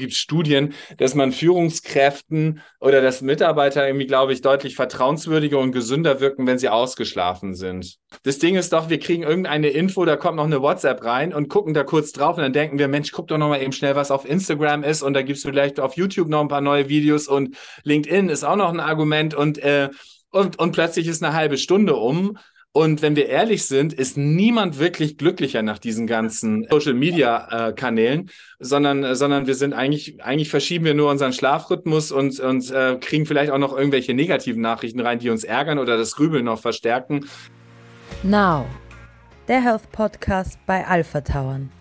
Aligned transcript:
gibt 0.00 0.14
Studien, 0.14 0.74
dass 0.98 1.14
man 1.14 1.30
Führungskräften 1.30 2.60
oder 2.80 3.00
dass 3.00 3.22
Mitarbeiter 3.22 3.86
irgendwie, 3.86 4.06
glaube 4.06 4.32
ich, 4.32 4.40
deutlich 4.40 4.74
vertrauenswürdiger 4.74 5.58
und 5.58 5.72
gesünder 5.72 6.20
wirken, 6.20 6.46
wenn 6.46 6.58
sie 6.58 6.68
ausgeschlafen 6.68 7.54
sind. 7.54 7.98
Das 8.24 8.38
Ding 8.38 8.56
ist 8.56 8.72
doch, 8.72 8.88
wir 8.90 8.98
kriegen 8.98 9.22
irgendeine 9.22 9.68
Info, 9.68 10.04
da 10.04 10.16
kommt 10.16 10.36
noch 10.36 10.44
eine 10.44 10.62
WhatsApp 10.62 11.04
rein 11.04 11.32
und 11.32 11.48
gucken 11.48 11.74
da 11.74 11.84
kurz 11.84 12.12
drauf 12.12 12.36
und 12.36 12.42
dann 12.42 12.52
denken 12.52 12.78
wir, 12.78 12.88
Mensch, 12.88 13.12
guck 13.12 13.28
doch 13.28 13.38
noch 13.38 13.48
mal 13.48 13.62
eben 13.62 13.72
schnell, 13.72 13.94
was 13.94 14.10
auf 14.10 14.28
Instagram 14.28 14.82
ist 14.82 15.02
und 15.02 15.14
da 15.14 15.22
gibst 15.22 15.44
du 15.44 15.48
vielleicht 15.48 15.78
auf 15.78 15.94
YouTube 15.96 16.28
noch 16.28 16.40
ein 16.40 16.48
paar 16.48 16.60
neue 16.60 16.88
Videos 16.88 17.28
und 17.28 17.56
LinkedIn 17.84 18.28
ist 18.28 18.44
auch 18.44 18.56
noch 18.56 18.72
ein 18.72 18.80
Argument 18.80 19.34
und 19.34 19.58
äh, 19.58 19.90
und, 20.32 20.60
und 20.60 20.72
plötzlich 20.72 21.08
ist 21.08 21.22
eine 21.22 21.34
halbe 21.34 21.58
Stunde 21.58 21.96
um 21.96 22.38
und 22.72 23.02
wenn 23.02 23.16
wir 23.16 23.28
ehrlich 23.28 23.64
sind, 23.64 23.92
ist 23.92 24.16
niemand 24.16 24.78
wirklich 24.78 25.18
glücklicher 25.18 25.60
nach 25.62 25.78
diesen 25.78 26.06
ganzen 26.06 26.68
Social 26.70 26.94
Media 26.94 27.68
äh, 27.68 27.72
Kanälen, 27.72 28.30
sondern, 28.60 29.16
sondern 29.16 29.48
wir 29.48 29.56
sind 29.56 29.72
eigentlich, 29.72 30.22
eigentlich 30.22 30.50
verschieben 30.50 30.84
wir 30.84 30.94
nur 30.94 31.10
unseren 31.10 31.32
Schlafrhythmus 31.32 32.12
und, 32.12 32.38
und 32.38 32.70
äh, 32.70 32.96
kriegen 33.00 33.26
vielleicht 33.26 33.50
auch 33.50 33.58
noch 33.58 33.76
irgendwelche 33.76 34.14
negativen 34.14 34.62
Nachrichten 34.62 35.00
rein, 35.00 35.18
die 35.18 35.30
uns 35.30 35.42
ärgern 35.42 35.80
oder 35.80 35.96
das 35.96 36.14
Grübeln 36.14 36.44
noch 36.44 36.60
verstärken. 36.60 37.26
Now, 38.22 38.66
der 39.48 39.62
Health 39.62 39.90
Podcast 39.90 40.58
bei 40.64 40.86
Alpha 40.86 41.22
Tauern. 41.22 41.72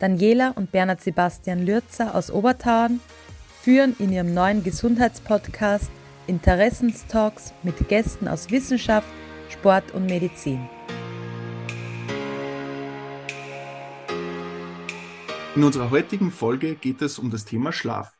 Daniela 0.00 0.52
und 0.56 0.70
Bernhard 0.70 1.00
Sebastian 1.00 1.64
Lürzer 1.64 2.14
aus 2.14 2.30
Obertauern 2.30 3.00
führen 3.62 3.96
in 3.98 4.12
ihrem 4.12 4.34
neuen 4.34 4.62
Gesundheitspodcast 4.62 5.90
Interessenstalks 6.26 7.54
mit 7.62 7.88
Gästen 7.88 8.28
aus 8.28 8.50
Wissenschaft, 8.50 9.06
Sport 9.66 9.94
und 9.94 10.06
Medizin. 10.06 10.68
In 15.56 15.64
unserer 15.64 15.90
heutigen 15.90 16.30
Folge 16.30 16.76
geht 16.76 17.02
es 17.02 17.18
um 17.18 17.32
das 17.32 17.44
Thema 17.44 17.72
Schlaf. 17.72 18.16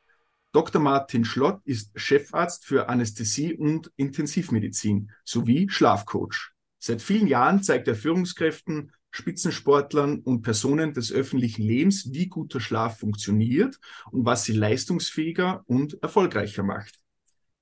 Dr. 0.50 0.82
Martin 0.82 1.24
Schlott 1.24 1.60
ist 1.64 1.92
Chefarzt 1.94 2.64
für 2.64 2.88
Anästhesie 2.88 3.54
und 3.54 3.92
Intensivmedizin 3.94 5.12
sowie 5.24 5.68
Schlafcoach. 5.70 6.50
Seit 6.80 7.00
vielen 7.00 7.28
Jahren 7.28 7.62
zeigt 7.62 7.86
er 7.86 7.94
Führungskräften, 7.94 8.90
Spitzensportlern 9.12 10.22
und 10.22 10.42
Personen 10.42 10.94
des 10.94 11.12
öffentlichen 11.12 11.62
Lebens, 11.62 12.12
wie 12.12 12.26
guter 12.26 12.58
Schlaf 12.58 12.98
funktioniert 12.98 13.78
und 14.10 14.26
was 14.26 14.42
sie 14.42 14.52
leistungsfähiger 14.52 15.62
und 15.66 16.02
erfolgreicher 16.02 16.64
macht. 16.64 17.05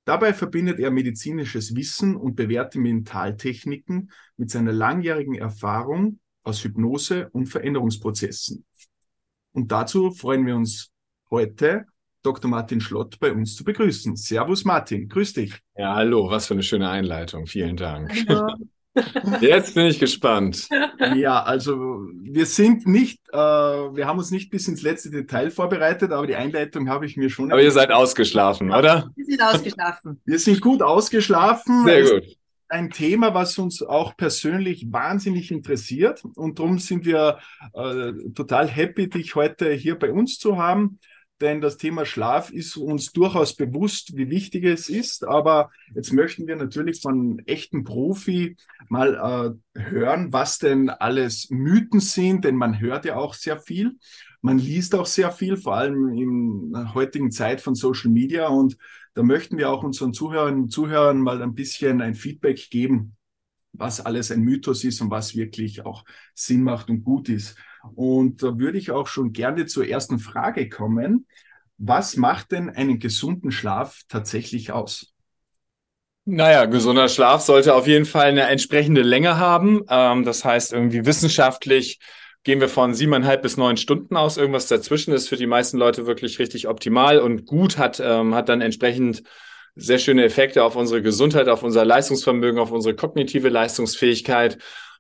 Dabei 0.05 0.35
verbindet 0.35 0.79
er 0.81 0.91
medizinisches 0.91 1.75
Wissen 1.75 2.17
und 2.17 2.35
bewährte 2.35 2.79
Mentaltechniken 2.79 4.11
mit 4.37 4.51
seiner 4.51 4.73
langjährigen 4.73 5.35
Erfahrung 5.35 6.19
aus 6.43 6.63
Hypnose 6.63 7.31
und 7.31 7.47
Veränderungsprozessen. 7.47 8.65
Und 9.53 9.73
dazu 9.73 10.11
freuen 10.11 10.45
wir 10.47 10.57
uns 10.57 10.91
heute, 11.31 11.87
Dr. 12.23 12.51
Martin 12.51 12.81
Schlott 12.81 13.19
bei 13.19 13.33
uns 13.33 13.55
zu 13.55 13.65
begrüßen. 13.65 14.17
Servus 14.17 14.65
Martin, 14.65 15.09
grüß 15.09 15.35
dich. 15.35 15.59
Ja, 15.77 15.95
hallo, 15.95 16.31
was 16.31 16.47
für 16.47 16.55
eine 16.55 16.63
schöne 16.63 16.89
Einleitung. 16.89 17.47
Vielen 17.47 17.77
Dank. 17.77 18.13
Hallo. 18.29 18.55
Jetzt 19.41 19.75
bin 19.75 19.87
ich 19.87 19.99
gespannt. 19.99 20.69
Ja, 21.17 21.43
also 21.43 22.07
wir 22.13 22.47
sind 22.47 22.87
nicht, 22.87 23.21
äh, 23.33 23.37
wir 23.37 24.07
haben 24.07 24.19
uns 24.19 24.31
nicht 24.31 24.51
bis 24.51 24.69
ins 24.69 24.83
letzte 24.83 25.11
Detail 25.11 25.51
vorbereitet, 25.51 26.13
aber 26.13 26.27
die 26.27 26.37
Einleitung 26.37 26.89
habe 26.89 27.07
ich 27.07 27.17
mir 27.17 27.31
schon. 27.31 27.51
Aber 27.51 27.63
ihr 27.63 27.73
seid 27.73 27.91
ausgeschlafen, 27.91 28.71
oder? 28.71 29.11
Wir 29.17 29.25
sind 29.25 29.43
ausgeschlafen. 29.43 30.21
Wir 30.25 30.39
sind 30.39 30.61
gut 30.61 30.83
ausgeschlafen. 30.83 31.85
Sehr 31.85 32.03
gut. 32.03 32.37
Ein 32.69 32.91
Thema, 32.91 33.35
was 33.35 33.59
uns 33.59 33.83
auch 33.83 34.17
persönlich 34.17 34.87
wahnsinnig 34.91 35.51
interessiert 35.51 36.25
und 36.35 36.59
darum 36.59 36.79
sind 36.79 37.05
wir 37.05 37.39
äh, 37.75 38.13
total 38.35 38.69
happy, 38.69 39.09
dich 39.09 39.35
heute 39.35 39.73
hier 39.73 39.99
bei 39.99 40.13
uns 40.13 40.39
zu 40.39 40.57
haben 40.57 40.99
denn 41.45 41.61
das 41.61 41.77
Thema 41.77 42.07
Schlaf 42.07 42.51
ist 42.51 42.79
uns 42.79 43.13
durchaus 43.13 43.55
bewusst, 43.55 44.17
wie 44.17 44.31
wichtig 44.31 44.65
es 44.65 44.89
ist. 44.89 45.25
Aber 45.29 45.71
jetzt 45.95 46.11
möchten 46.11 46.47
wir 46.47 46.57
natürlich 46.57 47.03
von 47.03 47.39
echten 47.45 47.85
Profi 47.85 48.57
mal 48.89 49.59
äh, 49.77 49.79
hören, 49.79 50.33
was 50.33 50.59
denn 50.59 50.89
alles 50.89 51.51
Mythen 51.51 52.01
sind, 52.01 52.47
denn 52.47 52.57
man 52.57 52.81
hört 52.81 53.05
ja 53.05 53.17
auch 53.17 53.35
sehr 53.35 53.59
viel. 53.59 53.93
Man 54.41 54.59
liest 54.59 54.95
auch 54.95 55.05
sehr 55.05 55.33
viel, 55.33 55.59
vor 55.59 55.77
allem 55.77 56.09
in 56.15 56.73
der 56.73 56.95
heutigen 56.95 57.31
Zeit 57.31 57.61
von 57.61 57.75
Social 57.75 58.11
Media. 58.11 58.49
Und 58.49 58.79
da 59.13 59.23
möchten 59.23 59.59
wir 59.59 59.69
auch 59.69 59.85
unseren 59.85 60.15
Zuhörern 60.15 60.63
und 60.63 60.73
Zuhörern 60.73 61.21
mal 61.21 61.43
ein 61.43 61.55
bisschen 61.55 62.01
ein 62.01 62.15
Feedback 62.15 62.71
geben, 62.71 63.17
was 63.75 64.01
alles 64.01 64.31
ein 64.33 64.41
Mythos 64.41 64.83
ist 64.83 65.03
und 65.03 65.11
was 65.11 65.37
wirklich 65.37 65.85
auch 65.85 66.07
Sinn 66.35 66.63
macht 66.63 66.89
und 66.89 67.05
gut 67.05 67.29
ist. 67.29 67.55
Und 67.95 68.43
da 68.43 68.59
würde 68.59 68.79
ich 68.79 68.91
auch 68.91 69.09
schon 69.09 69.33
gerne 69.33 69.67
zur 69.67 69.87
ersten 69.87 70.19
Frage 70.19 70.69
kommen. 70.69 71.27
Was 71.79 72.17
macht 72.17 72.53
denn 72.53 72.71
einen 72.71 72.99
gesunden 72.99 73.51
Schlaf 73.51 74.03
tatsächlich 74.09 74.73
aus? 74.73 75.13
Naja, 76.27 76.65
gesunder 76.65 77.09
Schlaf 77.09 77.43
sollte 77.43 77.75
auf 77.75 77.87
jeden 77.87 78.07
Fall 78.07 78.27
eine 78.27 78.45
entsprechende 78.45 79.03
Länge 79.03 79.39
haben. 79.39 79.83
Ähm, 79.91 80.25
das 80.25 80.45
heißt, 80.45 80.73
irgendwie 80.73 81.05
wissenschaftlich 81.05 81.99
gehen 82.45 82.61
wir 82.61 82.69
von 82.69 82.95
siebeneinhalb 82.95 83.43
bis 83.43 83.57
neun 83.57 83.77
Stunden 83.77 84.17
aus. 84.17 84.37
Irgendwas 84.37 84.69
dazwischen 84.69 85.13
ist 85.13 85.29
für 85.29 85.37
die 85.37 85.47
meisten 85.47 85.77
Leute 85.77 86.07
wirklich 86.07 86.39
richtig 86.39 86.69
optimal 86.69 87.19
und 87.19 87.45
gut, 87.47 87.77
hat, 87.77 88.01
ähm, 88.01 88.35
hat 88.35 88.49
dann 88.49 88.63
entsprechend 88.63 89.23
sehr 89.75 89.99
schöne 89.99 90.25
Effekte 90.25 90.63
auf 90.63 90.77
unsere 90.77 91.03
Gesundheit, 91.03 91.49
auf 91.49 91.63
unser 91.63 91.85
Leistungsvermögen, 91.85 92.61
auf 92.61 92.71
unsere 92.71 92.95
kognitive 92.95 93.49
Leistungsfähigkeit. 93.49 94.59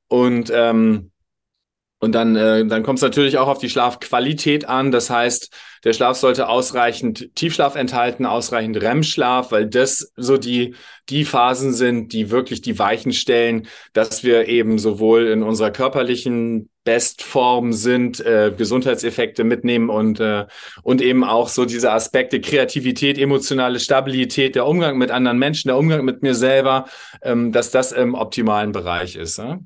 Und 0.09 0.51
ähm, 0.55 1.11
und 2.05 2.13
dann, 2.13 2.37
äh, 2.37 2.67
dann 2.67 2.83
kommt 2.83 2.99
es 2.99 3.03
natürlich 3.03 3.39
auch 3.39 3.49
auf 3.49 3.59
die 3.59 3.71
Schlafqualität 3.71 4.69
an. 4.69 4.93
Das 4.93 5.09
heißt, 5.09 5.51
der 5.85 5.95
Schlaf 5.95 6.19
sollte 6.19 6.49
ausreichend 6.51 7.35
Tiefschlaf 7.35 7.77
enthalten, 7.77 8.27
ausreichend 8.27 8.81
REM-Schlaf, 8.81 9.51
weil 9.53 9.67
das 9.67 10.13
so 10.15 10.37
die, 10.37 10.75
die 11.09 11.25
Phasen 11.25 11.73
sind, 11.73 12.13
die 12.13 12.31
wirklich 12.31 12.61
die 12.61 12.79
Weichen 12.79 13.13
stellen, 13.13 13.67
dass 13.95 14.23
wir 14.23 14.49
eben 14.49 14.79
sowohl 14.79 15.29
in 15.29 15.43
unserer 15.43 15.71
körperlichen 15.71 16.69
Bestform 16.85 17.73
sind, 17.73 18.21
äh, 18.21 18.53
Gesundheitseffekte 18.55 19.43
mitnehmen 19.43 19.89
und, 19.89 20.21
äh, 20.21 20.45
und 20.83 21.01
eben 21.01 21.25
auch 21.25 21.49
so 21.49 21.65
diese 21.65 21.91
Aspekte 21.91 22.43
Kreativität, 22.43 23.17
emotionale 23.17 23.81
Stabilität, 23.81 24.57
der 24.57 24.67
Umgang 24.67 24.99
mit 24.99 25.11
anderen 25.11 25.39
Menschen, 25.39 25.69
der 25.69 25.79
Umgang 25.79 26.05
mit 26.05 26.23
mir 26.23 26.35
selber, 26.35 26.85
ähm, 27.23 27.51
dass 27.51 27.71
das 27.71 27.93
im 27.93 28.15
optimalen 28.15 28.73
Bereich 28.73 29.17
ist. 29.17 29.39
Äh? 29.39 29.57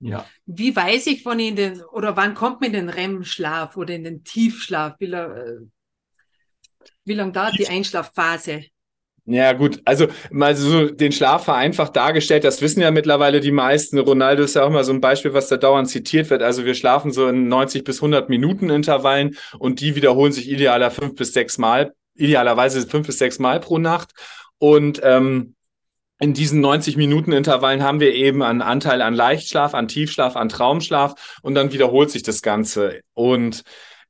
Ja. 0.00 0.26
Wie 0.46 0.74
weiß 0.74 1.08
ich, 1.08 1.24
wann 1.24 1.40
ich 1.40 1.48
in 1.48 1.56
den, 1.56 1.82
oder 1.82 2.16
wann 2.16 2.34
kommt 2.34 2.60
man 2.60 2.72
in 2.72 2.86
den 2.86 2.88
REM-Schlaf 2.88 3.76
oder 3.76 3.94
in 3.94 4.04
den 4.04 4.22
Tiefschlaf? 4.22 4.94
Wie, 4.98 5.06
äh, 5.06 5.60
wie 7.04 7.14
lange 7.14 7.32
dauert 7.32 7.58
die 7.58 7.68
Einschlafphase? 7.68 8.64
Ja, 9.28 9.52
gut. 9.54 9.82
Also 9.84 10.06
mal 10.30 10.54
so 10.54 10.88
den 10.88 11.10
Schlaf 11.10 11.44
vereinfacht 11.44 11.96
dargestellt, 11.96 12.44
das 12.44 12.62
wissen 12.62 12.80
ja 12.80 12.92
mittlerweile 12.92 13.40
die 13.40 13.50
meisten. 13.50 13.98
Ronaldo 13.98 14.44
ist 14.44 14.54
ja 14.54 14.62
auch 14.62 14.70
mal 14.70 14.84
so 14.84 14.92
ein 14.92 15.00
Beispiel, 15.00 15.34
was 15.34 15.48
da 15.48 15.56
dauernd 15.56 15.88
zitiert 15.88 16.30
wird. 16.30 16.42
Also 16.42 16.64
wir 16.64 16.76
schlafen 16.76 17.10
so 17.10 17.26
in 17.26 17.48
90 17.48 17.82
bis 17.82 17.98
100 17.98 18.28
Minuten 18.28 18.70
Intervallen 18.70 19.36
und 19.58 19.80
die 19.80 19.96
wiederholen 19.96 20.30
sich 20.30 20.48
idealer 20.48 20.92
fünf 20.92 21.16
bis 21.16 21.32
sechs 21.32 21.58
Mal, 21.58 21.92
idealerweise 22.14 22.86
fünf 22.86 23.08
bis 23.08 23.18
sechs 23.18 23.40
Mal 23.40 23.58
pro 23.58 23.78
Nacht. 23.78 24.12
Und 24.58 25.00
ähm, 25.02 25.55
in 26.18 26.34
diesen 26.34 26.60
90 26.60 26.96
Minuten 26.96 27.32
Intervallen 27.32 27.82
haben 27.82 28.00
wir 28.00 28.14
eben 28.14 28.42
einen 28.42 28.62
Anteil 28.62 29.02
an 29.02 29.14
Leichtschlaf, 29.14 29.74
an 29.74 29.88
Tiefschlaf, 29.88 30.36
an 30.36 30.48
Traumschlaf 30.48 31.38
und 31.42 31.54
dann 31.54 31.72
wiederholt 31.72 32.10
sich 32.10 32.22
das 32.22 32.42
Ganze. 32.42 33.00
Und 33.14 33.62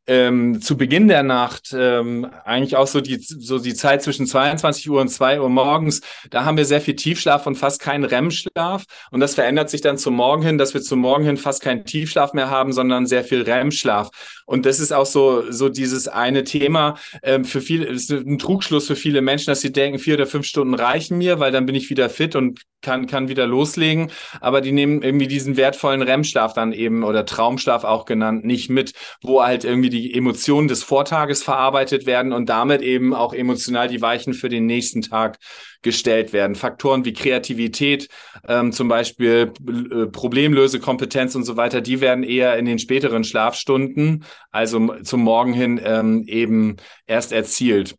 ähm, 0.09 0.61
zu 0.61 0.77
Beginn 0.77 1.09
der 1.09 1.25
Nacht, 1.25 1.75
ähm, 1.77 2.31
eigentlich 2.45 2.77
auch 2.77 2.87
so 2.87 3.01
die, 3.01 3.19
so 3.19 3.59
die 3.59 3.75
Zeit 3.75 4.03
zwischen 4.03 4.27
22 4.27 4.89
Uhr 4.89 5.01
und 5.01 5.09
2 5.09 5.41
Uhr 5.41 5.49
morgens, 5.49 6.01
da 6.31 6.45
haben 6.45 6.57
wir 6.57 6.65
sehr 6.65 6.81
viel 6.81 6.95
Tiefschlaf 6.95 7.47
und 7.47 7.57
fast 7.57 7.81
keinen 7.81 8.05
REM-Schlaf. 8.05 8.85
Und 9.11 9.21
das 9.21 9.35
verändert 9.35 9.69
sich 9.69 9.81
dann 9.81 9.99
zum 9.99 10.15
Morgen 10.15 10.43
hin, 10.43 10.59
dass 10.59 10.75
wir 10.75 10.83
zum 10.83 11.01
Morgen 11.01 11.25
hin 11.25 11.37
fast 11.37 11.61
keinen 11.61 11.85
Tiefschlaf 11.85 12.35
mehr 12.35 12.51
haben, 12.51 12.73
sondern 12.73 13.07
sehr 13.07 13.25
viel 13.25 13.43
REM-Schlaf. 13.43 14.11
Und 14.47 14.65
das 14.65 14.81
ist 14.81 14.93
auch 14.93 15.07
so, 15.07 15.51
so 15.51 15.69
dieses 15.69 16.09
eine 16.09 16.45
Thema 16.45 16.97
ähm, 17.23 17.45
für 17.45 17.61
viele, 17.61 17.87
ist 17.87 18.11
ein 18.11 18.39
Trugschluss 18.39 18.87
für 18.87 18.97
viele 18.97 19.21
Menschen, 19.21 19.51
dass 19.51 19.61
sie 19.61 19.73
denken, 19.73 19.99
vier 19.99 20.15
oder 20.15 20.27
fünf 20.27 20.47
Stunden 20.47 20.75
reichen 20.75 21.19
mir, 21.19 21.41
weil 21.41 21.53
dann 21.53 21.67
bin 21.67 21.75
ich 21.75 21.91
wieder 21.91 22.09
fit 22.09 22.37
und 22.37 22.63
kann, 22.81 23.09
kann 23.09 23.29
wieder 23.29 23.47
loslegen. 23.47 24.11
Aber 24.41 24.61
die 24.61 24.73
nehmen 24.73 25.03
irgendwie 25.03 25.27
diesen 25.27 25.57
wertvollen 25.57 26.03
REM-Schlaf 26.03 26.53
dann 26.53 26.73
eben 26.73 27.03
oder 27.03 27.27
Traumschlaf 27.27 27.83
auch 27.83 28.05
genannt 28.05 28.45
nicht 28.45 28.71
mit, 28.71 28.93
wo 29.23 29.43
halt 29.43 29.65
irgendwie 29.65 29.91
die 29.91 30.15
Emotionen 30.15 30.69
des 30.69 30.85
Vortages 30.85 31.43
verarbeitet 31.43 32.07
werden 32.07 32.33
und 32.33 32.49
damit 32.49 32.83
eben 32.83 33.15
auch 33.15 33.35
emotional 33.35 33.89
die 33.89 34.01
Weichen 34.01 34.33
für 34.33 34.49
den 34.49 34.67
nächsten 34.67 35.03
Tag 35.03 35.39
gestellt 35.83 36.33
werden. 36.33 36.55
Faktoren 36.55 37.05
wie 37.05 37.13
Kreativität, 37.13 38.09
ähm, 38.47 38.73
zum 38.73 38.89
Beispiel 38.89 39.53
äh, 39.67 40.07
Problemlösekompetenz 40.07 41.35
und 41.35 41.45
so 41.45 41.57
weiter, 41.57 41.81
die 41.81 42.01
werden 42.01 42.25
eher 42.25 42.57
in 42.59 42.65
den 42.65 42.79
späteren 42.79 43.25
Schlafstunden, 43.25 44.25
also 44.51 44.97
zum 45.03 45.23
Morgen 45.23 45.53
hin, 45.53 45.81
ähm, 45.83 46.25
eben 46.27 46.77
erst 47.07 47.33
erzielt. 47.33 47.97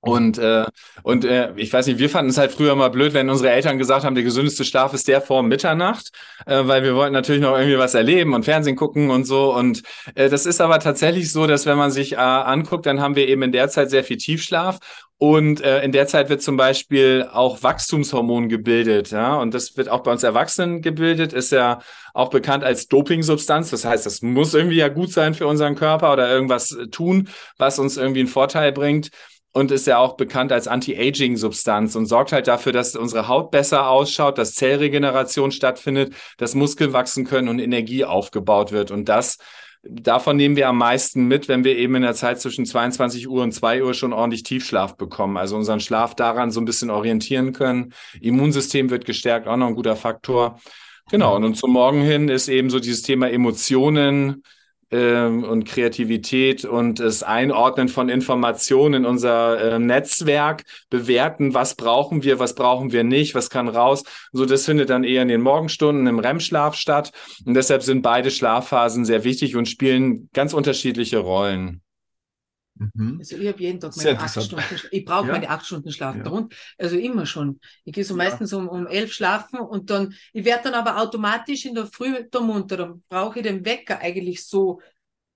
Und, 0.00 0.38
äh, 0.38 0.64
und 1.02 1.24
äh, 1.24 1.52
ich 1.56 1.72
weiß 1.72 1.88
nicht, 1.88 1.98
wir 1.98 2.08
fanden 2.08 2.30
es 2.30 2.38
halt 2.38 2.52
früher 2.52 2.76
mal 2.76 2.88
blöd, 2.88 3.14
wenn 3.14 3.28
unsere 3.28 3.50
Eltern 3.50 3.78
gesagt 3.78 4.04
haben, 4.04 4.14
der 4.14 4.22
gesündeste 4.22 4.64
Schlaf 4.64 4.94
ist 4.94 5.08
der 5.08 5.20
vor 5.20 5.42
Mitternacht, 5.42 6.10
äh, 6.46 6.62
weil 6.66 6.84
wir 6.84 6.94
wollten 6.94 7.12
natürlich 7.12 7.42
noch 7.42 7.56
irgendwie 7.56 7.78
was 7.78 7.94
erleben 7.94 8.32
und 8.32 8.44
Fernsehen 8.44 8.76
gucken 8.76 9.10
und 9.10 9.24
so. 9.24 9.52
Und 9.52 9.82
äh, 10.14 10.28
das 10.28 10.46
ist 10.46 10.60
aber 10.60 10.78
tatsächlich 10.78 11.32
so, 11.32 11.48
dass 11.48 11.66
wenn 11.66 11.76
man 11.78 11.90
sich 11.90 12.12
äh, 12.12 12.16
anguckt, 12.16 12.86
dann 12.86 13.00
haben 13.00 13.16
wir 13.16 13.26
eben 13.26 13.42
in 13.42 13.50
der 13.50 13.68
Zeit 13.70 13.90
sehr 13.90 14.04
viel 14.04 14.18
Tiefschlaf 14.18 14.78
und 15.20 15.60
äh, 15.62 15.82
in 15.82 15.90
der 15.90 16.06
Zeit 16.06 16.28
wird 16.28 16.42
zum 16.42 16.56
Beispiel 16.56 17.28
auch 17.32 17.64
Wachstumshormon 17.64 18.48
gebildet, 18.48 19.10
ja, 19.10 19.34
und 19.34 19.52
das 19.52 19.76
wird 19.76 19.88
auch 19.88 20.04
bei 20.04 20.12
uns 20.12 20.22
Erwachsenen 20.22 20.80
gebildet, 20.80 21.32
ist 21.32 21.50
ja 21.50 21.80
auch 22.14 22.30
bekannt 22.30 22.62
als 22.62 22.86
Dopingsubstanz. 22.86 23.70
Das 23.70 23.84
heißt, 23.84 24.06
das 24.06 24.22
muss 24.22 24.54
irgendwie 24.54 24.76
ja 24.76 24.86
gut 24.88 25.12
sein 25.12 25.34
für 25.34 25.48
unseren 25.48 25.74
Körper 25.74 26.12
oder 26.12 26.30
irgendwas 26.30 26.76
tun, 26.92 27.28
was 27.58 27.80
uns 27.80 27.96
irgendwie 27.96 28.20
einen 28.20 28.28
Vorteil 28.28 28.70
bringt 28.70 29.10
und 29.52 29.70
ist 29.70 29.86
ja 29.86 29.98
auch 29.98 30.16
bekannt 30.16 30.52
als 30.52 30.68
Anti-Aging-Substanz 30.68 31.96
und 31.96 32.06
sorgt 32.06 32.32
halt 32.32 32.46
dafür, 32.46 32.72
dass 32.72 32.96
unsere 32.96 33.28
Haut 33.28 33.50
besser 33.50 33.88
ausschaut, 33.88 34.38
dass 34.38 34.54
Zellregeneration 34.54 35.50
stattfindet, 35.50 36.14
dass 36.36 36.54
Muskeln 36.54 36.92
wachsen 36.92 37.24
können 37.24 37.48
und 37.48 37.58
Energie 37.58 38.04
aufgebaut 38.04 38.72
wird. 38.72 38.90
Und 38.90 39.08
das 39.08 39.38
davon 39.82 40.36
nehmen 40.36 40.56
wir 40.56 40.68
am 40.68 40.78
meisten 40.78 41.26
mit, 41.26 41.48
wenn 41.48 41.64
wir 41.64 41.76
eben 41.76 41.94
in 41.94 42.02
der 42.02 42.14
Zeit 42.14 42.40
zwischen 42.40 42.66
22 42.66 43.28
Uhr 43.28 43.42
und 43.42 43.52
2 43.52 43.82
Uhr 43.82 43.94
schon 43.94 44.12
ordentlich 44.12 44.42
Tiefschlaf 44.42 44.96
bekommen. 44.96 45.36
Also 45.36 45.56
unseren 45.56 45.80
Schlaf 45.80 46.14
daran 46.14 46.50
so 46.50 46.60
ein 46.60 46.64
bisschen 46.64 46.90
orientieren 46.90 47.52
können. 47.52 47.94
Immunsystem 48.20 48.90
wird 48.90 49.04
gestärkt, 49.04 49.46
auch 49.46 49.56
noch 49.56 49.68
ein 49.68 49.74
guter 49.74 49.96
Faktor. 49.96 50.60
Genau, 51.10 51.36
und 51.36 51.54
zum 51.54 51.72
Morgen 51.72 52.02
hin 52.02 52.28
ist 52.28 52.48
eben 52.48 52.68
so 52.68 52.80
dieses 52.80 53.02
Thema 53.02 53.30
Emotionen, 53.30 54.42
ähm, 54.90 55.44
und 55.44 55.64
Kreativität 55.64 56.64
und 56.64 57.00
das 57.00 57.22
Einordnen 57.22 57.88
von 57.88 58.08
Informationen 58.08 58.94
in 58.94 59.06
unser 59.06 59.74
äh, 59.74 59.78
Netzwerk, 59.78 60.64
bewerten, 60.90 61.54
was 61.54 61.74
brauchen 61.74 62.22
wir, 62.22 62.38
was 62.38 62.54
brauchen 62.54 62.92
wir 62.92 63.04
nicht, 63.04 63.34
was 63.34 63.50
kann 63.50 63.68
raus. 63.68 64.04
So, 64.32 64.46
das 64.46 64.64
findet 64.64 64.90
dann 64.90 65.04
eher 65.04 65.22
in 65.22 65.28
den 65.28 65.40
Morgenstunden 65.40 66.06
im 66.06 66.18
REM-Schlaf 66.18 66.74
statt. 66.74 67.12
Und 67.44 67.54
deshalb 67.54 67.82
sind 67.82 68.02
beide 68.02 68.30
Schlafphasen 68.30 69.04
sehr 69.04 69.24
wichtig 69.24 69.56
und 69.56 69.68
spielen 69.68 70.28
ganz 70.32 70.52
unterschiedliche 70.52 71.18
Rollen. 71.18 71.82
Mhm. 72.94 73.16
Also 73.18 73.36
ich 73.36 73.48
habe 73.48 73.60
jeden 73.60 73.80
Tag 73.80 73.96
meine 73.96 74.18
acht 74.18 74.42
Stunden 74.42 74.64
Ich 74.90 75.04
brauche 75.04 75.26
ja? 75.26 75.32
meine 75.32 75.50
acht 75.50 75.66
Stunden 75.66 75.90
Schlaf. 75.90 76.16
Ja. 76.16 76.22
Darunter, 76.22 76.56
also 76.78 76.96
immer 76.96 77.26
schon. 77.26 77.60
Ich 77.84 77.92
gehe 77.92 78.04
so 78.04 78.16
ja. 78.16 78.24
meistens 78.24 78.52
um, 78.52 78.68
um 78.68 78.86
elf 78.86 79.12
schlafen 79.12 79.60
und 79.60 79.90
dann, 79.90 80.14
ich 80.32 80.44
werde 80.44 80.64
dann 80.64 80.74
aber 80.74 81.00
automatisch 81.00 81.66
in 81.66 81.74
der 81.74 81.86
Früh 81.86 82.14
da 82.30 82.40
munter. 82.40 82.76
Dann 82.76 83.02
brauche 83.08 83.38
ich 83.38 83.44
den 83.44 83.64
Wecker 83.64 84.00
eigentlich 84.00 84.44
so. 84.44 84.80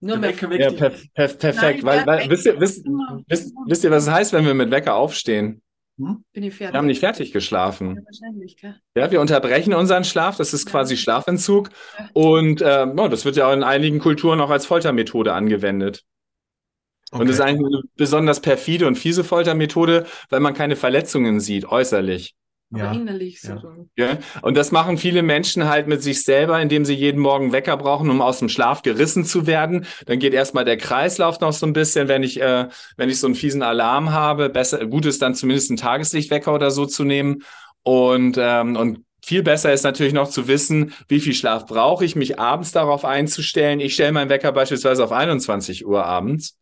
Nur 0.00 0.16
mehr 0.16 0.32
ja, 0.32 0.72
perf 0.72 1.04
perf 1.14 1.38
perfekt. 1.38 1.84
Nein, 1.84 2.04
weil, 2.04 2.06
weil 2.06 2.30
wisst, 2.30 2.46
ihr, 2.46 2.58
wisst, 2.58 2.84
wisst, 3.28 3.54
wisst 3.66 3.84
ihr, 3.84 3.90
was 3.92 4.04
es 4.04 4.10
heißt, 4.10 4.32
wenn 4.32 4.44
wir 4.44 4.54
mit 4.54 4.72
Wecker 4.72 4.96
aufstehen? 4.96 5.62
Hm? 5.98 6.24
Bin 6.32 6.42
ich 6.42 6.54
fertig? 6.54 6.74
Wir 6.74 6.78
haben 6.78 6.86
nicht 6.86 7.00
fertig 7.00 7.32
geschlafen. 7.32 7.96
Ja, 7.96 8.02
wahrscheinlich, 8.04 8.56
gell? 8.56 8.76
Ja, 8.96 9.10
wir 9.10 9.20
unterbrechen 9.20 9.74
unseren 9.74 10.04
Schlaf, 10.04 10.36
das 10.36 10.54
ist 10.54 10.66
quasi 10.66 10.96
Schlafentzug. 10.96 11.70
Und 12.14 12.62
äh, 12.62 12.86
oh, 12.96 13.08
das 13.08 13.24
wird 13.24 13.36
ja 13.36 13.52
in 13.52 13.62
einigen 13.62 13.98
Kulturen 13.98 14.40
auch 14.40 14.50
als 14.50 14.66
Foltermethode 14.66 15.32
angewendet. 15.32 16.04
Okay. 17.12 17.20
Und 17.20 17.28
das 17.28 17.36
ist 17.36 17.42
eigentlich 17.42 17.66
eine 17.66 17.82
besonders 17.96 18.40
perfide 18.40 18.86
und 18.86 18.96
fiese 18.96 19.22
Foltermethode, 19.22 20.06
weil 20.30 20.40
man 20.40 20.54
keine 20.54 20.76
Verletzungen 20.76 21.40
sieht, 21.40 21.66
äußerlich. 21.66 22.34
Ja. 22.74 22.86
Aber 22.86 22.96
innerlich 22.96 23.42
so. 23.42 23.52
Ja. 23.96 24.06
ja. 24.06 24.18
Und 24.40 24.56
das 24.56 24.72
machen 24.72 24.96
viele 24.96 25.22
Menschen 25.22 25.68
halt 25.68 25.88
mit 25.88 26.02
sich 26.02 26.24
selber, 26.24 26.60
indem 26.60 26.86
sie 26.86 26.94
jeden 26.94 27.20
Morgen 27.20 27.52
Wecker 27.52 27.76
brauchen, 27.76 28.08
um 28.08 28.22
aus 28.22 28.38
dem 28.38 28.48
Schlaf 28.48 28.80
gerissen 28.80 29.26
zu 29.26 29.46
werden. 29.46 29.84
Dann 30.06 30.18
geht 30.18 30.32
erstmal 30.32 30.64
der 30.64 30.78
Kreislauf 30.78 31.38
noch 31.40 31.52
so 31.52 31.66
ein 31.66 31.74
bisschen, 31.74 32.08
wenn 32.08 32.22
ich, 32.22 32.40
äh, 32.40 32.68
wenn 32.96 33.10
ich 33.10 33.20
so 33.20 33.26
einen 33.26 33.36
fiesen 33.36 33.62
Alarm 33.62 34.10
habe. 34.10 34.48
Besser, 34.48 34.86
gut 34.86 35.04
ist 35.04 35.20
dann 35.20 35.34
zumindest 35.34 35.70
einen 35.70 35.76
Tageslichtwecker 35.76 36.54
oder 36.54 36.70
so 36.70 36.86
zu 36.86 37.04
nehmen. 37.04 37.42
Und, 37.82 38.38
ähm, 38.40 38.76
und 38.76 39.00
viel 39.22 39.42
besser 39.42 39.70
ist 39.72 39.82
natürlich 39.82 40.14
noch 40.14 40.30
zu 40.30 40.48
wissen, 40.48 40.94
wie 41.08 41.20
viel 41.20 41.34
Schlaf 41.34 41.66
brauche 41.66 42.06
ich, 42.06 42.16
mich 42.16 42.40
abends 42.40 42.72
darauf 42.72 43.04
einzustellen. 43.04 43.80
Ich 43.80 43.92
stelle 43.92 44.12
meinen 44.12 44.30
Wecker 44.30 44.50
beispielsweise 44.50 45.04
auf 45.04 45.12
21 45.12 45.86
Uhr 45.86 46.06
abends. 46.06 46.58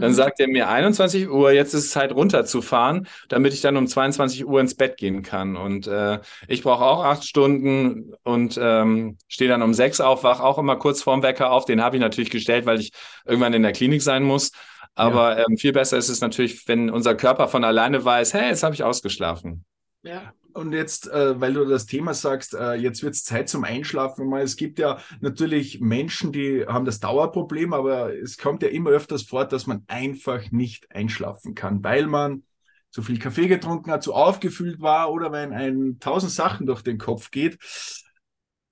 Dann 0.00 0.10
mhm. 0.10 0.14
sagt 0.14 0.40
er 0.40 0.48
mir 0.48 0.68
21 0.68 1.28
Uhr, 1.28 1.52
jetzt 1.52 1.72
ist 1.72 1.84
es 1.84 1.90
Zeit 1.90 2.12
runterzufahren, 2.12 3.06
damit 3.28 3.54
ich 3.54 3.60
dann 3.60 3.76
um 3.76 3.86
22 3.86 4.44
Uhr 4.44 4.60
ins 4.60 4.74
Bett 4.74 4.96
gehen 4.96 5.22
kann. 5.22 5.56
Und 5.56 5.86
äh, 5.86 6.18
ich 6.48 6.62
brauche 6.62 6.84
auch 6.84 7.04
acht 7.04 7.24
Stunden 7.24 8.12
und 8.24 8.58
ähm, 8.60 9.18
stehe 9.28 9.48
dann 9.48 9.62
um 9.62 9.72
sechs 9.72 10.00
auf, 10.00 10.24
wach 10.24 10.40
auch 10.40 10.58
immer 10.58 10.76
kurz 10.76 11.02
vorm 11.02 11.22
Wecker 11.22 11.52
auf. 11.52 11.64
Den 11.64 11.80
habe 11.80 11.96
ich 11.96 12.00
natürlich 12.00 12.30
gestellt, 12.30 12.66
weil 12.66 12.80
ich 12.80 12.90
irgendwann 13.24 13.54
in 13.54 13.62
der 13.62 13.72
Klinik 13.72 14.02
sein 14.02 14.24
muss. 14.24 14.50
Aber 14.96 15.38
ja. 15.38 15.44
ähm, 15.48 15.56
viel 15.56 15.72
besser 15.72 15.96
ist 15.96 16.08
es 16.08 16.20
natürlich, 16.20 16.66
wenn 16.66 16.90
unser 16.90 17.14
Körper 17.14 17.46
von 17.46 17.62
alleine 17.62 18.04
weiß, 18.04 18.34
hey, 18.34 18.48
jetzt 18.48 18.64
habe 18.64 18.74
ich 18.74 18.82
ausgeschlafen. 18.82 19.64
Ja. 20.04 20.34
Und 20.52 20.72
jetzt, 20.72 21.08
äh, 21.10 21.40
weil 21.40 21.54
du 21.54 21.64
das 21.64 21.86
Thema 21.86 22.14
sagst, 22.14 22.54
äh, 22.54 22.74
jetzt 22.74 23.02
wird 23.02 23.14
es 23.14 23.24
Zeit 23.24 23.48
zum 23.48 23.64
Einschlafen. 23.64 24.32
Es 24.34 24.54
gibt 24.54 24.78
ja 24.78 24.98
natürlich 25.20 25.80
Menschen, 25.80 26.30
die 26.30 26.64
haben 26.64 26.84
das 26.84 27.00
Dauerproblem, 27.00 27.72
aber 27.72 28.14
es 28.14 28.38
kommt 28.38 28.62
ja 28.62 28.68
immer 28.68 28.90
öfters 28.90 29.22
vor, 29.22 29.46
dass 29.46 29.66
man 29.66 29.82
einfach 29.88 30.52
nicht 30.52 30.88
einschlafen 30.92 31.56
kann, 31.56 31.82
weil 31.82 32.06
man 32.06 32.44
zu 32.90 33.02
viel 33.02 33.18
Kaffee 33.18 33.48
getrunken 33.48 33.90
hat, 33.90 34.04
zu 34.04 34.14
aufgefüllt 34.14 34.80
war 34.80 35.10
oder 35.10 35.32
wenn 35.32 35.52
ein 35.52 35.98
tausend 35.98 36.30
Sachen 36.30 36.66
durch 36.66 36.82
den 36.82 36.98
Kopf 36.98 37.32
geht. 37.32 37.58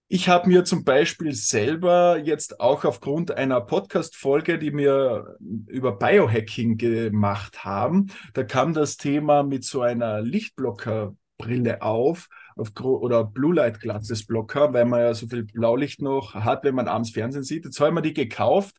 Ich 0.06 0.28
habe 0.28 0.48
mir 0.48 0.64
zum 0.64 0.84
Beispiel 0.84 1.34
selber 1.34 2.18
jetzt 2.22 2.60
auch 2.60 2.84
aufgrund 2.84 3.32
einer 3.32 3.60
Podcast-Folge, 3.62 4.58
die 4.58 4.76
wir 4.76 5.38
über 5.66 5.98
Biohacking 5.98 6.76
gemacht 6.76 7.64
haben, 7.64 8.08
da 8.34 8.44
kam 8.44 8.74
das 8.74 8.98
Thema 8.98 9.42
mit 9.42 9.64
so 9.64 9.80
einer 9.80 10.20
Lichtblocker 10.20 11.16
Brille 11.42 11.82
auf, 11.82 12.28
auf 12.56 12.70
oder 12.80 13.24
Blue 13.24 13.54
Light 13.54 13.80
Glasses 13.80 14.24
Blocker, 14.24 14.72
weil 14.72 14.84
man 14.84 15.00
ja 15.00 15.14
so 15.14 15.26
viel 15.26 15.44
Blaulicht 15.44 16.00
noch 16.00 16.34
hat, 16.34 16.64
wenn 16.64 16.74
man 16.74 16.88
abends 16.88 17.10
Fernsehen 17.10 17.42
sieht. 17.42 17.64
Jetzt 17.64 17.80
haben 17.80 17.94
wir 17.94 18.02
die 18.02 18.14
gekauft. 18.14 18.76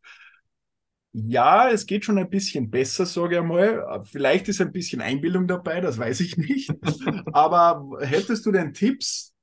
Ja, 1.11 1.69
es 1.69 1.85
geht 1.85 2.05
schon 2.05 2.17
ein 2.17 2.29
bisschen 2.29 2.71
besser, 2.71 3.05
sage 3.05 3.35
ich 3.35 3.41
einmal. 3.41 4.03
Vielleicht 4.05 4.47
ist 4.47 4.61
ein 4.61 4.71
bisschen 4.71 4.99
Einbildung 4.99 5.47
dabei, 5.47 5.79
das 5.79 5.99
weiß 5.99 6.21
ich 6.21 6.37
nicht. 6.37 6.71
Aber 7.33 7.99
hättest 8.01 8.45
du 8.47 8.51
denn 8.51 8.73
Tipps, 8.73 9.35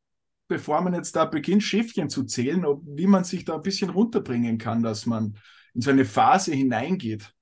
bevor 0.48 0.80
man 0.80 0.94
jetzt 0.94 1.14
da 1.14 1.26
beginnt, 1.26 1.62
Schiffchen 1.62 2.08
zu 2.08 2.24
zählen, 2.24 2.64
ob, 2.64 2.82
wie 2.84 3.06
man 3.06 3.22
sich 3.22 3.44
da 3.44 3.54
ein 3.54 3.62
bisschen 3.62 3.90
runterbringen 3.90 4.58
kann, 4.58 4.82
dass 4.82 5.06
man 5.06 5.36
in 5.74 5.80
so 5.80 5.90
eine 5.90 6.04
Phase 6.04 6.52
hineingeht? 6.52 7.32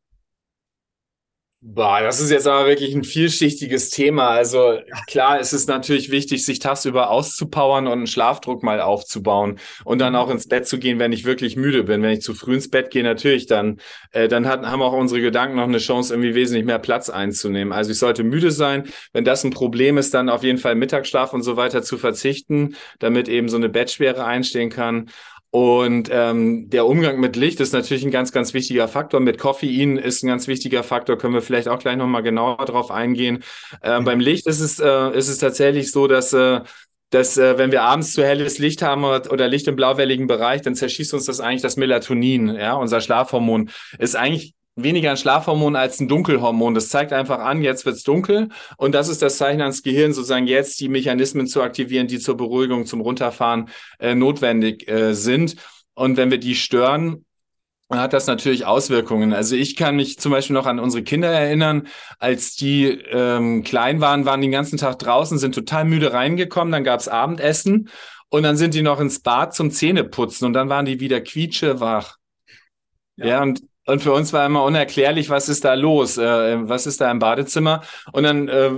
Boah, 1.60 2.02
das 2.02 2.20
ist 2.20 2.30
jetzt 2.30 2.46
aber 2.46 2.68
wirklich 2.68 2.94
ein 2.94 3.02
vielschichtiges 3.02 3.90
Thema. 3.90 4.28
Also 4.28 4.78
klar, 5.08 5.40
es 5.40 5.52
ist 5.52 5.68
natürlich 5.68 6.08
wichtig, 6.08 6.44
sich 6.44 6.60
tagsüber 6.60 7.10
auszupowern 7.10 7.88
und 7.88 7.94
einen 7.94 8.06
Schlafdruck 8.06 8.62
mal 8.62 8.80
aufzubauen 8.80 9.58
und 9.84 9.98
dann 9.98 10.14
auch 10.14 10.30
ins 10.30 10.46
Bett 10.46 10.68
zu 10.68 10.78
gehen, 10.78 11.00
wenn 11.00 11.10
ich 11.10 11.24
wirklich 11.24 11.56
müde 11.56 11.82
bin. 11.82 12.00
Wenn 12.00 12.12
ich 12.12 12.20
zu 12.20 12.32
früh 12.34 12.54
ins 12.54 12.70
Bett 12.70 12.92
gehe, 12.92 13.02
natürlich, 13.02 13.46
dann, 13.46 13.80
äh, 14.12 14.28
dann 14.28 14.46
hat, 14.46 14.64
haben 14.66 14.82
auch 14.82 14.92
unsere 14.92 15.20
Gedanken 15.20 15.56
noch 15.56 15.64
eine 15.64 15.78
Chance, 15.78 16.14
irgendwie 16.14 16.36
wesentlich 16.36 16.64
mehr 16.64 16.78
Platz 16.78 17.10
einzunehmen. 17.10 17.72
Also 17.72 17.90
ich 17.90 17.98
sollte 17.98 18.22
müde 18.22 18.52
sein. 18.52 18.84
Wenn 19.12 19.24
das 19.24 19.42
ein 19.42 19.50
Problem 19.50 19.98
ist, 19.98 20.14
dann 20.14 20.28
auf 20.28 20.44
jeden 20.44 20.58
Fall 20.58 20.76
Mittagsschlaf 20.76 21.32
und 21.32 21.42
so 21.42 21.56
weiter 21.56 21.82
zu 21.82 21.98
verzichten, 21.98 22.76
damit 23.00 23.28
eben 23.28 23.48
so 23.48 23.56
eine 23.56 23.68
Bettschwere 23.68 24.24
einstehen 24.24 24.70
kann. 24.70 25.10
Und 25.50 26.10
ähm, 26.12 26.68
der 26.68 26.86
Umgang 26.86 27.20
mit 27.20 27.34
Licht 27.36 27.60
ist 27.60 27.72
natürlich 27.72 28.04
ein 28.04 28.10
ganz, 28.10 28.32
ganz 28.32 28.52
wichtiger 28.52 28.86
Faktor. 28.86 29.20
Mit 29.20 29.38
Koffein 29.38 29.96
ist 29.96 30.22
ein 30.22 30.28
ganz 30.28 30.46
wichtiger 30.46 30.82
Faktor. 30.82 31.16
Können 31.16 31.34
wir 31.34 31.40
vielleicht 31.40 31.68
auch 31.68 31.78
gleich 31.78 31.96
nochmal 31.96 32.22
genauer 32.22 32.64
drauf 32.66 32.90
eingehen. 32.90 33.42
Ähm, 33.82 34.04
beim 34.04 34.20
Licht 34.20 34.46
ist 34.46 34.60
es, 34.60 34.78
äh, 34.78 35.16
ist 35.16 35.28
es 35.28 35.38
tatsächlich 35.38 35.90
so, 35.90 36.06
dass 36.06 36.32
äh, 36.34 36.60
dass 37.10 37.38
äh, 37.38 37.56
wenn 37.56 37.72
wir 37.72 37.82
abends 37.82 38.12
zu 38.12 38.22
helles 38.22 38.58
Licht 38.58 38.82
haben 38.82 39.04
oder 39.04 39.48
Licht 39.48 39.66
im 39.66 39.76
blauwelligen 39.76 40.26
Bereich, 40.26 40.60
dann 40.60 40.74
zerschießt 40.74 41.14
uns 41.14 41.24
das 41.24 41.40
eigentlich 41.40 41.62
das 41.62 41.76
Melatonin, 41.76 42.48
ja, 42.54 42.74
unser 42.74 43.00
Schlafhormon. 43.00 43.70
Ist 43.98 44.14
eigentlich 44.14 44.54
weniger 44.82 45.10
ein 45.10 45.16
Schlafhormon 45.16 45.76
als 45.76 46.00
ein 46.00 46.08
Dunkelhormon. 46.08 46.74
Das 46.74 46.88
zeigt 46.88 47.12
einfach 47.12 47.38
an, 47.40 47.62
jetzt 47.62 47.84
wird's 47.86 48.02
dunkel 48.02 48.48
und 48.76 48.94
das 48.94 49.08
ist 49.08 49.22
das 49.22 49.36
Zeichen 49.36 49.60
ans 49.60 49.82
Gehirn, 49.82 50.12
sozusagen 50.12 50.46
jetzt 50.46 50.80
die 50.80 50.88
Mechanismen 50.88 51.46
zu 51.46 51.62
aktivieren, 51.62 52.06
die 52.06 52.18
zur 52.18 52.36
Beruhigung, 52.36 52.86
zum 52.86 53.00
Runterfahren 53.00 53.68
äh, 53.98 54.14
notwendig 54.14 54.88
äh, 54.88 55.14
sind. 55.14 55.56
Und 55.94 56.16
wenn 56.16 56.30
wir 56.30 56.38
die 56.38 56.54
stören, 56.54 57.24
hat 57.90 58.12
das 58.12 58.26
natürlich 58.26 58.66
Auswirkungen. 58.66 59.32
Also 59.32 59.56
ich 59.56 59.74
kann 59.74 59.96
mich 59.96 60.18
zum 60.18 60.32
Beispiel 60.32 60.54
noch 60.54 60.66
an 60.66 60.78
unsere 60.78 61.02
Kinder 61.02 61.28
erinnern, 61.28 61.88
als 62.18 62.54
die 62.54 62.84
ähm, 62.84 63.64
klein 63.64 64.00
waren, 64.00 64.26
waren 64.26 64.42
den 64.42 64.50
ganzen 64.50 64.78
Tag 64.78 64.98
draußen, 64.98 65.38
sind 65.38 65.54
total 65.54 65.86
müde 65.86 66.12
reingekommen, 66.12 66.70
dann 66.70 66.84
gab's 66.84 67.08
Abendessen 67.08 67.88
und 68.28 68.42
dann 68.42 68.56
sind 68.56 68.74
die 68.74 68.82
noch 68.82 69.00
ins 69.00 69.20
Bad 69.20 69.54
zum 69.54 69.70
Zähneputzen 69.70 70.46
und 70.46 70.52
dann 70.52 70.68
waren 70.68 70.84
die 70.84 71.00
wieder 71.00 71.20
quietschewach. 71.20 72.16
Ja, 73.16 73.26
ja 73.26 73.42
und 73.42 73.62
Und 73.88 74.02
für 74.02 74.12
uns 74.12 74.34
war 74.34 74.44
immer 74.44 74.64
unerklärlich, 74.64 75.30
was 75.30 75.48
ist 75.48 75.64
da 75.64 75.72
los? 75.72 76.18
Äh, 76.18 76.68
was 76.68 76.86
ist 76.86 77.00
da 77.00 77.10
im 77.10 77.20
Badezimmer? 77.20 77.82
Und 78.12 78.24
dann 78.24 78.46
äh, 78.46 78.70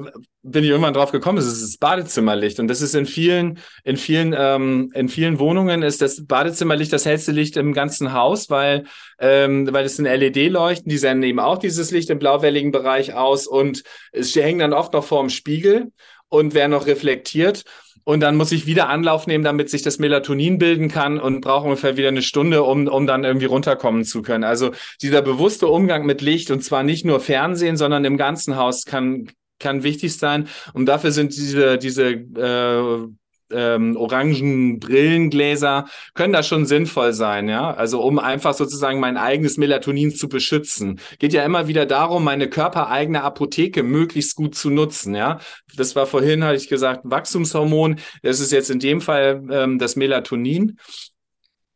bin 0.45 0.63
ich 0.63 0.71
irgendwann 0.71 0.95
drauf 0.95 1.11
gekommen, 1.11 1.39
es 1.39 1.47
ist 1.47 1.65
das 1.65 1.79
Badezimmerlicht. 1.79 2.61
Und 2.61 2.69
das 2.69 2.81
ist 2.81 2.95
in 2.95 3.07
vielen, 3.07 3.59
in 3.83 3.97
vielen, 3.97 4.33
ähm, 4.39 4.93
in 4.95 5.09
vielen 5.09 5.41
Wohnungen 5.41 5.83
ist 5.83 6.01
das 6.01 6.25
Badezimmerlicht 6.29 6.93
das 6.93 7.07
hellste 7.07 7.33
Licht 7.33 7.57
im 7.57 7.73
ganzen 7.73 8.13
Haus, 8.13 8.51
weil, 8.51 8.85
ähm, 9.19 9.69
weil 9.73 9.85
es 9.85 9.97
sind 9.97 10.05
LED-Leuchten, 10.05 10.89
die 10.89 10.99
senden 10.99 11.25
eben 11.25 11.41
auch 11.41 11.59
dieses 11.59 11.91
Licht 11.91 12.09
im 12.11 12.21
blauwelligen 12.21 12.71
Bereich 12.71 13.13
aus 13.13 13.49
und 13.49 13.83
es 14.13 14.37
hängen 14.37 14.61
dann 14.61 14.73
oft 14.73 14.93
noch 14.93 15.05
vorm 15.05 15.29
Spiegel 15.29 15.91
und 16.29 16.55
werden 16.55 16.71
noch 16.71 16.87
reflektiert. 16.87 17.65
Und 18.11 18.19
dann 18.19 18.35
muss 18.35 18.51
ich 18.51 18.67
wieder 18.67 18.89
Anlauf 18.89 19.29
nehmen, 19.29 19.45
damit 19.45 19.71
sich 19.71 19.83
das 19.83 20.01
Melatonin 20.01 20.59
bilden 20.59 20.89
kann 20.89 21.21
und 21.21 21.43
brauche 21.43 21.67
ungefähr 21.67 21.97
wieder 21.97 22.09
eine 22.09 22.23
Stunde, 22.23 22.65
um, 22.65 22.89
um 22.89 23.07
dann 23.07 23.23
irgendwie 23.23 23.47
runterkommen 23.47 24.03
zu 24.03 24.23
können. 24.23 24.43
Also 24.43 24.73
dieser 25.01 25.23
bewusste 25.23 25.69
Umgang 25.69 26.07
mit 26.07 26.21
Licht 26.21 26.51
und 26.51 26.65
zwar 26.65 26.83
nicht 26.83 27.05
nur 27.05 27.21
Fernsehen, 27.21 27.77
sondern 27.77 28.05
im 28.05 28.17
ganzen 28.17 28.57
Haus 28.57 28.85
kann, 28.85 29.31
kann 29.61 29.85
wichtig 29.85 30.17
sein. 30.17 30.49
Und 30.73 30.87
dafür 30.87 31.13
sind 31.13 31.37
diese, 31.37 31.79
diese 31.79 32.11
äh, 32.11 33.07
ähm, 33.53 33.97
orangen 33.97 34.79
Brillengläser 34.79 35.87
können 36.15 36.33
da 36.33 36.43
schon 36.43 36.67
sinnvoll 36.67 37.13
sein, 37.13 37.49
ja. 37.49 37.73
Also 37.75 38.01
um 38.03 38.19
einfach 38.19 38.55
sozusagen 38.55 39.01
mein 39.01 39.17
eigenes 39.17 39.57
Melatonin 39.57 40.15
zu 40.15 40.29
beschützen. 40.29 41.01
Geht 41.19 41.33
ja 41.33 41.45
immer 41.45 41.69
wieder 41.69 41.87
darum, 41.87 42.25
meine 42.25 42.49
körpereigene 42.49 43.23
Apotheke 43.23 43.83
möglichst 43.83 44.37
gut 44.37 44.55
zu 44.55 44.71
nutzen, 44.71 45.15
ja. 45.15 45.39
Das 45.77 45.97
war 45.97 46.07
vorhin, 46.07 46.45
hatte 46.45 46.57
ich 46.57 46.69
gesagt, 46.69 47.03
Wachstumshormon. 47.05 47.97
Das 48.23 48.41
ist 48.41 48.53
jetzt 48.53 48.71
in 48.71 48.81
dem 48.81 49.01
Fall 49.01 49.43
ähm, 49.51 49.79
das 49.79 49.97
Melatonin. 49.97 50.79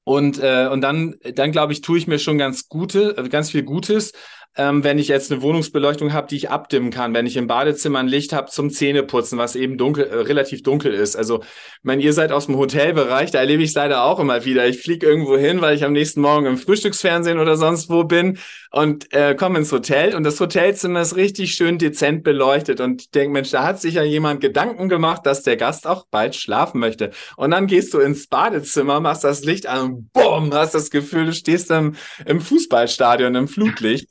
Und, 0.05 0.39
äh, 0.39 0.69
und 0.71 0.83
dann, 0.83 1.17
dann 1.35 1.51
glaube 1.51 1.73
ich, 1.73 1.81
tue 1.81 1.97
ich 1.97 2.07
mir 2.07 2.19
schon 2.19 2.37
ganz 2.37 2.69
gute, 2.69 3.15
ganz 3.31 3.51
viel 3.51 3.63
Gutes, 3.63 4.13
ähm, 4.57 4.85
wenn 4.85 4.99
ich 4.99 5.09
jetzt 5.09 5.33
eine 5.33 5.43
Wohnungsbeleuchtung 5.43 6.13
habe, 6.13 6.29
die 6.29 6.37
ich 6.37 6.51
abdimmen 6.51 6.91
kann, 6.91 7.13
wenn 7.15 7.27
ich 7.27 7.37
im 7.37 7.47
Badezimmer 7.47 7.99
ein 7.99 8.09
Licht 8.09 8.33
habe 8.33 8.51
zum 8.51 8.71
Zähneputzen, 8.71 9.39
was 9.39 9.57
eben 9.57 9.79
dunkel, 9.79 10.05
äh, 10.05 10.15
relativ 10.17 10.63
dunkel 10.63 10.95
ist. 10.95 11.17
Also, 11.17 11.41
ich 11.41 11.85
meine, 11.85 12.03
ihr 12.03 12.13
seid 12.13 12.31
aus 12.31 12.47
dem 12.47 12.57
Hotelbereich, 12.57 13.31
da 13.31 13.41
erlebe 13.41 13.63
ich 13.63 13.71
es 13.71 13.75
leider 13.75 14.05
auch 14.05 14.21
immer 14.21 14.45
wieder. 14.45 14.67
Ich 14.67 14.81
fliege 14.81 15.07
irgendwo 15.07 15.37
hin, 15.37 15.61
weil 15.61 15.77
ich 15.77 15.85
am 15.85 15.93
nächsten 15.93 16.21
Morgen 16.21 16.47
im 16.47 16.57
Frühstücksfernsehen 16.59 17.39
oder 17.39 17.57
sonst 17.57 17.91
wo 17.91 18.05
bin 18.05 18.39
und 18.71 19.13
äh, 19.13 19.35
komme 19.35 19.59
ins 19.59 19.73
Hotel 19.73 20.15
und 20.15 20.25
das 20.25 20.41
Hotelzimmer 20.41 21.01
ist 21.01 21.17
richtig 21.17 21.55
schön 21.55 21.79
dezent 21.79 22.23
beleuchtet 22.23 22.81
und 22.81 23.03
ich 23.03 23.11
denke, 23.11 23.33
Mensch, 23.33 23.51
da 23.51 23.65
hat 23.65 23.81
sich 23.81 23.95
ja 23.95 24.03
jemand 24.05 24.41
Gedanken 24.41 24.89
gemacht, 24.89 25.27
dass 25.27 25.43
der 25.43 25.57
Gast 25.57 25.87
auch 25.87 26.07
bald 26.11 26.35
schlafen 26.37 26.81
möchte. 26.81 27.11
Und 27.37 27.51
dann 27.51 27.67
gehst 27.67 27.95
du 27.95 27.99
ins 27.99 28.27
Badezimmer, 28.29 29.01
machst 29.01 29.25
das 29.25 29.45
Licht 29.45 29.67
an 29.67 29.81
und 29.81 30.13
bumm, 30.13 30.53
hast 30.55 30.75
das 30.75 30.91
Gefühl, 30.91 31.27
du 31.27 31.33
stehst 31.33 31.71
im, 31.71 31.97
im 32.27 32.41
Fußballstadion, 32.41 33.35
im 33.35 33.49
Flutlicht 33.49 34.09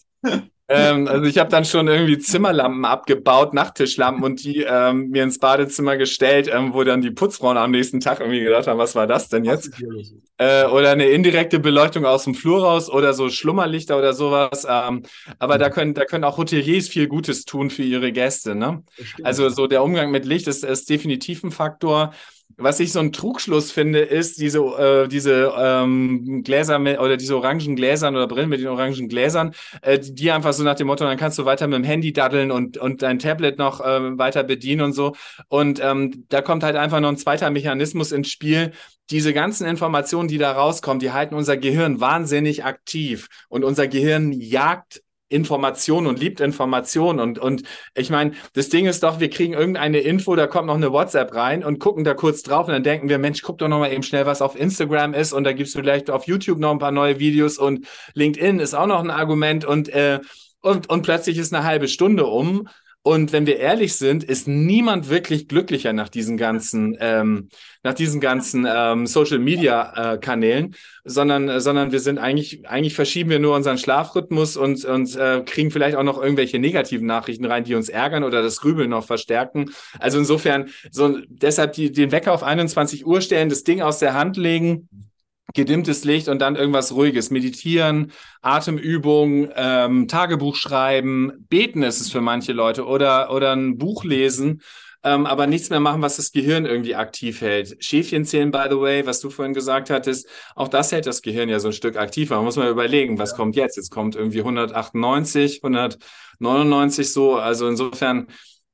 ähm, 0.70 1.08
also 1.08 1.25
ich 1.25 1.38
habe 1.38 1.50
dann 1.50 1.65
schon 1.65 1.88
irgendwie 1.88 2.18
Zimmerlampen 2.18 2.86
abgebaut, 2.86 3.53
Nachttischlampen 3.53 4.24
und 4.24 4.44
die 4.44 4.62
ähm, 4.62 5.10
mir 5.10 5.24
ins 5.24 5.39
Badezimmer 5.39 5.98
gestellt, 5.98 6.50
ähm, 6.51 6.74
wo 6.74 6.84
dann 6.84 7.01
die 7.01 7.12
Putzfrauen 7.12 7.58
am 7.58 7.72
nächsten 7.72 8.00
Tag 8.00 8.20
irgendwie 8.20 8.39
gedacht 8.39 8.68
haben, 8.68 8.80
was 8.80 8.96
war 8.96 9.06
das 9.06 9.30
denn 9.30 9.44
jetzt? 9.44 9.72
Äh, 10.38 10.65
oder 10.65 10.92
eine 10.92 11.10
indirekte 11.10 11.60
Beleuchtung 11.60 12.06
aus 12.06 12.24
dem 12.24 12.34
Flur 12.34 12.63
raus 12.63 12.89
oder 12.89 13.13
so 13.13 13.30
Schlummerlichter 13.30 13.98
oder 13.98 14.13
sowas. 14.13 14.65
Ähm, 14.68 15.03
aber 15.38 15.58
da 15.58 15.70
können, 15.70 15.94
da 15.94 16.06
können 16.06 16.24
auch 16.24 16.38
Hoteliers 16.38 16.88
viel 16.88 17.08
Gutes 17.08 17.46
tun 17.46 17.70
für 17.70 17.84
ihre 17.84 18.12
Gäste. 18.12 18.56
Ne? 18.56 18.84
Also 19.22 19.50
so 19.50 19.68
der 19.68 19.84
Umgang 19.84 20.12
mit 20.12 20.25
Licht 20.25 20.48
ist, 20.48 20.63
ist 20.63 20.89
definitiv 20.89 21.44
ein 21.44 21.51
Faktor 21.51 22.13
was 22.58 22.80
ich 22.80 22.92
so 22.92 23.00
ein 23.00 23.12
Trugschluss 23.12 23.72
finde, 23.72 24.00
ist 24.00 24.40
diese, 24.40 24.60
äh, 24.60 25.08
diese 25.08 25.54
ähm, 25.58 26.44
Gläser 26.44 26.80
mit, 26.80 27.00
oder 27.00 27.18
diese 27.18 27.36
orangen 27.36 27.76
Gläsern 27.76 28.16
oder 28.16 28.28
Brillen 28.28 28.50
mit 28.50 28.60
den 28.60 28.68
orangen 28.68 29.08
Gläsern, 29.08 29.54
äh, 29.82 30.00
die 30.00 30.32
einfach 30.32 30.54
so 30.54 30.64
nach 30.64 30.76
dem 30.76 30.88
Motto, 30.88 31.06
dann 31.06 31.18
kannst 31.18 31.38
du 31.40 31.46
weiter 31.46 31.68
mit 31.68 31.78
dem 31.78 31.84
Handy 31.84 32.14
daddeln 32.14 32.52
und, 32.52 32.78
und 32.78 33.02
dein 33.02 33.20
Tablet 33.20 33.58
noch 33.58 33.82
äh, 33.82 34.18
weiter 34.18 34.44
bedienen 34.44 34.82
und 34.82 34.94
so. 34.94 35.16
Und 35.48 35.80
ähm, 35.84 36.26
da 36.30 36.42
kommt 36.42 36.64
halt 36.64 36.76
einfach 36.76 37.00
noch 37.00 37.10
ein 37.10 37.18
zweiter 37.18 37.50
Mechanismus 37.50 38.12
ins 38.12 38.30
Spiel. 38.30 38.72
Diese 39.10 39.34
ganzen 39.34 39.68
Informationen, 39.68 40.28
die 40.28 40.38
da 40.38 40.52
rauskommen, 40.54 41.00
die 41.00 41.12
halten 41.12 41.36
unser 41.36 41.58
Gehirn 41.58 42.00
wahnsinnig 42.00 42.64
aktiv. 42.64 43.28
Und 43.50 43.64
unser 43.64 43.88
Gehirn 43.88 44.32
jagt 44.32 45.02
Information 45.34 46.08
und 46.08 46.20
liebt 46.20 46.40
Information. 46.40 47.20
Und, 47.20 47.40
und 47.40 47.63
ich 47.96 48.10
meine, 48.10 48.32
das 48.54 48.70
Ding 48.70 48.86
ist 48.86 49.04
doch, 49.04 49.20
wir 49.20 49.30
kriegen 49.30 49.54
irgendeine 49.54 50.00
Info, 50.00 50.36
da 50.36 50.48
kommt 50.48 50.68
noch 50.68 50.75
eine 50.75 50.92
WhatsApp 50.92 51.34
rein 51.36 51.63
und 51.63 51.80
gucken 51.80 52.04
da 52.04 52.13
kurz 52.13 52.44
drauf 52.44 52.68
und 52.68 52.74
dann 52.74 52.84
denken 52.84 53.10
wir, 53.10 53.18
Mensch, 53.18 53.42
guck 53.42 53.58
doch 53.58 53.68
noch 53.68 53.80
mal 53.80 53.92
eben 53.92 54.04
schnell, 54.04 54.25
was 54.25 54.42
auf 54.42 54.60
Instagram 54.60 55.13
ist. 55.13 55.34
Und 55.34 55.44
da 55.44 55.54
gibt's 55.54 55.74
vielleicht 55.74 56.10
auf 56.10 56.28
YouTube 56.28 56.60
noch 56.60 56.72
ein 56.72 56.80
paar 56.80 56.92
neue 56.92 57.20
Videos 57.20 57.58
und 57.58 57.88
LinkedIn 58.13 58.60
ist 58.60 58.74
auch 58.74 58.88
noch 58.88 59.04
ein 59.04 59.12
Argument. 59.12 59.66
Und, 59.66 59.90
äh, 59.90 60.20
und, 60.62 60.90
und 60.90 61.02
plötzlich 61.02 61.38
ist 61.38 61.54
eine 61.54 61.66
halbe 61.66 61.88
Stunde 61.88 62.25
um 62.25 62.70
und 63.06 63.34
wenn 63.34 63.46
wir 63.46 63.58
ehrlich 63.58 63.96
sind, 63.96 64.24
ist 64.24 64.48
niemand 64.48 65.10
wirklich 65.10 65.50
glücklicher 65.50 65.92
nach 65.92 66.08
diesen 66.08 66.38
ganzen, 66.38 66.96
ähm, 67.02 67.50
nach 67.84 67.94
diesen 67.94 68.22
ganzen 68.22 68.66
ähm, 68.66 69.08
Social 69.08 69.40
Media 69.40 70.14
äh, 70.14 70.18
Kanälen, 70.18 70.74
sondern, 71.04 71.60
sondern 71.60 71.92
wir 71.92 72.00
sind 72.00 72.18
eigentlich, 72.18 72.66
eigentlich 72.66 72.96
verschieben 72.96 73.30
wir 73.30 73.40
nur 73.40 73.58
unseren 73.58 73.78
Schlafrhythmus 73.78 74.56
und, 74.56 74.86
und 74.86 75.18
äh, 75.18 75.44
kriegen 75.46 75.70
vielleicht 75.70 75.98
auch 75.98 76.04
noch 76.04 76.22
irgendwelche 76.22 76.60
negativen 76.60 77.06
Nachrichten 77.06 77.44
rein, 77.44 77.66
die 77.66 77.76
uns 77.76 77.90
ärgern 77.90 78.24
oder 78.24 78.42
das 78.42 78.62
Grübeln 78.62 78.90
noch 78.90 79.06
verstärken. 79.06 79.72
Also 80.00 80.18
insofern, 80.18 80.70
so 80.90 81.20
deshalb 81.28 81.74
die, 81.74 81.92
den 81.92 82.14
Wecker 82.14 82.32
auf 82.32 82.42
21 82.42 83.06
Uhr 83.06 83.20
stellen, 83.20 83.50
das 83.50 83.66
Ding 83.66 83.82
aus 83.82 84.00
der 84.00 84.14
Hand 84.14 84.38
legen 84.38 84.88
gedimmtes 85.54 86.04
Licht 86.04 86.28
und 86.28 86.40
dann 86.40 86.56
irgendwas 86.56 86.94
Ruhiges. 86.94 87.30
Meditieren, 87.30 88.12
Atemübungen, 88.42 89.50
ähm, 89.56 90.08
Tagebuch 90.08 90.56
schreiben, 90.56 91.46
beten 91.50 91.84
ist 91.84 92.02
es 92.02 92.12
für 92.12 92.22
manche 92.22 92.54
Leute 92.54 92.86
oder, 92.86 93.32
oder 93.32 93.56
ein 93.56 93.78
Buch 93.78 94.04
lesen, 94.04 94.62
ähm, 95.04 95.26
aber 95.26 95.48
nichts 95.48 95.70
mehr 95.70 95.82
machen, 95.82 96.02
was 96.02 96.16
das 96.16 96.32
Gehirn 96.32 96.66
irgendwie 96.66 96.96
aktiv 96.96 97.42
hält. 97.42 97.76
Schäfchen 97.84 98.26
zählen, 98.26 98.52
by 98.52 98.66
the 98.70 98.80
way, 98.80 99.06
was 99.06 99.20
du 99.20 99.30
vorhin 99.30 99.54
gesagt 99.54 99.90
hattest, 99.90 100.28
auch 100.56 100.70
das 100.70 100.92
hält 100.92 101.06
das 101.06 101.22
Gehirn 101.22 101.50
ja 101.50 101.60
so 101.60 101.68
ein 101.68 101.74
Stück 101.74 101.98
aktiver. 101.98 102.38
Man 102.38 102.46
muss 102.46 102.56
mal 102.56 102.70
überlegen, 102.70 103.20
was 103.20 103.32
ja. 103.32 103.38
kommt 103.38 103.56
jetzt? 103.56 103.76
Jetzt 103.76 103.92
kommt 103.92 104.16
irgendwie 104.16 104.40
198, 104.40 105.62
199 105.62 107.12
so. 107.12 107.36
Also 107.36 107.68
insofern 107.68 108.28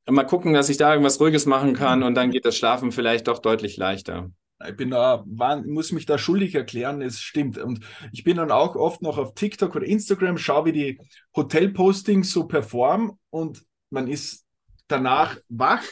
mal 0.08 0.24
gucken, 0.24 0.54
dass 0.54 0.70
ich 0.70 0.78
da 0.78 0.92
irgendwas 0.92 1.20
Ruhiges 1.20 1.46
machen 1.46 1.74
kann 1.74 2.04
und 2.04 2.16
dann 2.16 2.32
geht 2.32 2.46
das 2.46 2.56
Schlafen 2.58 2.92
vielleicht 2.92 3.28
doch 3.28 3.40
deutlich 3.40 3.78
leichter. 3.78 4.30
Ich 4.68 4.76
bin 4.76 4.90
da, 4.90 5.24
muss 5.26 5.92
mich 5.94 6.06
da 6.06 6.18
schuldig 6.18 6.54
erklären, 6.54 7.02
es 7.02 7.22
stimmt. 7.22 7.58
Und 7.58 7.80
ich 8.12 8.24
bin 8.24 8.38
dann 8.38 8.52
auch 8.52 8.76
oft 8.76 9.02
noch 9.02 9.18
auf 9.18 9.34
TikTok 9.34 9.76
oder 9.76 9.86
Instagram, 9.86 10.38
schaue, 10.38 10.66
wie 10.66 10.72
die 10.74 11.00
Hotelpostings 11.36 12.32
so 12.32 12.46
performen 12.46 13.14
und 13.30 13.64
man 13.90 14.08
ist 14.08 14.46
danach 14.88 15.38
wach 15.48 15.84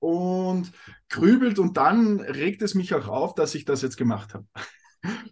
und 0.00 0.72
grübelt 1.08 1.58
und 1.58 1.76
dann 1.76 2.20
regt 2.20 2.62
es 2.62 2.74
mich 2.74 2.94
auch 2.94 3.08
auf, 3.08 3.34
dass 3.34 3.54
ich 3.54 3.64
das 3.64 3.82
jetzt 3.82 3.96
gemacht 3.96 4.34
habe. 4.34 4.46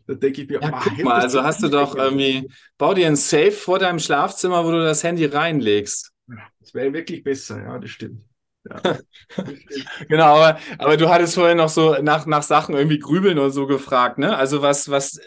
Da 0.07 0.14
denke 0.14 0.43
ich 0.43 0.49
mir, 0.49 0.61
ja, 0.62 0.81
guck 0.81 1.02
mal, 1.02 1.21
also 1.21 1.43
hast 1.43 1.61
du 1.61 1.69
doch 1.69 1.97
irgendwie, 1.97 2.49
bau 2.78 2.95
dir 2.95 3.09
ein 3.09 3.16
Safe 3.16 3.50
vor 3.50 3.81
deinem 3.81 3.99
Schlafzimmer, 3.99 4.64
wo 4.64 4.71
du 4.71 4.85
das 4.85 5.02
Handy 5.02 5.25
reinlegst. 5.25 6.12
Das 6.61 6.73
wäre 6.73 6.93
wirklich 6.93 7.25
besser, 7.25 7.61
ja, 7.61 7.76
das 7.76 7.90
stimmt. 7.90 8.23
genau, 10.08 10.37
aber, 10.37 10.58
aber 10.78 10.96
du 10.96 11.08
hattest 11.08 11.35
vorhin 11.35 11.58
noch 11.58 11.68
so 11.68 11.96
nach, 12.02 12.26
nach 12.26 12.42
Sachen 12.42 12.75
irgendwie 12.75 12.99
grübeln 12.99 13.38
und 13.38 13.50
so 13.50 13.66
gefragt, 13.66 14.18
ne? 14.18 14.37
Also 14.37 14.62
was, 14.62 14.90
was, 14.90 15.20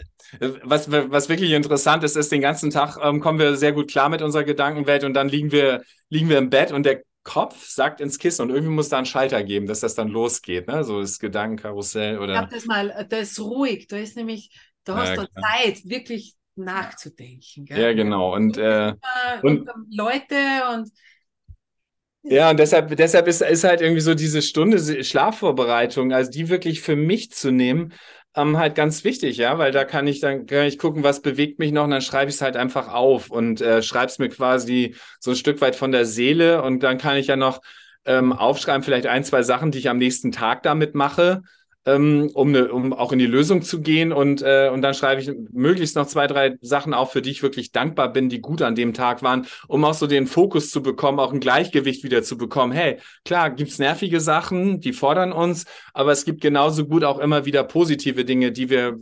was, 0.62 0.90
was 0.90 1.28
wirklich 1.28 1.52
interessant 1.52 2.04
ist, 2.04 2.16
ist, 2.16 2.32
den 2.32 2.40
ganzen 2.40 2.70
Tag 2.70 2.98
ähm, 3.02 3.20
kommen 3.20 3.38
wir 3.38 3.56
sehr 3.56 3.72
gut 3.72 3.90
klar 3.90 4.08
mit 4.08 4.22
unserer 4.22 4.44
Gedankenwelt 4.44 5.04
und 5.04 5.14
dann 5.14 5.28
liegen 5.28 5.52
wir, 5.52 5.82
liegen 6.08 6.28
wir 6.28 6.38
im 6.38 6.50
Bett 6.50 6.72
und 6.72 6.84
der 6.84 7.02
Kopf 7.22 7.66
sagt 7.66 8.00
ins 8.00 8.18
Kissen 8.18 8.42
und 8.42 8.50
irgendwie 8.50 8.74
muss 8.74 8.88
da 8.88 8.96
einen 8.96 9.06
Schalter 9.06 9.42
geben, 9.42 9.66
dass 9.66 9.80
das 9.80 9.94
dann 9.94 10.08
losgeht, 10.08 10.68
ne? 10.68 10.84
So 10.84 11.00
das 11.00 11.18
Gedankenkarussell 11.18 12.18
oder. 12.18 12.34
Ich 12.34 12.40
hab 12.40 12.50
das 12.50 12.64
mal, 12.66 13.06
das 13.08 13.32
ist 13.32 13.40
ruhig, 13.40 13.86
da 13.88 13.96
ist 13.96 14.16
nämlich, 14.16 14.50
da 14.84 14.96
hast 14.96 15.16
ja, 15.16 15.16
du 15.16 15.26
Zeit, 15.40 15.84
wirklich 15.84 16.34
nachzudenken. 16.56 17.64
Gell? 17.66 17.80
Ja, 17.80 17.92
genau. 17.92 18.34
Und, 18.34 18.56
äh, 18.56 18.94
und, 19.42 19.68
und 19.68 19.94
Leute 19.94 20.36
und 20.72 20.90
ja, 22.22 22.50
und 22.50 22.58
deshalb, 22.58 22.94
deshalb 22.96 23.26
ist, 23.28 23.40
ist 23.42 23.64
halt 23.64 23.80
irgendwie 23.80 24.00
so 24.00 24.14
diese 24.14 24.42
Stunde 24.42 25.02
Schlafvorbereitung, 25.04 26.12
also 26.12 26.30
die 26.30 26.48
wirklich 26.48 26.80
für 26.82 26.96
mich 26.96 27.30
zu 27.32 27.50
nehmen, 27.50 27.94
ähm, 28.36 28.58
halt 28.58 28.74
ganz 28.74 29.04
wichtig, 29.04 29.38
ja, 29.38 29.58
weil 29.58 29.72
da 29.72 29.84
kann 29.84 30.06
ich 30.06 30.20
dann 30.20 30.46
kann 30.46 30.66
ich 30.66 30.78
gucken, 30.78 31.02
was 31.02 31.22
bewegt 31.22 31.58
mich 31.58 31.72
noch 31.72 31.84
und 31.84 31.90
dann 31.90 32.02
schreibe 32.02 32.28
ich 32.30 32.36
es 32.36 32.42
halt 32.42 32.56
einfach 32.56 32.88
auf 32.88 33.30
und 33.30 33.60
äh, 33.60 33.82
schreibe 33.82 34.06
es 34.06 34.18
mir 34.18 34.28
quasi 34.28 34.94
so 35.18 35.30
ein 35.32 35.36
Stück 35.36 35.60
weit 35.60 35.74
von 35.76 35.92
der 35.92 36.04
Seele 36.04 36.62
und 36.62 36.82
dann 36.82 36.98
kann 36.98 37.16
ich 37.16 37.26
ja 37.28 37.36
noch 37.36 37.60
ähm, 38.04 38.32
aufschreiben, 38.32 38.82
vielleicht 38.82 39.06
ein, 39.06 39.24
zwei 39.24 39.42
Sachen, 39.42 39.70
die 39.72 39.78
ich 39.78 39.88
am 39.88 39.98
nächsten 39.98 40.30
Tag 40.32 40.62
damit 40.62 40.94
mache 40.94 41.42
ähm, 41.86 42.30
um, 42.34 42.50
ne, 42.50 42.70
um 42.70 42.92
auch 42.92 43.12
in 43.12 43.18
die 43.18 43.26
Lösung 43.26 43.62
zu 43.62 43.80
gehen. 43.80 44.12
Und, 44.12 44.42
äh, 44.42 44.70
und 44.72 44.82
dann 44.82 44.94
schreibe 44.94 45.22
ich 45.22 45.30
möglichst 45.50 45.96
noch 45.96 46.06
zwei, 46.06 46.26
drei 46.26 46.56
Sachen 46.60 46.92
auf, 46.92 47.12
für 47.12 47.22
die 47.22 47.30
ich 47.30 47.42
wirklich 47.42 47.72
dankbar 47.72 48.12
bin, 48.12 48.28
die 48.28 48.40
gut 48.40 48.60
an 48.62 48.74
dem 48.74 48.92
Tag 48.92 49.22
waren, 49.22 49.46
um 49.66 49.84
auch 49.84 49.94
so 49.94 50.06
den 50.06 50.26
Fokus 50.26 50.70
zu 50.70 50.82
bekommen, 50.82 51.18
auch 51.18 51.32
ein 51.32 51.40
Gleichgewicht 51.40 52.04
wieder 52.04 52.22
zu 52.22 52.36
bekommen. 52.36 52.72
Hey, 52.72 52.98
klar, 53.24 53.50
gibt's 53.50 53.78
nervige 53.78 54.20
Sachen, 54.20 54.80
die 54.80 54.92
fordern 54.92 55.32
uns, 55.32 55.64
aber 55.94 56.12
es 56.12 56.24
gibt 56.24 56.42
genauso 56.42 56.86
gut 56.86 57.04
auch 57.04 57.18
immer 57.18 57.46
wieder 57.46 57.64
positive 57.64 58.24
Dinge, 58.24 58.52
die 58.52 58.68
wir 58.68 58.98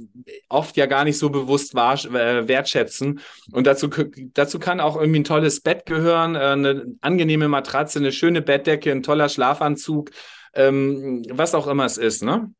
oft 0.48 0.76
ja 0.76 0.86
gar 0.86 1.04
nicht 1.04 1.18
so 1.18 1.30
bewusst 1.30 1.74
äh, 1.74 2.48
wertschätzen. 2.48 3.20
Und 3.52 3.66
dazu, 3.66 3.88
dazu 4.34 4.58
kann 4.60 4.80
auch 4.80 4.96
irgendwie 4.96 5.20
ein 5.20 5.24
tolles 5.24 5.60
Bett 5.60 5.84
gehören, 5.84 6.36
äh, 6.36 6.38
eine 6.38 6.86
angenehme 7.00 7.48
Matratze, 7.48 7.98
eine 7.98 8.12
schöne 8.12 8.40
Bettdecke, 8.40 8.92
ein 8.92 9.02
toller 9.02 9.28
Schlafanzug, 9.28 10.10
ähm, 10.54 11.24
was 11.30 11.54
auch 11.54 11.66
immer 11.66 11.84
es 11.84 11.98
ist, 11.98 12.22
ne? 12.22 12.52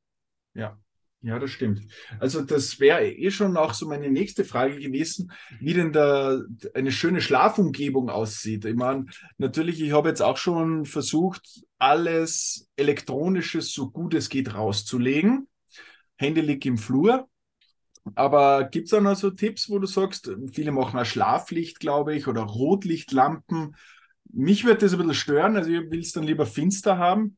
Ja, 0.59 0.77
ja, 1.23 1.38
das 1.38 1.50
stimmt. 1.50 1.83
Also 2.19 2.43
das 2.43 2.81
wäre 2.81 3.09
eh 3.09 3.31
schon 3.31 3.57
auch 3.57 3.75
so 3.75 3.88
meine 3.88 4.11
nächste 4.11 4.45
Frage 4.45 4.79
gewesen, 4.79 5.33
wie 5.61 5.75
denn 5.75 5.93
da 5.93 6.41
eine 6.75 6.93
schöne 6.93 7.21
Schlafumgebung 7.21 8.11
aussieht. 8.11 8.65
Ich 8.65 8.75
meine, 8.75 9.07
natürlich, 9.37 9.81
ich 9.81 9.93
habe 9.93 10.09
jetzt 10.09 10.21
auch 10.21 10.37
schon 10.37 10.85
versucht, 10.85 11.62
alles 11.79 12.69
Elektronisches 12.77 13.73
so 13.73 13.91
gut 13.91 14.15
es 14.15 14.29
geht 14.29 14.55
rauszulegen. 14.55 15.49
Handy 16.17 16.41
liegt 16.41 16.67
im 16.67 16.79
Flur. 16.79 17.29
Aber 18.15 18.65
gibt 18.65 18.87
es 18.87 18.95
auch 18.95 19.00
noch 19.00 19.17
so 19.17 19.31
Tipps, 19.31 19.71
wo 19.71 19.79
du 19.79 19.87
sagst, 19.87 20.31
viele 20.53 20.73
machen 20.73 20.99
auch 20.99 21.05
Schlaflicht, 21.05 21.79
glaube 21.79 22.17
ich, 22.17 22.27
oder 22.27 22.43
Rotlichtlampen. 22.43 23.77
Mich 24.33 24.65
würde 24.65 24.81
das 24.81 24.93
ein 24.93 24.99
bisschen 24.99 25.15
stören, 25.15 25.57
also 25.57 25.71
ich 25.71 25.91
will 25.91 26.00
es 26.00 26.12
dann 26.12 26.25
lieber 26.25 26.47
finster 26.47 26.99
haben. 26.99 27.37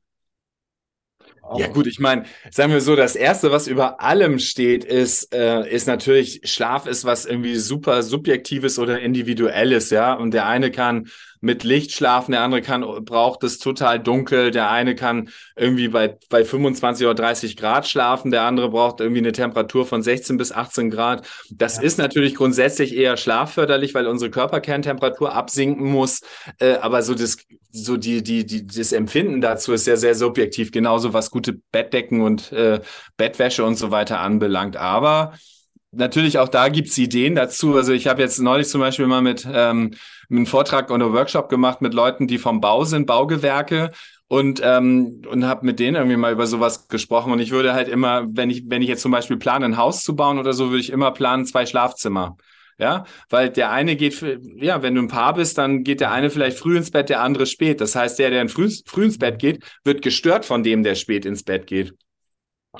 Ja 1.56 1.66
gut, 1.68 1.86
ich 1.86 1.98
meine, 1.98 2.24
sagen 2.50 2.72
wir 2.72 2.80
so, 2.80 2.94
das 2.94 3.16
Erste, 3.16 3.50
was 3.50 3.66
über 3.66 4.00
allem 4.00 4.38
steht, 4.38 4.84
ist, 4.84 5.34
äh, 5.34 5.68
ist 5.68 5.86
natürlich, 5.86 6.42
Schlaf 6.44 6.86
ist 6.86 7.04
was 7.04 7.24
irgendwie 7.24 7.56
super 7.56 8.02
Subjektives 8.02 8.78
oder 8.78 9.00
Individuelles, 9.00 9.90
ja. 9.90 10.14
Und 10.14 10.32
der 10.32 10.46
eine 10.46 10.70
kann 10.70 11.08
mit 11.40 11.64
Licht 11.64 11.92
schlafen, 11.92 12.32
der 12.32 12.42
andere 12.42 12.60
kann, 12.60 12.82
braucht 13.04 13.42
es 13.44 13.58
total 13.58 13.98
dunkel, 13.98 14.50
der 14.50 14.70
eine 14.70 14.94
kann 14.94 15.30
irgendwie 15.56 15.88
bei, 15.88 16.16
bei 16.28 16.44
25 16.44 17.06
oder 17.06 17.14
30 17.14 17.56
Grad 17.56 17.88
schlafen, 17.88 18.30
der 18.30 18.42
andere 18.42 18.70
braucht 18.70 19.00
irgendwie 19.00 19.20
eine 19.20 19.32
Temperatur 19.32 19.86
von 19.86 20.02
16 20.02 20.36
bis 20.36 20.52
18 20.52 20.90
Grad. 20.90 21.26
Das 21.50 21.76
ja. 21.76 21.82
ist 21.82 21.98
natürlich 21.98 22.34
grundsätzlich 22.34 22.94
eher 22.94 23.16
schlafförderlich, 23.16 23.94
weil 23.94 24.06
unsere 24.06 24.30
Körperkerntemperatur 24.30 25.34
absinken 25.34 25.90
muss. 25.90 26.20
Äh, 26.58 26.74
aber 26.74 27.02
so 27.02 27.14
das, 27.14 27.38
so 27.70 27.96
die, 27.96 28.22
die, 28.22 28.44
die, 28.44 28.66
das 28.66 28.92
Empfinden 28.92 29.40
dazu 29.40 29.72
ist 29.72 29.84
sehr, 29.84 29.96
sehr 29.96 30.14
subjektiv, 30.14 30.72
genauso 30.72 31.14
was 31.14 31.30
gute 31.30 31.54
Bettdecken 31.72 32.20
und 32.20 32.52
äh, 32.52 32.80
Bettwäsche 33.16 33.64
und 33.64 33.76
so 33.76 33.90
weiter 33.90 34.20
anbelangt. 34.20 34.76
Aber 34.76 35.32
natürlich 35.92 36.38
auch 36.38 36.48
da 36.48 36.68
gibt's 36.68 36.96
Ideen 36.98 37.34
dazu. 37.34 37.74
Also 37.76 37.92
ich 37.92 38.06
habe 38.06 38.22
jetzt 38.22 38.38
neulich 38.38 38.68
zum 38.68 38.80
Beispiel 38.80 39.06
mal 39.06 39.22
mit 39.22 39.46
ähm, 39.50 39.92
einen 40.30 40.46
Vortrag 40.46 40.90
oder 40.90 41.12
Workshop 41.12 41.48
gemacht 41.48 41.80
mit 41.80 41.94
Leuten, 41.94 42.26
die 42.26 42.38
vom 42.38 42.60
Bau 42.60 42.84
sind, 42.84 43.06
Baugewerke 43.06 43.90
und 44.28 44.60
ähm, 44.62 45.22
und 45.28 45.44
habe 45.44 45.66
mit 45.66 45.80
denen 45.80 45.96
irgendwie 45.96 46.16
mal 46.16 46.32
über 46.32 46.46
sowas 46.46 46.88
gesprochen 46.88 47.32
und 47.32 47.40
ich 47.40 47.50
würde 47.50 47.72
halt 47.72 47.88
immer, 47.88 48.26
wenn 48.30 48.50
ich 48.50 48.64
wenn 48.66 48.82
ich 48.82 48.88
jetzt 48.88 49.02
zum 49.02 49.10
Beispiel 49.10 49.36
plane, 49.38 49.64
ein 49.64 49.76
Haus 49.76 50.04
zu 50.04 50.14
bauen 50.14 50.38
oder 50.38 50.52
so, 50.52 50.66
würde 50.68 50.80
ich 50.80 50.90
immer 50.90 51.10
planen 51.10 51.46
zwei 51.46 51.66
Schlafzimmer. 51.66 52.36
Ja, 52.78 53.04
weil 53.28 53.50
der 53.50 53.70
eine 53.72 53.94
geht, 53.94 54.14
für, 54.14 54.40
ja, 54.56 54.80
wenn 54.82 54.94
du 54.94 55.02
ein 55.02 55.08
Paar 55.08 55.34
bist, 55.34 55.58
dann 55.58 55.84
geht 55.84 56.00
der 56.00 56.12
eine 56.12 56.30
vielleicht 56.30 56.56
früh 56.58 56.78
ins 56.78 56.90
Bett, 56.90 57.10
der 57.10 57.20
andere 57.20 57.44
spät. 57.44 57.78
Das 57.82 57.94
heißt, 57.94 58.18
der, 58.18 58.30
der 58.30 58.48
früh, 58.48 58.70
früh 58.86 59.04
ins 59.04 59.18
Bett 59.18 59.38
geht, 59.38 59.62
wird 59.84 60.00
gestört 60.00 60.46
von 60.46 60.62
dem, 60.62 60.82
der 60.82 60.94
spät 60.94 61.26
ins 61.26 61.42
Bett 61.42 61.66
geht. 61.66 61.92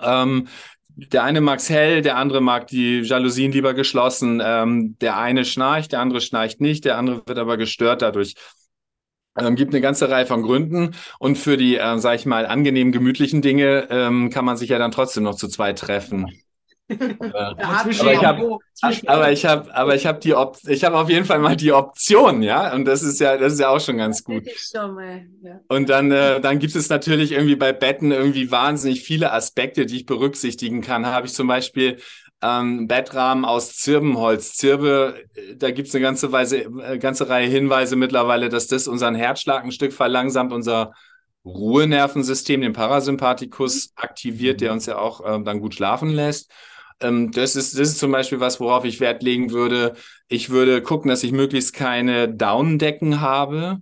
Ähm, 0.01 0.49
der 0.97 1.25
eine 1.25 1.41
mag's 1.41 1.69
hell, 1.71 2.03
der 2.03 2.17
andere 2.17 2.41
mag 2.41 2.67
die 2.67 3.01
Jalousien 3.01 3.53
lieber 3.53 3.75
geschlossen. 3.75 4.43
Ähm, 4.45 4.97
der 5.01 5.17
eine 5.17 5.45
schnarcht, 5.45 5.93
der 5.93 6.01
andere 6.01 6.21
schnarcht 6.21 6.61
nicht, 6.61 6.85
der 6.85 6.99
andere 6.99 7.23
wird 7.27 7.39
aber 7.39 7.57
gestört 7.57 8.03
dadurch. 8.03 8.35
Ähm, 9.39 9.57
gibt 9.57 9.73
eine 9.73 9.81
ganze 9.81 10.11
Reihe 10.11 10.27
von 10.27 10.43
Gründen 10.43 10.95
und 11.19 11.39
für 11.39 11.57
die, 11.57 11.77
äh, 11.77 11.99
sag 11.99 12.17
ich 12.17 12.27
mal, 12.27 12.47
angenehm 12.47 12.93
gemütlichen 12.93 13.43
Dinge 13.43 13.89
ähm, 13.91 14.31
kann 14.31 14.45
man 14.45 14.57
sich 14.57 14.71
ja 14.71 14.79
dann 14.79 14.91
trotzdem 14.91 15.23
noch 15.25 15.37
zu 15.37 15.49
zweit 15.49 15.79
treffen 15.79 16.27
aber 16.91 17.91
ich 17.91 18.25
habe 18.25 18.59
aber 19.07 19.33
ich 19.33 19.45
habe 19.47 19.75
aber 19.75 19.95
ich 19.95 20.07
habe 20.07 20.19
die 20.21 20.35
Op 20.35 20.59
ich 20.67 20.85
habe 20.85 20.97
auf 20.97 21.09
jeden 21.09 21.25
Fall 21.25 21.39
mal 21.39 21.57
die 21.57 21.73
Option, 21.73 22.43
ja, 22.43 22.75
und 22.75 22.85
das 22.85 23.03
ist 23.03 23.21
ja 23.21 23.37
das 23.37 23.55
ist 23.55 23.61
ja 23.61 23.69
auch 23.69 23.81
schon 23.81 23.99
ganz 23.99 24.25
gut. 24.25 24.45
Und 25.69 25.89
dann 25.89 26.11
äh, 26.11 26.41
dann 26.41 26.59
gibt 26.59 26.75
es 26.75 26.89
natürlich 26.89 27.33
irgendwie 27.33 27.57
bei 27.57 27.73
Betten 27.73 28.13
irgendwie 28.13 28.51
wahnsinnig 28.51 29.03
viele 29.03 29.33
Aspekte, 29.33 29.87
die 29.87 29.97
ich 29.97 30.07
berücksichtigen 30.07 30.81
kann. 30.81 31.07
Habe 31.07 31.27
ich 31.27 31.33
zum 31.33 31.47
Beispiel 31.47 31.99
ähm, 32.43 32.89
Bettrahmen 32.89 33.45
aus 33.45 33.77
Zirbenholz. 33.77 34.55
Zirbe, 34.55 35.23
äh, 35.35 35.57
da 35.57 35.71
gibt 35.71 35.89
es 35.89 35.95
eine 35.95 36.03
ganze, 36.03 36.33
Weise, 36.33 36.63
äh, 36.63 36.99
ganze 36.99 37.29
Reihe 37.29 37.49
Hinweise 37.49 37.97
mittlerweile, 37.97 38.49
dass 38.49 38.67
das 38.67 38.89
unseren 38.89 39.15
Herzschlag 39.15 39.65
ein 39.65 39.73
Stück 39.73 39.93
verlangsamt, 39.93 40.53
unser 40.53 40.93
Ruhenervensystem, 41.45 42.61
den 42.61 42.73
Parasympathikus 42.73 43.93
aktiviert, 43.97 44.61
der 44.61 44.73
uns 44.73 44.87
ja 44.87 44.99
auch 44.99 45.21
äh, 45.21 45.43
dann 45.43 45.61
gut 45.61 45.75
schlafen 45.75 46.11
lässt. 46.11 46.51
Ähm, 47.01 47.31
das, 47.33 47.57
ist, 47.57 47.79
das 47.79 47.89
ist 47.89 47.99
zum 47.99 48.13
Beispiel 48.13 48.41
was, 48.41 48.61
worauf 48.61 48.85
ich 48.85 49.01
Wert 49.01 49.23
legen 49.23 49.51
würde. 49.51 49.95
Ich 50.29 50.51
würde 50.51 50.83
gucken, 50.83 51.09
dass 51.09 51.23
ich 51.23 51.33
möglichst 51.33 51.73
keine 51.73 52.29
Daunendecken 52.29 53.21
habe. 53.21 53.81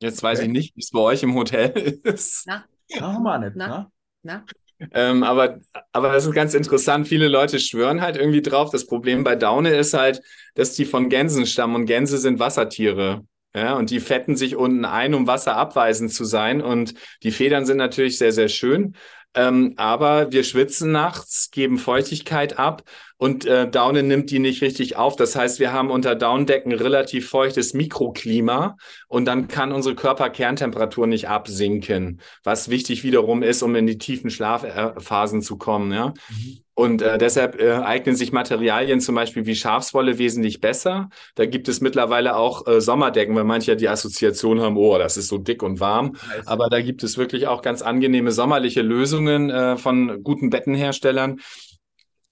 Jetzt 0.00 0.22
weiß 0.22 0.38
okay. 0.38 0.46
ich 0.46 0.52
nicht, 0.52 0.76
wie 0.76 0.80
es 0.80 0.90
bei 0.90 1.00
euch 1.00 1.22
im 1.22 1.34
Hotel 1.34 2.00
ist. 2.04 2.44
Na, 2.46 2.64
Schauen 2.90 3.22
wir 3.22 3.38
nicht, 3.38 3.56
na? 3.56 3.90
na? 4.22 4.44
Ähm, 4.92 5.22
aber, 5.22 5.60
aber 5.92 6.12
das 6.12 6.26
ist 6.26 6.32
ganz 6.34 6.54
interessant. 6.54 7.08
Viele 7.08 7.28
Leute 7.28 7.58
schwören 7.58 8.00
halt 8.00 8.16
irgendwie 8.16 8.42
drauf. 8.42 8.70
Das 8.70 8.86
Problem 8.86 9.24
bei 9.24 9.36
Daune 9.36 9.70
ist 9.70 9.94
halt, 9.94 10.20
dass 10.54 10.74
die 10.74 10.84
von 10.84 11.08
Gänsen 11.08 11.46
stammen 11.46 11.74
und 11.76 11.86
Gänse 11.86 12.18
sind 12.18 12.38
Wassertiere. 12.38 13.24
Ja, 13.56 13.76
und 13.76 13.90
die 13.90 14.00
fetten 14.00 14.36
sich 14.36 14.56
unten 14.56 14.84
ein, 14.84 15.14
um 15.14 15.28
Wasser 15.28 15.56
abweisend 15.56 16.12
zu 16.12 16.24
sein. 16.24 16.60
Und 16.60 16.94
die 17.22 17.30
Federn 17.30 17.66
sind 17.66 17.76
natürlich 17.76 18.18
sehr, 18.18 18.32
sehr 18.32 18.48
schön. 18.48 18.96
Ähm, 19.34 19.74
aber 19.76 20.30
wir 20.32 20.44
schwitzen 20.44 20.92
nachts, 20.92 21.50
geben 21.50 21.78
Feuchtigkeit 21.78 22.58
ab 22.58 22.82
und 23.16 23.44
äh, 23.46 23.68
Daune 23.68 24.02
nimmt 24.02 24.30
die 24.30 24.38
nicht 24.38 24.62
richtig 24.62 24.96
auf. 24.96 25.16
Das 25.16 25.34
heißt, 25.34 25.58
wir 25.58 25.72
haben 25.72 25.90
unter 25.90 26.14
Daunendecken 26.14 26.72
relativ 26.72 27.28
feuchtes 27.28 27.74
Mikroklima 27.74 28.76
und 29.08 29.24
dann 29.24 29.48
kann 29.48 29.72
unsere 29.72 29.94
Körperkerntemperatur 29.94 31.06
nicht 31.06 31.28
absinken, 31.28 32.20
was 32.42 32.68
wichtig 32.68 33.02
wiederum 33.02 33.42
ist, 33.42 33.62
um 33.62 33.74
in 33.74 33.86
die 33.86 33.98
tiefen 33.98 34.30
Schlafphasen 34.30 35.42
zu 35.42 35.58
kommen. 35.58 35.92
Ja? 35.92 36.14
Mhm. 36.28 36.63
Und 36.74 37.02
äh, 37.02 37.18
deshalb 37.18 37.60
äh, 37.60 37.72
eignen 37.74 38.16
sich 38.16 38.32
Materialien 38.32 39.00
zum 39.00 39.14
Beispiel 39.14 39.46
wie 39.46 39.54
Schafswolle 39.54 40.18
wesentlich 40.18 40.60
besser. 40.60 41.08
Da 41.36 41.46
gibt 41.46 41.68
es 41.68 41.80
mittlerweile 41.80 42.34
auch 42.34 42.66
äh, 42.66 42.80
Sommerdecken, 42.80 43.36
weil 43.36 43.44
manche 43.44 43.72
ja 43.72 43.76
die 43.76 43.88
Assoziation 43.88 44.60
haben, 44.60 44.76
oh, 44.76 44.98
das 44.98 45.16
ist 45.16 45.28
so 45.28 45.38
dick 45.38 45.62
und 45.62 45.78
warm. 45.78 46.16
Nice. 46.28 46.46
Aber 46.46 46.68
da 46.68 46.80
gibt 46.80 47.04
es 47.04 47.16
wirklich 47.16 47.46
auch 47.46 47.62
ganz 47.62 47.82
angenehme 47.82 48.32
sommerliche 48.32 48.82
Lösungen 48.82 49.50
äh, 49.50 49.76
von 49.76 50.22
guten 50.24 50.50
Bettenherstellern. 50.50 51.40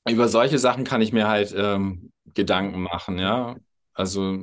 Über 0.09 0.27
solche 0.27 0.59
Sachen 0.59 0.83
kann 0.83 1.03
ich 1.03 1.13
mir 1.13 1.29
halt 1.29 1.55
ähm, 1.57 2.11
Gedanken 2.35 2.83
machen, 2.83 3.19
ja. 3.21 3.55
Also 3.95 4.39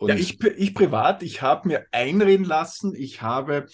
ja, 0.00 0.14
ich, 0.14 0.40
ich 0.44 0.74
privat, 0.74 1.22
ich 1.22 1.42
habe 1.42 1.66
mir 1.66 1.86
einreden 1.90 2.44
lassen, 2.44 2.94
ich 2.94 3.22
habe 3.22 3.66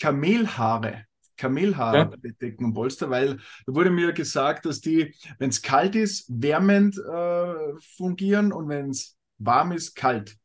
Kamelhaare 0.00 1.04
Kamelhaar 1.40 2.10
bedecken 2.18 2.66
und 2.66 2.74
Polster, 2.74 3.08
weil 3.08 3.38
da 3.66 3.74
wurde 3.74 3.90
mir 3.90 4.12
gesagt, 4.12 4.66
dass 4.66 4.80
die, 4.80 5.14
wenn 5.38 5.48
es 5.48 5.62
kalt 5.62 5.96
ist, 5.96 6.26
wärmend 6.28 6.98
äh, 6.98 7.54
fungieren 7.96 8.52
und 8.52 8.68
wenn 8.68 8.90
es 8.90 9.16
warm 9.38 9.72
ist, 9.72 9.96
kalt. 9.96 10.36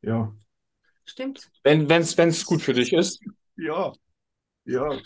Ja. 0.00 0.32
Stimmt. 1.04 1.50
Wenn 1.64 1.90
es 1.90 2.46
gut 2.46 2.62
für 2.62 2.72
dich 2.72 2.92
ist. 2.92 3.20
Ja. 3.56 3.92
Ja. 4.64 4.96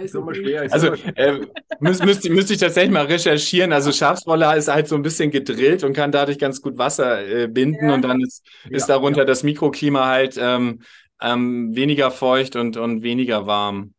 Ist 0.00 0.14
immer 0.14 0.34
schwer. 0.34 0.62
Ist 0.62 0.72
also 0.72 0.94
äh, 1.16 1.40
müsste 1.80 2.06
müsst, 2.06 2.28
müsst 2.28 2.50
ich 2.50 2.58
tatsächlich 2.58 2.92
mal 2.92 3.04
recherchieren. 3.06 3.72
Also 3.72 3.92
Schafswolle 3.92 4.56
ist 4.56 4.68
halt 4.68 4.88
so 4.88 4.94
ein 4.94 5.02
bisschen 5.02 5.30
gedrillt 5.30 5.84
und 5.84 5.92
kann 5.92 6.12
dadurch 6.12 6.38
ganz 6.38 6.62
gut 6.62 6.78
Wasser 6.78 7.26
äh, 7.26 7.48
binden 7.48 7.88
ja. 7.88 7.94
und 7.94 8.02
dann 8.02 8.20
ist, 8.20 8.46
ist 8.70 8.88
ja, 8.88 8.94
darunter 8.94 9.20
ja. 9.20 9.24
das 9.26 9.42
Mikroklima 9.42 10.06
halt 10.06 10.38
ähm, 10.38 10.80
ähm, 11.20 11.74
weniger 11.74 12.10
feucht 12.10 12.56
und, 12.56 12.76
und 12.76 13.02
weniger 13.02 13.46
warm. 13.46 13.92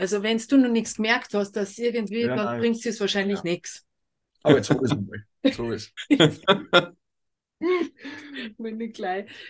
Also 0.00 0.22
wenn 0.22 0.38
du 0.38 0.56
noch 0.56 0.70
nichts 0.70 0.94
gemerkt 0.94 1.34
hast, 1.34 1.52
dass 1.52 1.76
irgendwie, 1.76 2.22
ja, 2.22 2.34
dann 2.34 2.58
bringt 2.58 2.84
es 2.86 3.00
wahrscheinlich 3.00 3.36
ja. 3.36 3.42
nichts. 3.44 3.84
Aber 4.42 4.56
jetzt 4.56 4.68
so 4.68 4.80
ist 4.80 4.96
es. 5.42 5.56
So 5.56 5.70
ist 5.70 5.92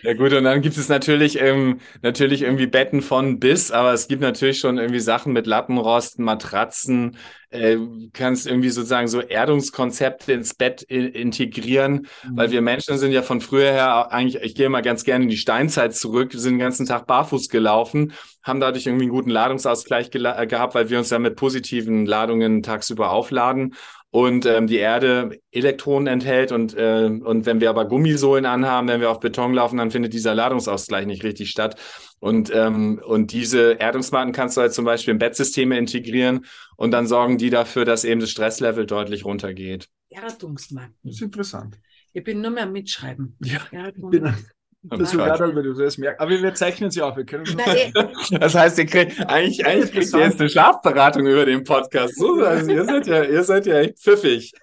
Ja 0.03 0.13
gut, 0.13 0.33
und 0.33 0.43
dann 0.43 0.61
gibt 0.61 0.75
es 0.75 0.89
natürlich, 0.89 1.39
ähm, 1.39 1.79
natürlich 2.01 2.41
irgendwie 2.41 2.67
Betten 2.67 3.01
von 3.01 3.39
bis, 3.39 3.71
aber 3.71 3.93
es 3.93 4.09
gibt 4.09 4.21
natürlich 4.21 4.59
schon 4.59 4.77
irgendwie 4.77 4.99
Sachen 4.99 5.31
mit 5.31 5.47
Lattenrost, 5.47 6.19
Matratzen, 6.19 7.15
äh, 7.51 7.77
kannst 8.11 8.47
irgendwie 8.47 8.69
sozusagen 8.69 9.07
so 9.07 9.21
Erdungskonzepte 9.21 10.33
ins 10.33 10.53
Bett 10.53 10.81
integrieren, 10.83 12.07
mhm. 12.23 12.37
weil 12.37 12.51
wir 12.51 12.61
Menschen 12.61 12.97
sind 12.97 13.13
ja 13.13 13.21
von 13.21 13.39
früher 13.39 13.71
her 13.71 14.11
eigentlich, 14.11 14.43
ich 14.43 14.55
gehe 14.55 14.69
mal 14.69 14.81
ganz 14.81 15.05
gerne 15.05 15.23
in 15.23 15.29
die 15.29 15.37
Steinzeit 15.37 15.95
zurück, 15.95 16.33
sind 16.33 16.53
den 16.53 16.59
ganzen 16.59 16.85
Tag 16.85 17.07
barfuß 17.07 17.47
gelaufen, 17.47 18.11
haben 18.43 18.59
dadurch 18.59 18.87
irgendwie 18.87 19.05
einen 19.05 19.11
guten 19.11 19.29
Ladungsausgleich 19.29 20.11
gehabt, 20.11 20.75
weil 20.75 20.89
wir 20.89 20.97
uns 20.97 21.11
ja 21.11 21.19
mit 21.19 21.37
positiven 21.37 22.05
Ladungen 22.05 22.61
tagsüber 22.61 23.11
aufladen 23.11 23.73
und 24.11 24.45
ähm, 24.45 24.67
die 24.67 24.77
Erde 24.77 25.39
Elektronen 25.51 26.07
enthält 26.07 26.51
und, 26.51 26.75
äh, 26.77 27.05
und 27.05 27.45
wenn 27.45 27.61
wir 27.61 27.69
aber 27.69 27.85
Gummisohlen 27.85 28.45
anhaben, 28.45 28.89
wenn 28.89 28.99
wir 28.99 29.09
auf 29.09 29.21
Beton 29.21 29.53
laufen, 29.53 29.77
dann 29.77 29.89
findet 29.89 30.13
dieser 30.13 30.35
Ladungsausgleich 30.35 31.05
nicht 31.05 31.23
richtig 31.23 31.49
statt. 31.49 31.77
Und, 32.19 32.51
ähm, 32.53 33.01
und 33.03 33.31
diese 33.31 33.79
Erdungsmatten 33.79 34.33
kannst 34.33 34.57
du 34.57 34.61
halt 34.61 34.73
zum 34.73 34.85
Beispiel 34.85 35.13
in 35.13 35.17
Bettsysteme 35.17 35.77
integrieren 35.77 36.45
und 36.75 36.91
dann 36.91 37.07
sorgen 37.07 37.37
die 37.37 37.49
dafür, 37.49 37.85
dass 37.85 38.03
eben 38.03 38.19
das 38.19 38.29
Stresslevel 38.29 38.85
deutlich 38.85 39.25
runtergeht. 39.25 39.87
Erdungsmatten. 40.09 40.93
Das 41.03 41.15
ist 41.15 41.21
interessant. 41.21 41.79
Ich 42.13 42.23
bin 42.23 42.41
nur 42.41 42.51
mehr 42.51 42.63
am 42.63 42.73
Mitschreiben. 42.73 43.37
Ja, 43.39 43.61
ich 43.87 43.93
bin, 43.95 44.33
das 44.83 45.11
sogar 45.11 45.37
dann, 45.37 45.55
wenn 45.55 45.63
du 45.63 45.73
das 45.73 45.97
merkst. 45.97 46.19
Aber 46.19 46.31
wir 46.31 46.53
zeichnen 46.53 46.89
sie 46.89 47.01
auf. 47.01 47.15
Wir 47.15 47.25
können 47.25 47.45
Nein, 47.55 47.93
das 48.39 48.55
heißt, 48.55 48.79
ihr 48.79 48.85
kriegt, 48.85 49.19
eigentlich, 49.27 49.65
eigentlich 49.65 49.91
kriegt 49.91 50.13
ihr 50.13 50.19
jetzt 50.19 50.39
eine 50.39 50.49
Schlafberatung 50.49 51.25
über 51.27 51.45
den 51.45 51.63
Podcast. 51.63 52.17
So, 52.17 52.43
also 52.43 52.71
ihr, 52.71 52.85
seid 52.85 53.07
ja, 53.07 53.23
ihr 53.23 53.43
seid 53.43 53.65
ja 53.67 53.79
echt 53.79 53.99
pfiffig. 53.99 54.53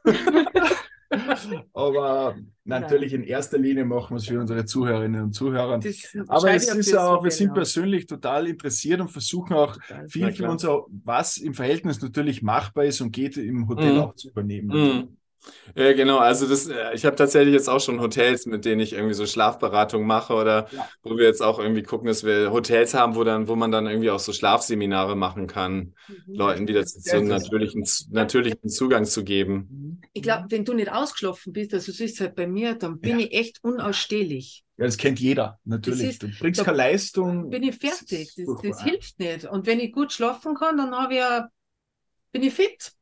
Aber 1.73 2.37
natürlich 2.65 3.15
in 3.15 3.23
erster 3.23 3.59
Linie 3.59 3.85
machen 3.85 4.11
wir 4.11 4.17
es 4.17 4.27
für 4.27 4.39
unsere 4.39 4.65
Zuhörerinnen 4.65 5.23
und 5.23 5.33
Zuhörer. 5.33 5.81
Aber 6.29 6.53
es 6.53 6.75
ist 6.75 6.97
auch, 6.97 7.25
wir 7.25 7.31
sind 7.31 7.55
persönlich 7.55 8.07
total 8.07 8.47
interessiert 8.49 9.01
und 9.01 9.11
versuchen 9.11 9.55
auch 9.55 9.77
viel 10.09 10.33
für 10.33 10.51
uns, 10.51 10.67
was 11.05 11.39
im 11.39 11.55
Verhältnis 11.55 12.03
natürlich 12.03 12.43
machbar 12.43 12.85
ist 12.85 13.01
und 13.01 13.13
geht 13.13 13.37
im 13.37 13.69
Hotel 13.69 13.95
mhm. 13.95 14.01
auch 14.01 14.15
zu 14.15 14.29
übernehmen. 14.29 15.18
Mhm. 15.75 15.83
Ja, 15.83 15.93
genau. 15.93 16.19
Also 16.19 16.49
das, 16.49 16.69
äh, 16.69 16.95
ich 16.95 17.05
habe 17.05 17.17
tatsächlich 17.17 17.55
jetzt 17.55 17.69
auch 17.69 17.81
schon 17.81 18.01
Hotels, 18.01 18.47
mit 18.47 18.65
denen 18.65 18.81
ich 18.81 18.93
irgendwie 18.93 19.15
so 19.15 19.27
Schlafberatung 19.27 20.07
mache 20.07 20.35
oder 20.35 20.69
ja. 20.73 20.89
wo 21.03 21.17
wir 21.17 21.25
jetzt 21.25 21.43
auch 21.43 21.59
irgendwie 21.59 21.83
gucken, 21.83 22.07
dass 22.07 22.25
wir 22.25 22.51
Hotels 22.53 22.95
haben, 22.95 23.15
wo 23.15 23.25
dann, 23.25 23.49
wo 23.49 23.57
man 23.57 23.71
dann 23.71 23.87
irgendwie 23.87 24.11
auch 24.11 24.19
so 24.19 24.33
Schlafseminare 24.33 25.17
machen 25.17 25.47
kann, 25.47 25.95
mhm. 26.09 26.35
Leuten 26.35 26.69
wieder 26.69 26.85
so 26.85 27.17
einen 27.17 27.29
natürlichen, 27.29 27.85
natürlichen 28.11 28.69
Zugang 28.69 29.05
zu 29.05 29.25
geben. 29.25 30.01
Ich 30.13 30.23
glaube, 30.23 30.47
wenn 30.51 30.65
du 30.65 30.75
nicht 30.75 30.91
ausgeschlafen 30.91 31.53
bist, 31.53 31.75
also 31.75 31.91
ist 31.91 32.01
es 32.01 32.21
halt 32.21 32.35
bei 32.35 32.47
mir, 32.47 32.75
dann 32.75 33.01
bin 33.01 33.19
ja. 33.19 33.27
ich 33.27 33.33
echt 33.33 33.59
unausstehlich. 33.63 34.65
Ja, 34.79 34.85
das 34.85 34.97
kennt 34.97 35.19
jeder, 35.19 35.59
natürlich. 35.65 36.11
Ist, 36.11 36.23
du 36.23 36.29
bringst 36.39 36.65
keine 36.65 36.77
Leistung. 36.77 37.51
Bin 37.51 37.65
ich 37.65 37.77
fertig. 37.77 38.33
Das, 38.37 38.47
das, 38.63 38.83
hilft 38.85 39.19
nicht. 39.19 39.45
Und 39.45 39.67
wenn 39.67 39.81
ich 39.81 39.93
gut 39.93 40.13
schlafen 40.13 40.55
kann, 40.55 40.77
dann 40.77 40.95
habe 40.95 41.15
ich 41.15 41.19
ja, 41.19 41.49
bin 42.31 42.45
ich 42.45 42.55
fit. 42.55 42.93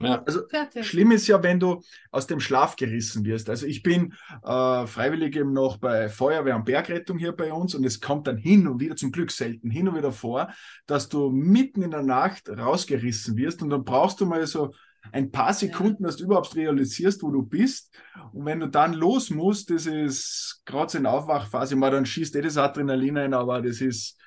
Ja. 0.00 0.22
Also 0.24 0.46
Fertig. 0.48 0.86
schlimm 0.86 1.12
ist 1.12 1.26
ja, 1.28 1.42
wenn 1.42 1.60
du 1.60 1.80
aus 2.10 2.26
dem 2.26 2.40
Schlaf 2.40 2.76
gerissen 2.76 3.24
wirst. 3.24 3.48
Also 3.48 3.66
ich 3.66 3.82
bin 3.82 4.12
äh, 4.42 4.86
freiwillig 4.86 5.36
eben 5.36 5.52
noch 5.52 5.76
bei 5.76 6.08
Feuerwehr 6.08 6.56
und 6.56 6.64
Bergrettung 6.64 7.16
hier 7.16 7.32
bei 7.32 7.52
uns 7.52 7.74
und 7.74 7.84
es 7.84 8.00
kommt 8.00 8.26
dann 8.26 8.36
hin 8.36 8.66
und 8.66 8.80
wieder 8.80 8.96
zum 8.96 9.12
Glück 9.12 9.30
selten 9.30 9.70
hin 9.70 9.88
und 9.88 9.96
wieder 9.96 10.12
vor, 10.12 10.52
dass 10.86 11.08
du 11.08 11.30
mitten 11.30 11.82
in 11.82 11.92
der 11.92 12.02
Nacht 12.02 12.48
rausgerissen 12.48 13.36
wirst 13.36 13.62
und 13.62 13.70
dann 13.70 13.84
brauchst 13.84 14.20
du 14.20 14.26
mal 14.26 14.46
so 14.46 14.72
ein 15.12 15.30
paar 15.30 15.52
Sekunden, 15.52 16.02
ja. 16.02 16.08
dass 16.08 16.16
du 16.16 16.24
überhaupt 16.24 16.56
realisierst, 16.56 17.22
wo 17.22 17.30
du 17.30 17.42
bist. 17.42 17.94
Und 18.32 18.46
wenn 18.46 18.60
du 18.60 18.68
dann 18.68 18.94
los 18.94 19.30
musst, 19.30 19.70
das 19.70 19.86
ist 19.86 20.62
gerade 20.64 20.90
so 20.90 20.98
in 20.98 21.06
Aufwachphase, 21.06 21.76
mal 21.76 21.90
dann 21.90 22.06
schießt 22.06 22.34
eh 22.36 22.40
das 22.40 22.56
Adrenalin 22.56 23.18
ein, 23.18 23.34
aber 23.34 23.62
das 23.62 23.80
ist 23.80 24.18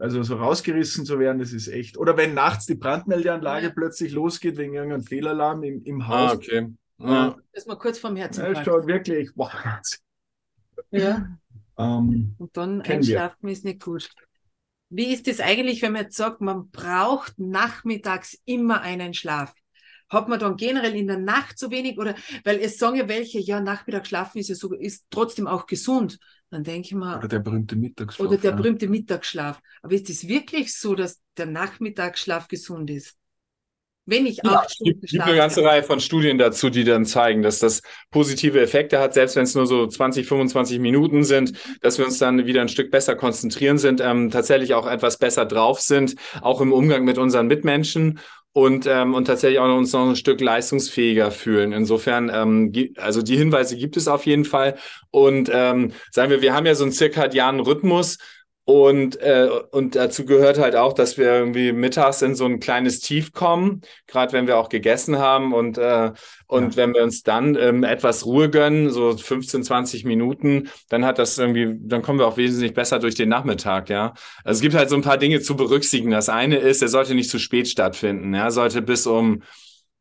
also 0.00 0.22
so 0.22 0.36
rausgerissen 0.36 1.04
zu 1.04 1.18
werden, 1.18 1.38
das 1.38 1.52
ist 1.52 1.68
echt. 1.68 1.96
Oder 1.98 2.16
wenn 2.16 2.34
nachts 2.34 2.66
die 2.66 2.74
Brandmeldeanlage 2.74 3.66
ja. 3.66 3.72
plötzlich 3.72 4.12
losgeht 4.12 4.56
wegen 4.56 4.74
irgendeinem 4.74 5.02
Fehlalarm 5.02 5.62
im, 5.62 5.82
im 5.84 6.00
ah, 6.02 6.08
Haus. 6.08 6.30
Ah, 6.30 6.34
okay. 6.34 6.68
Ja. 6.98 7.36
Das 7.52 7.66
mal 7.66 7.76
kurz 7.76 7.98
vom 7.98 8.16
Herzen. 8.16 8.44
Ja, 8.44 8.64
schaut 8.64 8.86
wirklich, 8.86 9.30
wow. 9.34 9.52
Ja. 10.90 11.28
Ähm, 11.78 12.34
Und 12.38 12.56
dann 12.56 12.80
einschlafen 12.82 13.36
wir. 13.42 13.52
ist 13.52 13.64
nicht 13.64 13.82
gut. 13.82 14.08
Wie 14.88 15.12
ist 15.12 15.26
es 15.28 15.40
eigentlich, 15.40 15.82
wenn 15.82 15.92
man 15.92 16.04
jetzt 16.04 16.16
sagt, 16.16 16.40
man 16.40 16.70
braucht 16.70 17.38
nachmittags 17.38 18.38
immer 18.44 18.80
einen 18.80 19.14
Schlaf? 19.14 19.52
Hat 20.08 20.28
man 20.28 20.38
dann 20.38 20.56
generell 20.56 20.94
in 20.94 21.08
der 21.08 21.18
Nacht 21.18 21.58
so 21.58 21.72
wenig 21.72 21.98
oder, 21.98 22.14
weil 22.44 22.60
es 22.60 22.78
sagen 22.78 22.96
ja 22.96 23.08
welche, 23.08 23.40
ja, 23.40 23.60
Nachmittag 23.60 24.06
schlafen 24.06 24.38
ist 24.38 24.48
ja 24.48 24.54
so, 24.54 24.72
ist 24.72 25.06
trotzdem 25.10 25.48
auch 25.48 25.66
gesund. 25.66 26.18
Dann 26.50 26.62
denke 26.62 26.86
ich 26.86 26.94
mal. 26.94 27.18
Oder 27.18 27.28
der 27.28 27.40
berühmte 27.40 27.76
Mittagsschlaf. 27.76 28.26
Oder 28.26 28.38
der 28.38 28.50
ja. 28.50 28.56
berühmte 28.56 28.88
Mittagsschlaf. 28.88 29.60
Aber 29.82 29.92
ist 29.92 30.08
es 30.08 30.28
wirklich 30.28 30.74
so, 30.74 30.94
dass 30.94 31.20
der 31.36 31.46
Nachmittagsschlaf 31.46 32.48
gesund 32.48 32.90
ist? 32.90 33.16
Wenn 34.08 34.24
ich 34.24 34.38
ja, 34.44 34.52
acht 34.52 34.70
Stunden 34.70 34.92
schlafe. 34.92 35.04
Es 35.04 35.10
gibt 35.10 35.22
eine 35.24 35.36
ganze 35.36 35.64
Reihe 35.64 35.82
von 35.82 35.98
Studien 35.98 36.38
dazu, 36.38 36.70
die 36.70 36.84
dann 36.84 37.04
zeigen, 37.04 37.42
dass 37.42 37.58
das 37.58 37.82
positive 38.12 38.60
Effekte 38.60 39.00
hat, 39.00 39.14
selbst 39.14 39.34
wenn 39.34 39.42
es 39.42 39.56
nur 39.56 39.66
so 39.66 39.84
20, 39.84 40.28
25 40.28 40.78
Minuten 40.78 41.24
sind, 41.24 41.54
dass 41.80 41.98
wir 41.98 42.04
uns 42.04 42.18
dann 42.18 42.46
wieder 42.46 42.60
ein 42.60 42.68
Stück 42.68 42.92
besser 42.92 43.16
konzentrieren 43.16 43.78
sind, 43.78 44.00
ähm, 44.00 44.30
tatsächlich 44.30 44.74
auch 44.74 44.86
etwas 44.86 45.18
besser 45.18 45.44
drauf 45.44 45.80
sind, 45.80 46.14
auch 46.40 46.60
im 46.60 46.72
Umgang 46.72 47.04
mit 47.04 47.18
unseren 47.18 47.48
Mitmenschen 47.48 48.20
und, 48.56 48.86
ähm, 48.86 49.12
und 49.12 49.26
tatsächlich 49.26 49.58
auch 49.58 49.76
uns 49.76 49.92
noch 49.92 50.08
ein 50.08 50.16
Stück 50.16 50.40
leistungsfähiger 50.40 51.30
fühlen. 51.30 51.72
Insofern, 51.72 52.30
ähm, 52.32 52.72
also 52.96 53.20
die 53.20 53.36
Hinweise 53.36 53.76
gibt 53.76 53.98
es 53.98 54.08
auf 54.08 54.24
jeden 54.24 54.46
Fall. 54.46 54.76
Und 55.10 55.50
ähm, 55.52 55.92
sagen 56.10 56.30
wir, 56.30 56.40
wir 56.40 56.54
haben 56.54 56.64
ja 56.64 56.74
so 56.74 56.84
einen 56.84 56.92
zirkadianen 56.92 57.60
Rhythmus. 57.60 58.16
Und, 58.68 59.20
äh, 59.20 59.48
und 59.70 59.94
dazu 59.94 60.26
gehört 60.26 60.58
halt 60.58 60.74
auch, 60.74 60.92
dass 60.92 61.16
wir 61.16 61.26
irgendwie 61.26 61.70
mittags 61.70 62.20
in 62.20 62.34
so 62.34 62.46
ein 62.46 62.58
kleines 62.58 62.98
Tief 62.98 63.32
kommen, 63.32 63.82
gerade 64.08 64.32
wenn 64.32 64.48
wir 64.48 64.58
auch 64.58 64.68
gegessen 64.68 65.18
haben 65.18 65.54
und, 65.54 65.78
äh, 65.78 66.10
und 66.48 66.74
ja. 66.74 66.76
wenn 66.76 66.92
wir 66.92 67.04
uns 67.04 67.22
dann 67.22 67.54
ähm, 67.54 67.84
etwas 67.84 68.26
Ruhe 68.26 68.50
gönnen, 68.50 68.90
so 68.90 69.16
15, 69.16 69.62
20 69.62 70.04
Minuten, 70.04 70.68
dann 70.88 71.04
hat 71.04 71.20
das 71.20 71.38
irgendwie, 71.38 71.76
dann 71.78 72.02
kommen 72.02 72.18
wir 72.18 72.26
auch 72.26 72.38
wesentlich 72.38 72.74
besser 72.74 72.98
durch 72.98 73.14
den 73.14 73.28
Nachmittag, 73.28 73.88
ja. 73.88 74.14
Also 74.42 74.58
es 74.58 74.62
gibt 74.62 74.74
halt 74.74 74.90
so 74.90 74.96
ein 74.96 75.02
paar 75.02 75.18
Dinge 75.18 75.40
zu 75.40 75.54
berücksichtigen. 75.54 76.10
Das 76.10 76.28
eine 76.28 76.56
ist, 76.56 76.82
er 76.82 76.88
sollte 76.88 77.14
nicht 77.14 77.30
zu 77.30 77.38
spät 77.38 77.68
stattfinden, 77.68 78.34
ja, 78.34 78.50
sollte 78.50 78.82
bis 78.82 79.06
um 79.06 79.44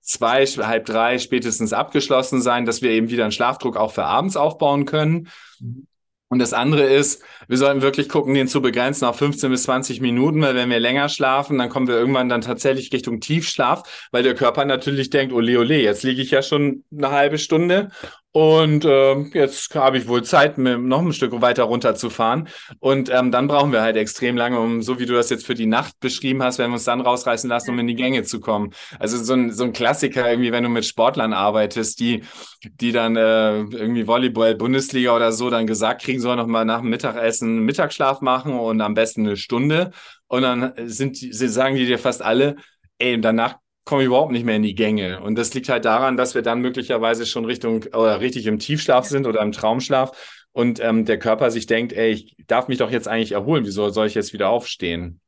zwei, 0.01 0.43
halb 0.43 0.85
drei 0.85 1.19
spätestens 1.19 1.71
abgeschlossen 1.71 2.41
sein, 2.41 2.65
dass 2.65 2.81
wir 2.81 2.89
eben 2.89 3.11
wieder 3.11 3.25
einen 3.25 3.31
Schlafdruck 3.31 3.77
auch 3.77 3.91
für 3.91 4.05
abends 4.05 4.35
aufbauen 4.35 4.85
können. 4.85 5.27
Mhm. 5.59 5.85
Und 6.27 6.39
das 6.39 6.53
andere 6.53 6.83
ist, 6.83 7.23
wir 7.47 7.57
sollten 7.57 7.83
wirklich 7.83 8.09
gucken, 8.09 8.33
den 8.33 8.47
zu 8.47 8.61
begrenzen 8.61 9.05
auf 9.05 9.17
15 9.17 9.51
bis 9.51 9.63
20 9.63 10.01
Minuten, 10.01 10.41
weil 10.41 10.55
wenn 10.55 10.69
wir 10.69 10.79
länger 10.79 11.07
schlafen, 11.07 11.57
dann 11.59 11.69
kommen 11.69 11.87
wir 11.87 11.95
irgendwann 11.95 12.29
dann 12.29 12.41
tatsächlich 12.41 12.91
Richtung 12.91 13.19
Tiefschlaf, 13.19 14.07
weil 14.11 14.23
der 14.23 14.33
Körper 14.33 14.65
natürlich 14.65 15.11
denkt, 15.11 15.33
ole, 15.33 15.59
ole, 15.59 15.79
jetzt 15.79 16.03
liege 16.03 16.21
ich 16.21 16.31
ja 16.31 16.41
schon 16.41 16.83
eine 16.91 17.11
halbe 17.11 17.37
Stunde 17.37 17.91
und 18.35 18.83
äh, 18.83 19.17
jetzt 19.33 19.73
habe 19.75 19.97
ich 19.97 20.09
wohl 20.09 20.23
Zeit, 20.23 20.57
noch 20.57 21.01
ein 21.01 21.13
Stück 21.13 21.41
weiter 21.41 21.63
runterzufahren. 21.63 22.49
Und 22.79 23.09
ähm, 23.09 23.31
dann 23.31 23.47
brauchen 23.47 23.71
wir 23.71 23.81
halt 23.81 23.95
extrem 23.95 24.35
lange, 24.35 24.59
um, 24.59 24.81
so 24.81 24.99
wie 24.99 25.05
du 25.05 25.13
das 25.13 25.29
jetzt 25.29 25.45
für 25.45 25.53
die 25.53 25.67
Nacht 25.67 25.97
beschrieben 26.01 26.43
hast, 26.43 26.59
wenn 26.59 26.69
wir 26.69 26.73
uns 26.73 26.83
dann 26.83 26.99
rausreißen 26.99 27.49
lassen, 27.49 27.71
um 27.71 27.79
in 27.79 27.87
die 27.87 27.95
Gänge 27.95 28.23
zu 28.23 28.41
kommen. 28.41 28.73
Also 28.99 29.23
so 29.23 29.35
ein, 29.35 29.53
so 29.53 29.63
ein 29.63 29.71
Klassiker, 29.71 30.29
irgendwie, 30.29 30.51
wenn 30.51 30.65
du 30.65 30.69
mit 30.69 30.83
Sportlern 30.85 31.31
arbeitest, 31.31 32.01
die, 32.01 32.25
die 32.61 32.91
dann 32.91 33.15
äh, 33.15 33.59
irgendwie 33.59 34.05
Volleyball, 34.05 34.55
Bundesliga 34.55 35.15
oder 35.15 35.31
so 35.31 35.49
dann 35.49 35.65
gesagt 35.65 36.01
kriegen, 36.01 36.19
sollen 36.19 36.37
noch 36.37 36.45
mal 36.45 36.65
nach 36.65 36.81
dem 36.81 36.89
Mittagessen 36.89 37.59
Mittagsschlaf 37.59 38.19
machen 38.19 38.59
und 38.59 38.81
am 38.81 38.95
besten 38.95 39.25
eine 39.25 39.37
Stunde. 39.37 39.91
Und 40.27 40.41
dann 40.41 40.73
sind, 40.87 41.15
sagen 41.15 41.77
die 41.77 41.85
dir 41.85 41.99
fast 41.99 42.21
alle, 42.21 42.57
ey, 42.97 43.17
danach 43.21 43.55
komme 43.85 44.01
ich 44.01 44.07
überhaupt 44.07 44.31
nicht 44.31 44.43
mehr 44.43 44.55
in 44.55 44.63
die 44.63 44.75
Gänge. 44.75 45.21
Und 45.21 45.35
das 45.35 45.53
liegt 45.53 45.69
halt 45.69 45.85
daran, 45.85 46.17
dass 46.17 46.35
wir 46.35 46.41
dann 46.41 46.59
möglicherweise 46.59 47.25
schon 47.25 47.45
Richtung 47.45 47.83
oder 47.83 48.19
richtig 48.19 48.47
im 48.47 48.59
Tiefschlaf 48.59 49.05
sind 49.05 49.27
oder 49.27 49.41
im 49.41 49.51
Traumschlaf 49.51 50.45
und 50.51 50.79
ähm, 50.79 51.05
der 51.05 51.19
Körper 51.19 51.51
sich 51.51 51.67
denkt, 51.67 51.93
ey, 51.93 52.11
ich 52.11 52.35
darf 52.47 52.67
mich 52.67 52.79
doch 52.79 52.91
jetzt 52.91 53.07
eigentlich 53.07 53.33
erholen, 53.33 53.65
wieso 53.65 53.89
soll 53.89 54.07
ich 54.07 54.15
jetzt 54.15 54.33
wieder 54.33 54.49
aufstehen? 54.49 55.21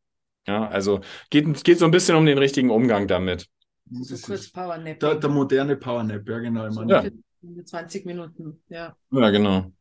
Ja, 0.48 0.68
also 0.68 1.02
geht, 1.30 1.64
geht 1.64 1.80
so 1.80 1.86
ein 1.86 1.92
bisschen 1.92 2.16
um 2.16 2.26
den 2.26 2.38
richtigen 2.38 2.70
Umgang 2.70 3.08
damit. 3.08 3.48
So 3.90 4.16
kurz 4.18 4.50
Powernap. 4.50 5.00
Der, 5.00 5.16
der, 5.16 5.30
moderne 5.30 5.76
Powernap, 5.76 6.28
ja 6.28 6.40
genau. 6.40 6.68
Ich 6.68 6.76
meine, 6.76 7.12
ja. 7.42 7.64
20 7.64 8.06
Minuten, 8.06 8.62
ja. 8.70 8.96
Ja, 9.12 9.30
genau. 9.30 9.72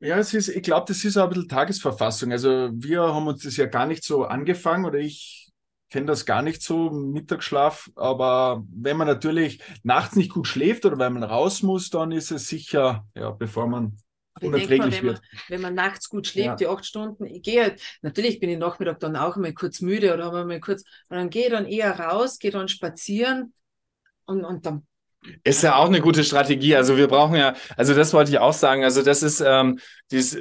Ja, 0.00 0.18
es 0.18 0.32
ist, 0.32 0.48
ich 0.48 0.62
glaube, 0.62 0.86
das 0.88 1.04
ist 1.04 1.18
auch 1.18 1.24
ein 1.24 1.30
bisschen 1.30 1.48
Tagesverfassung. 1.48 2.32
Also 2.32 2.70
wir 2.72 3.02
haben 3.02 3.26
uns 3.26 3.42
das 3.42 3.56
ja 3.58 3.66
gar 3.66 3.86
nicht 3.86 4.02
so 4.02 4.24
angefangen 4.24 4.86
oder 4.86 4.98
ich 4.98 5.49
kenne 5.90 6.06
das 6.06 6.24
gar 6.24 6.42
nicht 6.42 6.62
so, 6.62 6.90
Mittagsschlaf, 6.90 7.90
aber 7.96 8.64
wenn 8.72 8.96
man 8.96 9.06
natürlich 9.06 9.62
nachts 9.82 10.16
nicht 10.16 10.32
gut 10.32 10.46
schläft 10.46 10.86
oder 10.86 10.98
wenn 10.98 11.12
man 11.12 11.24
raus 11.24 11.62
muss, 11.62 11.90
dann 11.90 12.12
ist 12.12 12.30
es 12.30 12.48
sicher, 12.48 13.06
ja, 13.14 13.30
bevor 13.30 13.66
man 13.66 13.96
unerträglich 14.40 15.02
wird. 15.02 15.20
Man, 15.20 15.40
wenn 15.48 15.60
man 15.60 15.74
nachts 15.74 16.08
gut 16.08 16.26
schläft, 16.26 16.46
ja. 16.46 16.56
die 16.56 16.66
acht 16.68 16.86
Stunden, 16.86 17.26
ich 17.26 17.42
gehe 17.42 17.62
halt, 17.62 17.82
natürlich 18.02 18.40
bin 18.40 18.50
ich 18.50 18.58
Nachmittag 18.58 19.00
dann 19.00 19.16
auch 19.16 19.36
mal 19.36 19.52
kurz 19.52 19.80
müde 19.80 20.14
oder 20.14 20.26
habe 20.26 20.44
mal 20.44 20.60
kurz, 20.60 20.84
und 21.08 21.16
dann 21.16 21.30
gehe 21.30 21.46
ich 21.46 21.50
dann 21.50 21.66
eher 21.66 21.98
raus, 21.98 22.38
gehe 22.38 22.50
dann 22.50 22.68
spazieren 22.68 23.52
und, 24.24 24.44
und 24.44 24.64
dann 24.64 24.86
Ist 25.44 25.62
ja 25.62 25.76
auch 25.76 25.86
eine 25.86 26.00
gute 26.00 26.24
Strategie. 26.24 26.74
Also 26.76 26.96
wir 26.96 27.08
brauchen 27.08 27.36
ja, 27.36 27.54
also 27.76 27.94
das 27.94 28.12
wollte 28.12 28.30
ich 28.30 28.38
auch 28.38 28.52
sagen. 28.52 28.84
Also 28.84 29.02
das 29.02 29.22
ist 29.22 29.42
ähm, 29.44 29.78
dieses, 30.10 30.38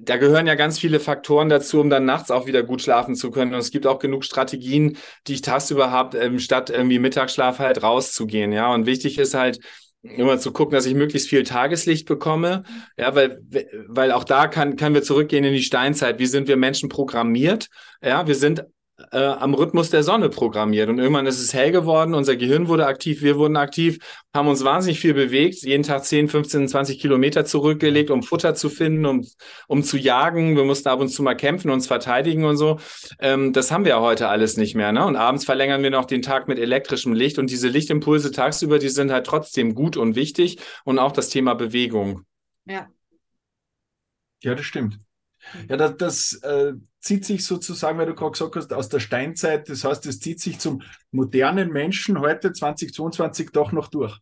da 0.00 0.16
gehören 0.16 0.46
ja 0.46 0.54
ganz 0.54 0.78
viele 0.78 0.98
Faktoren 1.00 1.48
dazu, 1.48 1.80
um 1.80 1.90
dann 1.90 2.04
nachts 2.04 2.30
auch 2.30 2.46
wieder 2.46 2.62
gut 2.62 2.82
schlafen 2.82 3.14
zu 3.14 3.30
können. 3.30 3.54
Und 3.54 3.60
es 3.60 3.70
gibt 3.70 3.86
auch 3.86 3.98
genug 3.98 4.24
Strategien, 4.24 4.98
die 5.26 5.34
ich 5.34 5.42
tagsüber 5.42 5.90
habe, 5.90 6.18
ähm, 6.18 6.38
statt 6.38 6.70
irgendwie 6.70 6.98
Mittagsschlaf 6.98 7.58
halt 7.58 7.82
rauszugehen. 7.82 8.52
Ja, 8.52 8.72
und 8.74 8.86
wichtig 8.86 9.18
ist 9.18 9.34
halt, 9.34 9.60
immer 10.02 10.38
zu 10.38 10.52
gucken, 10.52 10.74
dass 10.74 10.86
ich 10.86 10.94
möglichst 10.94 11.28
viel 11.28 11.42
Tageslicht 11.42 12.06
bekomme. 12.06 12.62
Ja, 12.96 13.14
weil, 13.14 13.40
weil 13.88 14.12
auch 14.12 14.24
da 14.24 14.46
kann, 14.46 14.76
können 14.76 14.94
wir 14.94 15.02
zurückgehen 15.02 15.44
in 15.44 15.52
die 15.52 15.62
Steinzeit. 15.62 16.18
Wie 16.18 16.26
sind 16.26 16.48
wir 16.48 16.56
Menschen 16.56 16.88
programmiert? 16.88 17.68
Ja, 18.02 18.26
wir 18.26 18.34
sind 18.34 18.64
äh, 19.12 19.18
am 19.18 19.54
Rhythmus 19.54 19.90
der 19.90 20.02
Sonne 20.02 20.28
programmiert. 20.30 20.88
Und 20.88 20.98
irgendwann 20.98 21.26
ist 21.26 21.40
es 21.40 21.52
hell 21.52 21.70
geworden, 21.70 22.14
unser 22.14 22.36
Gehirn 22.36 22.68
wurde 22.68 22.86
aktiv, 22.86 23.22
wir 23.22 23.36
wurden 23.36 23.56
aktiv, 23.56 23.98
haben 24.34 24.48
uns 24.48 24.64
wahnsinnig 24.64 25.00
viel 25.00 25.14
bewegt, 25.14 25.62
jeden 25.62 25.82
Tag 25.82 26.04
10, 26.04 26.28
15, 26.28 26.68
20 26.68 26.98
Kilometer 26.98 27.44
zurückgelegt, 27.44 28.10
um 28.10 28.22
Futter 28.22 28.54
zu 28.54 28.68
finden, 28.70 29.04
um, 29.04 29.26
um 29.68 29.82
zu 29.82 29.98
jagen. 29.98 30.56
Wir 30.56 30.64
mussten 30.64 30.88
ab 30.88 31.00
und 31.00 31.08
zu 31.08 31.22
mal 31.22 31.34
kämpfen, 31.34 31.70
uns 31.70 31.86
verteidigen 31.86 32.44
und 32.44 32.56
so. 32.56 32.78
Ähm, 33.18 33.52
das 33.52 33.70
haben 33.70 33.84
wir 33.84 33.90
ja 33.90 34.00
heute 34.00 34.28
alles 34.28 34.56
nicht 34.56 34.74
mehr. 34.74 34.92
Ne? 34.92 35.04
Und 35.04 35.16
abends 35.16 35.44
verlängern 35.44 35.82
wir 35.82 35.90
noch 35.90 36.06
den 36.06 36.22
Tag 36.22 36.48
mit 36.48 36.58
elektrischem 36.58 37.12
Licht. 37.12 37.38
Und 37.38 37.50
diese 37.50 37.68
Lichtimpulse 37.68 38.30
tagsüber, 38.32 38.78
die 38.78 38.88
sind 38.88 39.12
halt 39.12 39.26
trotzdem 39.26 39.74
gut 39.74 39.96
und 39.96 40.16
wichtig. 40.16 40.58
Und 40.84 40.98
auch 40.98 41.12
das 41.12 41.28
Thema 41.28 41.54
Bewegung. 41.54 42.22
Ja. 42.64 42.88
Ja, 44.42 44.54
das 44.54 44.64
stimmt. 44.64 44.98
Ja, 45.68 45.76
das, 45.76 45.96
das 45.96 46.32
äh, 46.42 46.72
zieht 47.06 47.24
sich 47.24 47.46
sozusagen, 47.46 47.98
weil 47.98 48.06
du 48.06 48.14
gerade 48.14 48.32
gesagt 48.32 48.56
hast, 48.56 48.72
aus 48.72 48.88
der 48.88 49.00
Steinzeit. 49.00 49.68
Das 49.68 49.84
heißt, 49.84 50.04
es 50.06 50.20
zieht 50.20 50.40
sich 50.40 50.58
zum 50.58 50.82
modernen 51.12 51.72
Menschen 51.72 52.20
heute 52.20 52.52
2022 52.52 53.50
doch 53.52 53.72
noch 53.72 53.88
durch. 53.88 54.18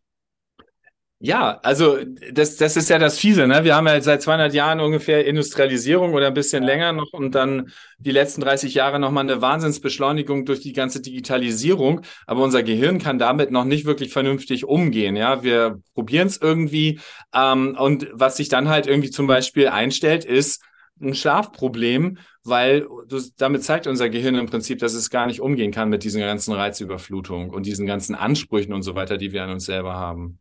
Ja, 1.20 1.58
also 1.62 1.96
das, 2.32 2.56
das 2.56 2.76
ist 2.76 2.90
ja 2.90 2.98
das 2.98 3.18
Fiese. 3.18 3.46
Ne? 3.46 3.64
Wir 3.64 3.76
haben 3.76 3.86
ja 3.86 3.98
seit 4.02 4.20
200 4.20 4.52
Jahren 4.52 4.80
ungefähr 4.80 5.24
Industrialisierung 5.24 6.12
oder 6.12 6.26
ein 6.26 6.34
bisschen 6.34 6.62
länger 6.62 6.92
noch 6.92 7.14
und 7.14 7.34
dann 7.34 7.72
die 7.96 8.10
letzten 8.10 8.42
30 8.42 8.74
Jahre 8.74 9.00
nochmal 9.00 9.24
eine 9.24 9.40
Wahnsinnsbeschleunigung 9.40 10.44
durch 10.44 10.60
die 10.60 10.74
ganze 10.74 11.00
Digitalisierung. 11.00 12.02
Aber 12.26 12.42
unser 12.42 12.62
Gehirn 12.62 12.98
kann 12.98 13.18
damit 13.18 13.50
noch 13.50 13.64
nicht 13.64 13.86
wirklich 13.86 14.12
vernünftig 14.12 14.66
umgehen. 14.66 15.16
Ja, 15.16 15.42
wir 15.42 15.80
probieren 15.94 16.26
es 16.26 16.36
irgendwie. 16.42 17.00
Ähm, 17.32 17.74
und 17.78 18.08
was 18.12 18.36
sich 18.36 18.50
dann 18.50 18.68
halt 18.68 18.86
irgendwie 18.86 19.10
zum 19.10 19.26
Beispiel 19.26 19.68
einstellt, 19.68 20.26
ist, 20.26 20.62
ein 21.00 21.14
Schlafproblem, 21.14 22.18
weil 22.44 22.86
du, 23.08 23.20
damit 23.38 23.64
zeigt 23.64 23.86
unser 23.86 24.10
Gehirn 24.10 24.34
im 24.34 24.46
Prinzip, 24.46 24.78
dass 24.78 24.92
es 24.92 25.10
gar 25.10 25.26
nicht 25.26 25.40
umgehen 25.40 25.72
kann 25.72 25.88
mit 25.88 26.04
diesen 26.04 26.20
ganzen 26.20 26.52
Reizüberflutung 26.52 27.50
und 27.50 27.66
diesen 27.66 27.86
ganzen 27.86 28.14
Ansprüchen 28.14 28.74
und 28.74 28.82
so 28.82 28.94
weiter, 28.94 29.16
die 29.16 29.32
wir 29.32 29.42
an 29.42 29.50
uns 29.50 29.64
selber 29.64 29.94
haben. 29.94 30.38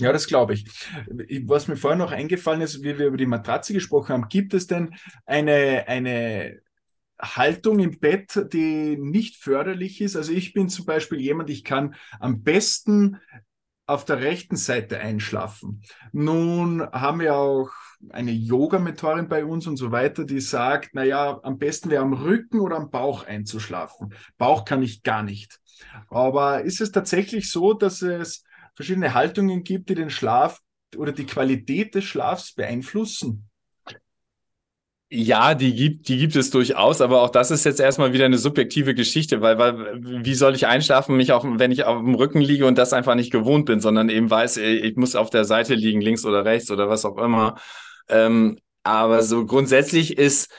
Ja, 0.00 0.12
das 0.12 0.26
glaube 0.26 0.54
ich. 0.54 0.66
Was 1.46 1.68
mir 1.68 1.76
vorher 1.76 1.98
noch 1.98 2.12
eingefallen 2.12 2.60
ist, 2.60 2.82
wie 2.82 2.98
wir 2.98 3.06
über 3.06 3.16
die 3.16 3.26
Matratze 3.26 3.72
gesprochen 3.72 4.12
haben, 4.12 4.28
gibt 4.28 4.52
es 4.54 4.66
denn 4.66 4.94
eine, 5.24 5.84
eine 5.88 6.60
Haltung 7.20 7.78
im 7.78 7.98
Bett, 7.98 8.48
die 8.52 8.96
nicht 8.98 9.36
förderlich 9.36 10.00
ist? 10.00 10.16
Also 10.16 10.32
ich 10.32 10.52
bin 10.52 10.68
zum 10.68 10.84
Beispiel 10.84 11.20
jemand, 11.20 11.48
ich 11.50 11.64
kann 11.64 11.94
am 12.18 12.42
besten 12.42 13.20
auf 13.86 14.04
der 14.04 14.20
rechten 14.20 14.56
Seite 14.56 14.98
einschlafen. 14.98 15.82
Nun 16.12 16.82
haben 16.82 17.20
wir 17.20 17.36
auch 17.36 17.70
eine 18.10 18.32
Yoga-Mentorin 18.32 19.28
bei 19.28 19.44
uns 19.44 19.66
und 19.66 19.76
so 19.76 19.90
weiter, 19.90 20.24
die 20.24 20.40
sagt, 20.40 20.94
naja, 20.94 21.40
am 21.42 21.58
besten 21.58 21.90
wäre 21.90 22.02
am 22.02 22.12
Rücken 22.12 22.60
oder 22.60 22.76
am 22.76 22.90
Bauch 22.90 23.26
einzuschlafen. 23.26 24.14
Bauch 24.38 24.64
kann 24.64 24.82
ich 24.82 25.02
gar 25.02 25.22
nicht. 25.22 25.60
Aber 26.08 26.62
ist 26.62 26.80
es 26.80 26.92
tatsächlich 26.92 27.50
so, 27.50 27.72
dass 27.74 28.02
es 28.02 28.44
verschiedene 28.74 29.14
Haltungen 29.14 29.64
gibt, 29.64 29.88
die 29.88 29.94
den 29.94 30.10
Schlaf 30.10 30.60
oder 30.96 31.12
die 31.12 31.26
Qualität 31.26 31.94
des 31.94 32.04
Schlafs 32.04 32.54
beeinflussen? 32.54 33.48
Ja, 35.16 35.54
die 35.54 35.74
gibt, 35.74 36.08
die 36.08 36.18
gibt 36.18 36.34
es 36.34 36.50
durchaus, 36.50 37.00
aber 37.00 37.22
auch 37.22 37.30
das 37.30 37.52
ist 37.52 37.64
jetzt 37.64 37.78
erstmal 37.78 38.12
wieder 38.12 38.24
eine 38.24 38.38
subjektive 38.38 38.94
Geschichte, 38.94 39.40
weil, 39.42 39.58
weil 39.58 40.00
wie 40.02 40.34
soll 40.34 40.56
ich 40.56 40.66
einschlafen, 40.66 41.16
mich 41.16 41.30
auf, 41.30 41.44
wenn 41.46 41.70
ich 41.70 41.84
auf 41.84 41.98
dem 41.98 42.16
Rücken 42.16 42.40
liege 42.40 42.66
und 42.66 42.78
das 42.78 42.92
einfach 42.92 43.14
nicht 43.14 43.30
gewohnt 43.30 43.66
bin, 43.66 43.78
sondern 43.78 44.08
eben 44.08 44.28
weiß, 44.28 44.56
ich 44.56 44.96
muss 44.96 45.14
auf 45.14 45.30
der 45.30 45.44
Seite 45.44 45.74
liegen, 45.74 46.00
links 46.00 46.24
oder 46.24 46.44
rechts 46.44 46.70
oder 46.70 46.88
was 46.88 47.04
auch 47.04 47.18
immer. 47.18 47.54
Ähm, 48.08 48.58
aber 48.82 49.22
so 49.22 49.46
grundsätzlich 49.46 50.18
ist 50.18 50.52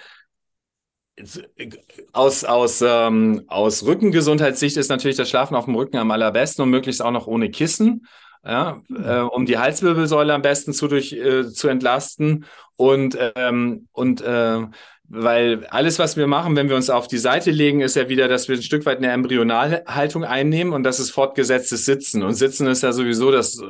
aus, 2.12 2.43
aus, 2.43 2.84
ähm, 2.86 3.43
aus 3.47 3.86
Rückengesundheitssicht 3.86 4.75
ist 4.75 4.89
natürlich 4.89 5.15
das 5.15 5.29
Schlafen 5.29 5.55
auf 5.55 5.65
dem 5.65 5.75
Rücken 5.75 5.97
am 5.97 6.12
allerbesten 6.12 6.63
und 6.63 6.71
möglichst 6.71 7.01
auch 7.01 7.12
noch 7.12 7.27
ohne 7.27 7.49
Kissen 7.49 8.05
ja, 8.45 8.81
äh, 8.89 9.19
um 9.21 9.45
die 9.45 9.58
Halswirbelsäule 9.58 10.34
am 10.34 10.41
besten 10.41 10.71
zu, 10.73 10.88
durch, 10.88 11.13
äh, 11.13 11.49
zu 11.51 11.67
entlasten 11.67 12.45
und, 12.75 13.17
ähm, 13.36 13.88
und 13.91 14.21
äh, 14.21 14.62
weil 15.07 15.65
alles, 15.67 15.99
was 15.99 16.17
wir 16.17 16.25
machen, 16.25 16.55
wenn 16.55 16.67
wir 16.67 16.75
uns 16.75 16.89
auf 16.89 17.07
die 17.07 17.19
Seite 17.19 17.51
legen, 17.51 17.81
ist 17.81 17.95
ja 17.95 18.09
wieder, 18.09 18.27
dass 18.27 18.47
wir 18.47 18.55
ein 18.55 18.63
Stück 18.63 18.85
weit 18.85 18.97
eine 18.97 19.11
Embryonalhaltung 19.11 20.23
einnehmen 20.23 20.73
und 20.73 20.83
das 20.83 20.99
ist 20.99 21.11
fortgesetztes 21.11 21.85
Sitzen. 21.85 22.23
Und 22.23 22.33
Sitzen 22.33 22.65
ist 22.67 22.81
ja 22.81 22.91
sowieso 22.91 23.31
das, 23.31 23.61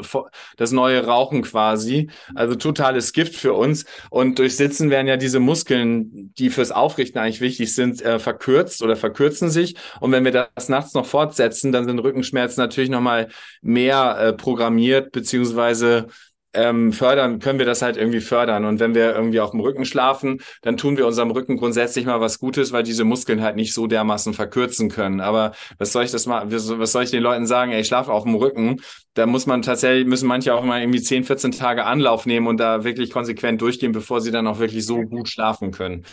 das 0.55 0.71
neue 0.71 1.05
Rauchen 1.05 1.41
quasi. 1.41 2.09
Also 2.35 2.55
totales 2.55 3.11
Gift 3.11 3.35
für 3.35 3.53
uns. 3.53 3.85
Und 4.09 4.39
durch 4.39 4.55
Sitzen 4.55 4.89
werden 4.89 5.07
ja 5.07 5.17
diese 5.17 5.39
Muskeln, 5.39 6.33
die 6.37 6.49
fürs 6.49 6.71
Aufrichten 6.71 7.19
eigentlich 7.19 7.41
wichtig 7.41 7.73
sind, 7.75 8.01
äh, 8.01 8.17
verkürzt 8.17 8.81
oder 8.81 8.95
verkürzen 8.95 9.49
sich. 9.49 9.75
Und 9.99 10.11
wenn 10.13 10.23
wir 10.23 10.31
das 10.31 10.69
nachts 10.69 10.93
noch 10.93 11.05
fortsetzen, 11.05 11.71
dann 11.73 11.85
sind 11.85 11.99
Rückenschmerzen 11.99 12.61
natürlich 12.61 12.89
nochmal 12.89 13.27
mehr 13.61 14.17
äh, 14.19 14.33
programmiert, 14.33 15.11
beziehungsweise 15.11 16.07
ähm, 16.55 16.93
fördern, 16.93 17.39
können 17.39 17.59
wir 17.59 17.65
das 17.65 17.81
halt 17.81 17.97
irgendwie 17.97 18.21
fördern. 18.21 18.65
Und 18.65 18.79
wenn 18.79 18.95
wir 18.95 19.15
irgendwie 19.15 19.39
auf 19.39 19.51
dem 19.51 19.59
Rücken 19.59 19.85
schlafen, 19.85 20.41
dann 20.61 20.77
tun 20.77 20.97
wir 20.97 21.05
unserem 21.05 21.31
Rücken 21.31 21.57
grundsätzlich 21.57 22.05
mal 22.05 22.21
was 22.21 22.39
Gutes, 22.39 22.71
weil 22.71 22.83
diese 22.83 23.03
Muskeln 23.03 23.41
halt 23.41 23.55
nicht 23.55 23.73
so 23.73 23.87
dermaßen 23.87 24.33
verkürzen 24.33 24.89
können. 24.89 25.19
Aber 25.21 25.53
was 25.77 25.91
soll 25.91 26.03
ich 26.03 26.11
das 26.11 26.25
mal, 26.25 26.51
was 26.51 26.91
soll 26.91 27.03
ich 27.03 27.11
den 27.11 27.23
Leuten 27.23 27.45
sagen? 27.45 27.71
Ey, 27.71 27.81
ich 27.81 27.87
schlafe 27.87 28.11
auf 28.11 28.23
dem 28.23 28.35
Rücken. 28.35 28.81
Da 29.13 29.25
muss 29.25 29.45
man 29.45 29.61
tatsächlich, 29.61 30.05
müssen 30.05 30.27
manche 30.27 30.53
auch 30.53 30.63
mal 30.63 30.81
irgendwie 30.81 31.01
10, 31.01 31.23
14 31.23 31.51
Tage 31.51 31.85
Anlauf 31.85 32.25
nehmen 32.25 32.47
und 32.47 32.59
da 32.59 32.83
wirklich 32.83 33.11
konsequent 33.11 33.61
durchgehen, 33.61 33.91
bevor 33.91 34.21
sie 34.21 34.31
dann 34.31 34.47
auch 34.47 34.59
wirklich 34.59 34.85
so 34.85 35.01
gut 35.01 35.29
schlafen 35.29 35.71
können. 35.71 36.05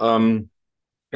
Ähm, 0.00 0.50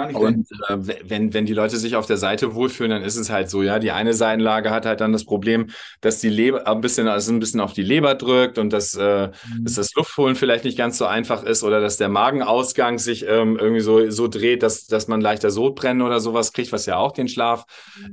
Gar 0.01 0.07
nicht 0.07 0.17
und 0.17 0.49
äh, 0.69 0.95
wenn, 1.05 1.35
wenn 1.35 1.47
die 1.47 1.53
Leute 1.53 1.77
sich 1.77 1.97
auf 1.97 2.07
der 2.07 2.17
Seite 2.17 2.55
wohlfühlen, 2.55 2.91
dann 2.91 3.03
ist 3.03 3.17
es 3.17 3.31
halt 3.31 3.51
so, 3.51 3.63
ja, 3.63 3.79
die 3.79 3.91
eine 3.91 4.15
Seitenlage 4.15 4.71
hat 4.71 4.87
halt 4.87 5.01
dann 5.01 5.13
das 5.13 5.25
Problem, 5.25 5.69
dass 6.01 6.21
die 6.21 6.29
Leber 6.29 6.67
ein 6.67 6.81
bisschen, 6.81 7.07
also 7.09 7.33
ein 7.33 7.41
bisschen 7.41 7.61
auf 7.61 7.73
die 7.73 7.83
Leber 7.83 8.15
drückt 8.15 8.59
und 8.59 8.73
dass, 8.73 8.95
äh, 8.95 9.29
mhm. 9.29 9.65
dass 9.65 9.75
das 9.75 9.95
Luftholen 9.95 10.37
vielleicht 10.37 10.65
nicht 10.65 10.79
ganz 10.79 10.99
so 10.99 11.07
einfach 11.07 11.43
ist 11.43 11.63
oder 11.63 11.81
dass 11.81 11.97
der 11.97 12.09
Magenausgang 12.09 12.99
sich 12.99 13.27
ähm, 13.29 13.57
irgendwie 13.57 13.83
so, 13.83 14.11
so 14.11 14.29
dreht, 14.29 14.63
dass, 14.63 14.87
dass 14.87 15.09
man 15.09 15.21
leichter 15.21 15.51
Sodbrennen 15.51 16.03
oder 16.03 16.21
sowas 16.21 16.53
kriegt, 16.53 16.73
was 16.73 16.87
ja 16.87 16.97
auch 16.97 17.13
den 17.13 17.29
Schlaf 17.29 17.65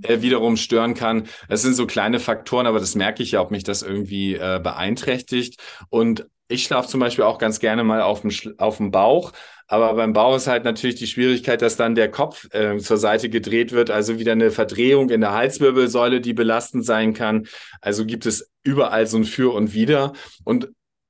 äh, 0.01 0.21
wiederum 0.21 0.57
stören 0.57 0.93
kann. 0.93 1.27
Es 1.47 1.61
sind 1.61 1.75
so 1.75 1.87
kleine 1.87 2.19
Faktoren, 2.19 2.67
aber 2.67 2.79
das 2.79 2.95
merke 2.95 3.23
ich 3.23 3.31
ja, 3.31 3.41
ob 3.41 3.51
mich 3.51 3.63
das 3.63 3.81
irgendwie 3.81 4.35
äh, 4.35 4.59
beeinträchtigt. 4.61 5.59
Und 5.89 6.27
ich 6.47 6.63
schlafe 6.63 6.87
zum 6.87 6.99
Beispiel 6.99 7.25
auch 7.25 7.39
ganz 7.39 7.59
gerne 7.59 7.83
mal 7.83 8.01
auf 8.01 8.21
dem, 8.21 8.31
auf 8.57 8.77
dem 8.77 8.91
Bauch. 8.91 9.33
Aber 9.67 9.93
beim 9.95 10.13
Bauch 10.13 10.35
ist 10.37 10.47
halt 10.47 10.63
natürlich 10.63 10.95
die 10.95 11.07
Schwierigkeit, 11.07 11.61
dass 11.61 11.75
dann 11.75 11.95
der 11.95 12.09
Kopf 12.09 12.47
äh, 12.53 12.77
zur 12.77 12.97
Seite 12.97 13.29
gedreht 13.29 13.73
wird, 13.73 13.91
also 13.91 14.17
wieder 14.17 14.31
eine 14.31 14.51
Verdrehung 14.51 15.09
in 15.09 15.21
der 15.21 15.33
Halswirbelsäule, 15.33 16.21
die 16.21 16.33
belastend 16.33 16.85
sein 16.85 17.13
kann. 17.13 17.47
Also 17.81 18.05
gibt 18.05 18.25
es 18.25 18.49
überall 18.63 19.07
so 19.07 19.17
ein 19.17 19.25
Für 19.25 19.53
und 19.53 19.73
Wider. 19.73 20.13
Und 20.45 20.69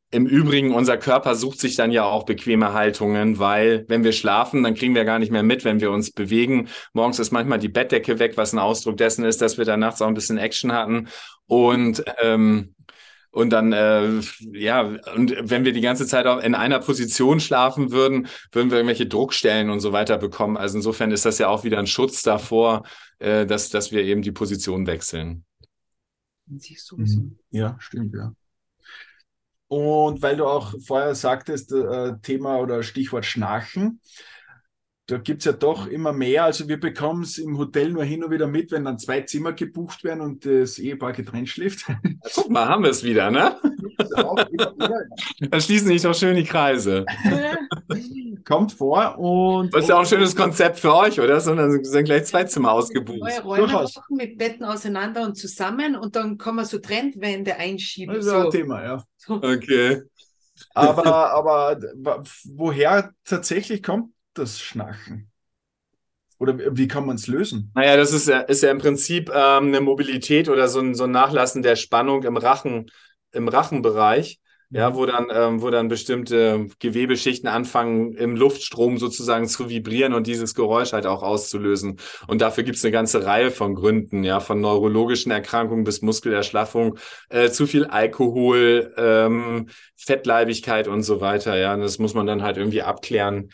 im 0.09 0.25
Übrigen, 0.25 0.73
unser 0.73 0.97
Körper 0.97 1.35
sucht 1.35 1.59
sich 1.59 1.75
dann 1.75 1.91
ja 1.91 2.05
auch 2.05 2.23
bequeme 2.23 2.71
Haltungen, 2.71 3.39
weil 3.39 3.85
wenn 3.89 4.05
wir 4.05 4.13
schlafen, 4.13 4.63
dann 4.63 4.73
kriegen 4.73 4.95
wir 4.95 5.03
gar 5.03 5.19
nicht 5.19 5.31
mehr 5.31 5.43
mit, 5.43 5.65
wenn 5.65 5.81
wir 5.81 5.91
uns 5.91 6.11
bewegen. 6.11 6.69
Morgens 6.93 7.19
ist 7.19 7.31
manchmal 7.31 7.59
die 7.59 7.67
Bettdecke 7.67 8.17
weg, 8.17 8.37
was 8.37 8.53
ein 8.53 8.59
Ausdruck 8.59 8.95
dessen 8.95 9.25
ist, 9.25 9.41
dass 9.41 9.57
wir 9.57 9.65
da 9.65 9.75
nachts 9.75 10.01
auch 10.01 10.07
ein 10.07 10.13
bisschen 10.13 10.37
Action 10.37 10.71
hatten. 10.71 11.09
Und 11.45 12.05
ähm, 12.21 12.73
und 13.37 13.51
dann, 13.51 13.71
äh, 13.71 14.19
ja, 14.51 14.81
und 14.81 15.35
wenn 15.39 15.63
wir 15.63 15.71
die 15.71 15.81
ganze 15.81 16.07
Zeit 16.07 16.25
auch 16.25 16.39
in 16.39 16.55
einer 16.55 16.79
Position 16.79 17.39
schlafen 17.39 17.91
würden, 17.91 18.27
würden 18.51 18.71
wir 18.71 18.77
irgendwelche 18.79 19.05
Druckstellen 19.05 19.69
und 19.69 19.79
so 19.79 19.91
weiter 19.91 20.17
bekommen. 20.17 20.57
Also 20.57 20.77
insofern 20.77 21.11
ist 21.11 21.23
das 21.23 21.37
ja 21.37 21.47
auch 21.47 21.63
wieder 21.63 21.77
ein 21.77 21.85
Schutz 21.85 22.23
davor, 22.23 22.81
äh, 23.19 23.45
dass, 23.45 23.69
dass 23.69 23.91
wir 23.91 24.01
eben 24.01 24.23
die 24.23 24.31
Position 24.31 24.87
wechseln. 24.87 25.45
Mhm. 26.47 27.37
Ja, 27.51 27.75
stimmt, 27.77 28.15
ja. 28.15 28.33
Und 29.67 30.23
weil 30.23 30.37
du 30.37 30.47
auch 30.47 30.73
vorher 30.83 31.13
sagtest, 31.13 31.71
äh, 31.73 32.13
Thema 32.23 32.57
oder 32.57 32.81
Stichwort 32.81 33.25
Schnarchen, 33.25 34.01
da 35.07 35.17
gibt 35.17 35.39
es 35.39 35.45
ja 35.45 35.53
doch 35.53 35.87
immer 35.87 36.11
mehr. 36.11 36.43
Also 36.43 36.67
wir 36.67 36.77
bekommen 36.77 37.23
es 37.23 37.37
im 37.37 37.57
Hotel 37.57 37.91
nur 37.91 38.03
hin 38.03 38.25
und 38.25 38.31
wieder 38.31 38.45
mit, 38.45 38.71
wenn 38.71 38.83
dann 38.83 38.99
zwei 38.99 39.21
Zimmer 39.21 39.53
gebucht 39.53 40.03
werden 40.03 40.19
und 40.19 40.45
das 40.45 40.77
Ehepaar 40.79 41.13
getrennt 41.13 41.47
schläft. 41.47 41.85
Guck 42.35 42.49
mal, 42.49 42.67
haben 42.67 42.83
wir 42.83 42.91
es 42.91 43.03
wieder, 43.03 43.31
ne? 43.31 43.57
Dann 45.49 45.61
schließen 45.61 45.87
sich 45.87 46.01
doch 46.01 46.13
schön 46.13 46.35
die 46.35 46.43
Kreise. 46.43 47.05
Kommt 48.45 48.73
vor 48.73 49.17
und. 49.17 49.73
Das 49.73 49.83
ist 49.83 49.89
ja 49.89 49.95
auch 49.95 50.01
ein 50.01 50.05
schönes 50.05 50.35
Konzept 50.35 50.79
für 50.79 50.93
euch, 50.93 51.19
oder? 51.19 51.39
Sondern 51.39 51.83
sind 51.83 52.05
gleich 52.05 52.25
zwei 52.25 52.43
Zimmer 52.43 52.73
ausgebucht. 52.73 53.19
Neue 53.19 53.41
Räume 53.41 53.67
machen 53.67 54.17
mit 54.17 54.37
Betten 54.37 54.65
auseinander 54.65 55.23
und 55.23 55.35
zusammen 55.35 55.95
und 55.95 56.15
dann 56.15 56.37
kann 56.37 56.55
man 56.55 56.65
so 56.65 56.79
Trendwände 56.79 57.55
einschieben. 57.55 58.13
Das 58.13 58.25
ist 58.25 58.31
so. 58.31 58.45
ein 58.45 58.51
Thema, 58.51 58.83
ja. 58.83 59.03
Okay. 59.27 60.01
Aber, 60.73 61.31
aber 61.31 61.79
woher 62.45 63.11
tatsächlich 63.23 63.83
kommt 63.83 64.11
das 64.37 64.59
Schnarchen? 64.59 65.29
Oder 66.39 66.77
wie 66.77 66.87
kann 66.87 67.05
man 67.05 67.15
es 67.15 67.27
lösen? 67.27 67.71
Naja, 67.73 67.97
das 67.97 68.13
ist 68.13 68.27
ja, 68.27 68.41
ist 68.41 68.61
ja 68.61 68.69
im 68.69 68.77
Prinzip 68.77 69.29
ähm, 69.29 69.67
eine 69.67 69.81
Mobilität 69.81 70.49
oder 70.49 70.67
so 70.67 70.79
ein, 70.79 70.93
so 70.93 71.05
ein 71.05 71.11
Nachlassen 71.11 71.63
der 71.63 71.75
Spannung 71.75 72.23
im 72.23 72.37
Rachen, 72.37 72.91
im 73.31 73.47
Rachenbereich 73.47 74.39
ja, 74.69 74.95
wo 74.95 75.05
dann, 75.05 75.27
ähm, 75.31 75.61
wo 75.61 75.69
dann 75.69 75.87
bestimmte 75.87 76.67
Gewebeschichten 76.79 77.47
anfangen, 77.47 78.13
im 78.13 78.35
Luftstrom 78.35 78.97
sozusagen 78.97 79.47
zu 79.47 79.69
vibrieren 79.69 80.13
und 80.13 80.27
dieses 80.27 80.55
Geräusch 80.55 80.91
halt 80.91 81.05
auch 81.05 81.23
auszulösen. 81.23 81.99
Und 82.27 82.41
dafür 82.41 82.63
gibt 82.63 82.77
es 82.77 82.83
eine 82.83 82.91
ganze 82.91 83.25
Reihe 83.25 83.51
von 83.51 83.75
Gründen, 83.75 84.23
ja, 84.25 84.41
von 84.41 84.59
neurologischen 84.59 85.31
Erkrankungen 85.31 85.85
bis 85.85 86.01
Muskelerschlaffung, 86.01 86.97
äh, 87.29 87.49
zu 87.49 87.65
viel 87.65 87.85
Alkohol, 87.85 88.93
ähm, 88.97 89.69
Fettleibigkeit 89.95 90.89
und 90.89 91.03
so 91.03 91.21
weiter. 91.21 91.57
Ja, 91.57 91.73
und 91.73 91.81
das 91.81 91.97
muss 91.97 92.13
man 92.13 92.27
dann 92.27 92.43
halt 92.43 92.57
irgendwie 92.57 92.81
abklären, 92.81 93.49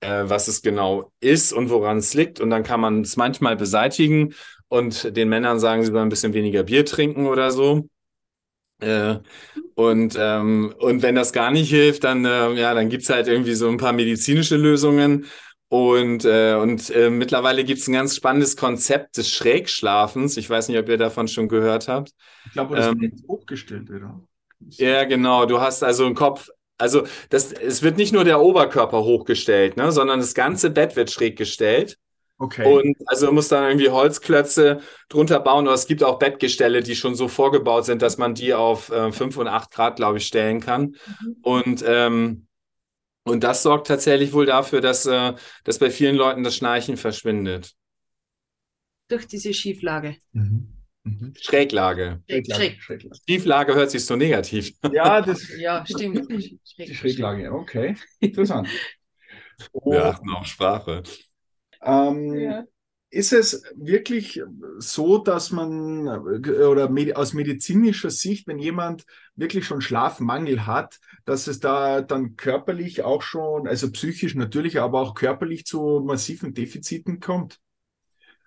äh, 0.00 0.24
was 0.24 0.48
es 0.48 0.62
genau 0.62 1.12
ist 1.20 1.52
und 1.52 1.70
woran 1.70 1.98
es 1.98 2.14
liegt. 2.14 2.40
Und 2.40 2.50
dann 2.50 2.62
kann 2.62 2.80
man 2.80 3.02
es 3.02 3.16
manchmal 3.16 3.56
beseitigen 3.56 4.34
und 4.68 5.16
den 5.16 5.28
Männern 5.28 5.60
sagen, 5.60 5.82
sie 5.82 5.90
sollen 5.90 6.06
ein 6.06 6.10
bisschen 6.10 6.34
weniger 6.34 6.62
Bier 6.62 6.84
trinken 6.84 7.26
oder 7.26 7.50
so. 7.50 7.88
Äh, 8.80 9.16
und, 9.74 10.16
ähm, 10.18 10.74
und 10.78 11.02
wenn 11.02 11.14
das 11.14 11.32
gar 11.32 11.50
nicht 11.50 11.70
hilft, 11.70 12.04
dann, 12.04 12.24
äh, 12.24 12.52
ja, 12.52 12.74
dann 12.74 12.88
gibt's 12.88 13.10
halt 13.10 13.26
irgendwie 13.26 13.54
so 13.54 13.68
ein 13.68 13.76
paar 13.76 13.92
medizinische 13.92 14.56
Lösungen. 14.56 15.26
Und, 15.70 16.24
äh, 16.24 16.54
und 16.54 16.88
äh, 16.90 17.10
mittlerweile 17.10 17.62
gibt's 17.64 17.88
ein 17.88 17.92
ganz 17.92 18.16
spannendes 18.16 18.56
Konzept 18.56 19.18
des 19.18 19.30
Schrägschlafens. 19.30 20.36
Ich 20.36 20.48
weiß 20.48 20.68
nicht, 20.68 20.78
ob 20.78 20.88
ihr 20.88 20.96
davon 20.96 21.28
schon 21.28 21.48
gehört 21.48 21.88
habt. 21.88 22.12
Ich 22.46 22.52
glaube, 22.52 22.76
das 22.76 22.86
ähm, 22.86 23.00
wird 23.00 23.14
hochgestellt, 23.28 23.90
oder? 23.90 24.20
Ja, 24.70 25.04
genau. 25.04 25.44
Du 25.46 25.60
hast 25.60 25.84
also 25.84 26.06
einen 26.06 26.14
Kopf, 26.14 26.48
also 26.78 27.06
das, 27.28 27.52
es 27.52 27.82
wird 27.82 27.96
nicht 27.96 28.12
nur 28.12 28.24
der 28.24 28.40
Oberkörper 28.40 29.02
hochgestellt, 29.04 29.76
ne, 29.76 29.92
sondern 29.92 30.20
das 30.20 30.34
ganze 30.34 30.70
Bett 30.70 30.96
wird 30.96 31.10
schräg 31.10 31.36
gestellt. 31.36 31.98
Okay. 32.40 32.72
Und 32.72 32.96
also 33.06 33.26
man 33.26 33.34
muss 33.34 33.48
dann 33.48 33.64
irgendwie 33.64 33.90
Holzklötze 33.90 34.80
drunter 35.08 35.40
bauen. 35.40 35.66
Oder 35.66 35.74
es 35.74 35.88
gibt 35.88 36.04
auch 36.04 36.20
Bettgestelle, 36.20 36.82
die 36.82 36.94
schon 36.94 37.16
so 37.16 37.26
vorgebaut 37.26 37.84
sind, 37.84 38.00
dass 38.00 38.16
man 38.16 38.34
die 38.34 38.54
auf 38.54 38.90
äh, 38.90 39.10
5 39.10 39.36
und 39.38 39.48
8 39.48 39.72
Grad, 39.72 39.96
glaube 39.96 40.18
ich, 40.18 40.26
stellen 40.26 40.60
kann. 40.60 40.94
Mhm. 41.20 41.36
Und, 41.42 41.84
ähm, 41.86 42.46
und 43.24 43.42
das 43.42 43.64
sorgt 43.64 43.88
tatsächlich 43.88 44.32
wohl 44.32 44.46
dafür, 44.46 44.80
dass, 44.80 45.04
äh, 45.06 45.34
dass 45.64 45.80
bei 45.80 45.90
vielen 45.90 46.14
Leuten 46.14 46.44
das 46.44 46.54
Schnarchen 46.54 46.96
verschwindet. 46.96 47.74
Durch 49.08 49.26
diese 49.26 49.52
Schieflage. 49.52 50.16
Mhm. 50.32 50.77
Mhm. 51.04 51.32
Schräglage. 51.40 52.22
Schräglage. 52.28 52.76
Schräglage. 52.80 53.20
Schieflage 53.28 53.74
hört 53.74 53.90
sich 53.90 54.04
so 54.04 54.16
negativ. 54.16 54.72
Ja, 54.92 55.20
das 55.20 55.48
ja 55.58 55.84
stimmt. 55.86 56.30
Die 56.30 56.94
Schräglage, 56.94 57.52
okay. 57.52 57.96
Interessant. 58.20 58.68
Wir 59.84 60.04
achten 60.04 60.30
auf 60.30 60.46
Sprache. 60.46 61.02
Ähm, 61.82 62.34
ja. 62.34 62.64
Ist 63.10 63.32
es 63.32 63.62
wirklich 63.74 64.42
so, 64.78 65.16
dass 65.16 65.50
man 65.50 66.06
oder 66.06 66.90
aus 67.14 67.32
medizinischer 67.32 68.10
Sicht, 68.10 68.46
wenn 68.46 68.58
jemand 68.58 69.06
wirklich 69.34 69.64
schon 69.64 69.80
Schlafmangel 69.80 70.66
hat, 70.66 70.98
dass 71.24 71.46
es 71.46 71.58
da 71.58 72.02
dann 72.02 72.36
körperlich 72.36 73.02
auch 73.02 73.22
schon, 73.22 73.66
also 73.66 73.90
psychisch 73.90 74.34
natürlich, 74.34 74.78
aber 74.78 75.00
auch 75.00 75.14
körperlich 75.14 75.64
zu 75.64 76.02
massiven 76.04 76.52
Defiziten 76.52 77.18
kommt? 77.18 77.60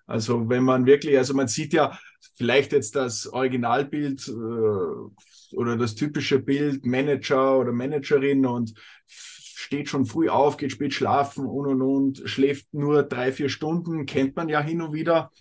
Also 0.05 0.47
wenn 0.47 0.63
man 0.63 0.85
wirklich, 0.85 1.17
also 1.17 1.33
man 1.33 1.47
sieht 1.47 1.73
ja 1.73 1.97
vielleicht 2.35 2.71
jetzt 2.71 2.95
das 2.95 3.27
Originalbild 3.27 4.27
äh, 4.27 5.55
oder 5.55 5.77
das 5.77 5.95
typische 5.95 6.39
Bild 6.39 6.85
Manager 6.85 7.59
oder 7.59 7.71
Managerin 7.71 8.45
und 8.45 8.73
steht 9.07 9.89
schon 9.89 10.05
früh 10.05 10.29
auf, 10.29 10.57
geht 10.57 10.71
spät 10.71 10.93
schlafen 10.93 11.45
und 11.45 11.67
und 11.67 11.81
und, 11.81 12.29
schläft 12.29 12.73
nur 12.73 13.03
drei, 13.03 13.31
vier 13.31 13.49
Stunden, 13.49 14.05
kennt 14.05 14.35
man 14.35 14.49
ja 14.49 14.61
hin 14.61 14.81
und 14.81 14.93
wieder. 14.93 15.31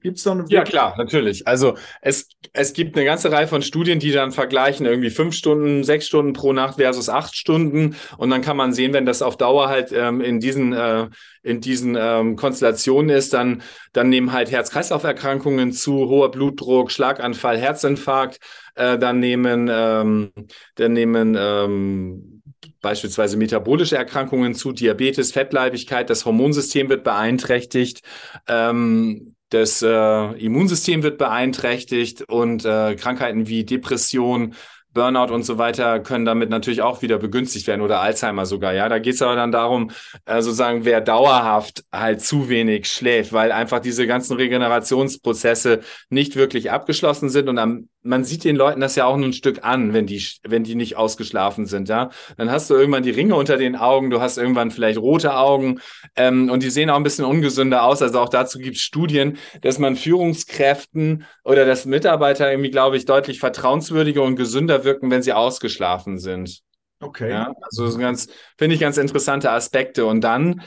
Gibt 0.00 0.18
es 0.18 0.24
dann 0.24 0.44
Ja, 0.48 0.64
klar, 0.64 0.94
natürlich. 0.98 1.46
Also 1.46 1.74
es, 2.02 2.28
es 2.52 2.72
gibt 2.72 2.96
eine 2.96 3.04
ganze 3.04 3.30
Reihe 3.30 3.46
von 3.46 3.62
Studien, 3.62 3.98
die 3.98 4.12
dann 4.12 4.32
vergleichen, 4.32 4.86
irgendwie 4.86 5.10
fünf 5.10 5.34
Stunden, 5.34 5.84
sechs 5.84 6.06
Stunden 6.06 6.32
pro 6.32 6.52
Nacht 6.52 6.76
versus 6.76 7.08
acht 7.08 7.36
Stunden. 7.36 7.96
Und 8.18 8.30
dann 8.30 8.42
kann 8.42 8.56
man 8.56 8.72
sehen, 8.72 8.92
wenn 8.92 9.06
das 9.06 9.22
auf 9.22 9.36
Dauer 9.36 9.68
halt 9.68 9.92
ähm, 9.92 10.20
in 10.20 10.40
diesen, 10.40 10.72
äh, 10.72 11.08
in 11.42 11.60
diesen 11.60 11.96
ähm, 11.98 12.36
Konstellationen 12.36 13.10
ist, 13.10 13.32
dann, 13.32 13.62
dann 13.92 14.08
nehmen 14.08 14.32
halt 14.32 14.50
Herz-Kreislauf-Erkrankungen 14.50 15.72
zu, 15.72 16.08
hoher 16.08 16.30
Blutdruck, 16.30 16.90
Schlaganfall, 16.90 17.58
Herzinfarkt, 17.58 18.38
äh, 18.74 18.98
dann 18.98 19.20
nehmen, 19.20 19.68
ähm, 19.70 20.32
dann 20.74 20.92
nehmen 20.92 21.36
ähm, 21.38 22.42
beispielsweise 22.80 23.36
metabolische 23.36 23.96
Erkrankungen 23.96 24.54
zu, 24.54 24.72
Diabetes, 24.72 25.32
Fettleibigkeit, 25.32 26.10
das 26.10 26.24
Hormonsystem 26.24 26.88
wird 26.88 27.04
beeinträchtigt, 27.04 28.02
ähm, 28.48 29.34
das 29.50 29.82
äh, 29.82 30.32
Immunsystem 30.44 31.02
wird 31.02 31.18
beeinträchtigt 31.18 32.22
und 32.22 32.64
äh, 32.64 32.94
Krankheiten 32.96 33.48
wie 33.48 33.64
Depression, 33.64 34.54
Burnout 34.92 35.32
und 35.32 35.44
so 35.44 35.56
weiter 35.56 36.00
können 36.00 36.24
damit 36.24 36.50
natürlich 36.50 36.82
auch 36.82 37.00
wieder 37.00 37.18
begünstigt 37.18 37.66
werden 37.68 37.80
oder 37.80 38.00
Alzheimer 38.00 38.44
sogar. 38.44 38.72
Ja, 38.72 38.88
da 38.88 38.98
geht 38.98 39.14
es 39.14 39.22
aber 39.22 39.36
dann 39.36 39.52
darum, 39.52 39.92
äh, 40.24 40.42
sozusagen, 40.42 40.84
wer 40.84 41.00
dauerhaft 41.00 41.84
halt 41.92 42.22
zu 42.22 42.48
wenig 42.48 42.88
schläft, 42.88 43.32
weil 43.32 43.52
einfach 43.52 43.78
diese 43.78 44.06
ganzen 44.06 44.36
Regenerationsprozesse 44.36 45.80
nicht 46.08 46.34
wirklich 46.34 46.72
abgeschlossen 46.72 47.28
sind 47.28 47.48
und 47.48 47.58
am 47.58 47.88
man 48.02 48.24
sieht 48.24 48.44
den 48.44 48.56
Leuten 48.56 48.80
das 48.80 48.96
ja 48.96 49.04
auch 49.04 49.16
nur 49.16 49.28
ein 49.28 49.32
Stück 49.32 49.62
an, 49.62 49.92
wenn 49.92 50.06
die, 50.06 50.24
wenn 50.42 50.64
die 50.64 50.74
nicht 50.74 50.96
ausgeschlafen 50.96 51.66
sind, 51.66 51.88
ja. 51.88 52.10
Dann 52.36 52.50
hast 52.50 52.70
du 52.70 52.74
irgendwann 52.74 53.02
die 53.02 53.10
Ringe 53.10 53.34
unter 53.34 53.56
den 53.56 53.76
Augen, 53.76 54.10
du 54.10 54.20
hast 54.20 54.38
irgendwann 54.38 54.70
vielleicht 54.70 54.98
rote 54.98 55.34
Augen 55.34 55.80
ähm, 56.16 56.50
und 56.50 56.62
die 56.62 56.70
sehen 56.70 56.90
auch 56.90 56.96
ein 56.96 57.02
bisschen 57.02 57.24
ungesünder 57.24 57.84
aus. 57.84 58.02
Also 58.02 58.20
auch 58.20 58.28
dazu 58.28 58.58
gibt 58.58 58.76
es 58.76 58.82
Studien, 58.82 59.36
dass 59.60 59.78
man 59.78 59.96
Führungskräften 59.96 61.24
oder 61.44 61.66
dass 61.66 61.84
Mitarbeiter 61.84 62.50
irgendwie, 62.50 62.70
glaube 62.70 62.96
ich, 62.96 63.04
deutlich 63.04 63.38
vertrauenswürdiger 63.38 64.22
und 64.22 64.36
gesünder 64.36 64.84
wirken, 64.84 65.10
wenn 65.10 65.22
sie 65.22 65.32
ausgeschlafen 65.32 66.18
sind. 66.18 66.60
Okay. 67.02 67.30
Ja, 67.30 67.54
also 67.62 67.98
ganz, 67.98 68.28
finde 68.58 68.74
ich 68.74 68.80
ganz 68.80 68.98
interessante 68.98 69.50
Aspekte. 69.50 70.04
Und 70.04 70.20
dann 70.22 70.62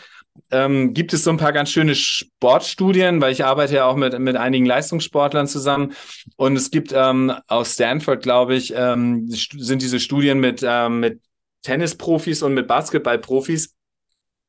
ähm, 0.52 0.94
gibt 0.94 1.14
es 1.14 1.24
so 1.24 1.30
ein 1.30 1.38
paar 1.38 1.54
ganz 1.54 1.70
schöne 1.72 1.96
Sportstudien, 1.96 3.22
weil 3.22 3.32
ich 3.32 3.46
arbeite 3.46 3.76
ja 3.76 3.86
auch 3.86 3.96
mit, 3.96 4.18
mit 4.20 4.36
einigen 4.36 4.66
Leistungssportlern 4.66 5.48
zusammen. 5.48 5.94
Und 6.38 6.56
es 6.56 6.72
gibt 6.72 6.92
ähm, 6.94 7.34
aus 7.48 7.74
Stanford, 7.74 8.24
glaube 8.24 8.56
ich, 8.56 8.74
ähm, 8.76 9.28
sind 9.30 9.82
diese 9.82 10.00
Studien 10.00 10.40
mit, 10.40 10.64
ähm, 10.66 11.00
mit 11.00 11.22
Tennisprofis 11.64 12.44
und 12.44 12.54
mit 12.54 12.68
Basketballprofis. 12.68 13.76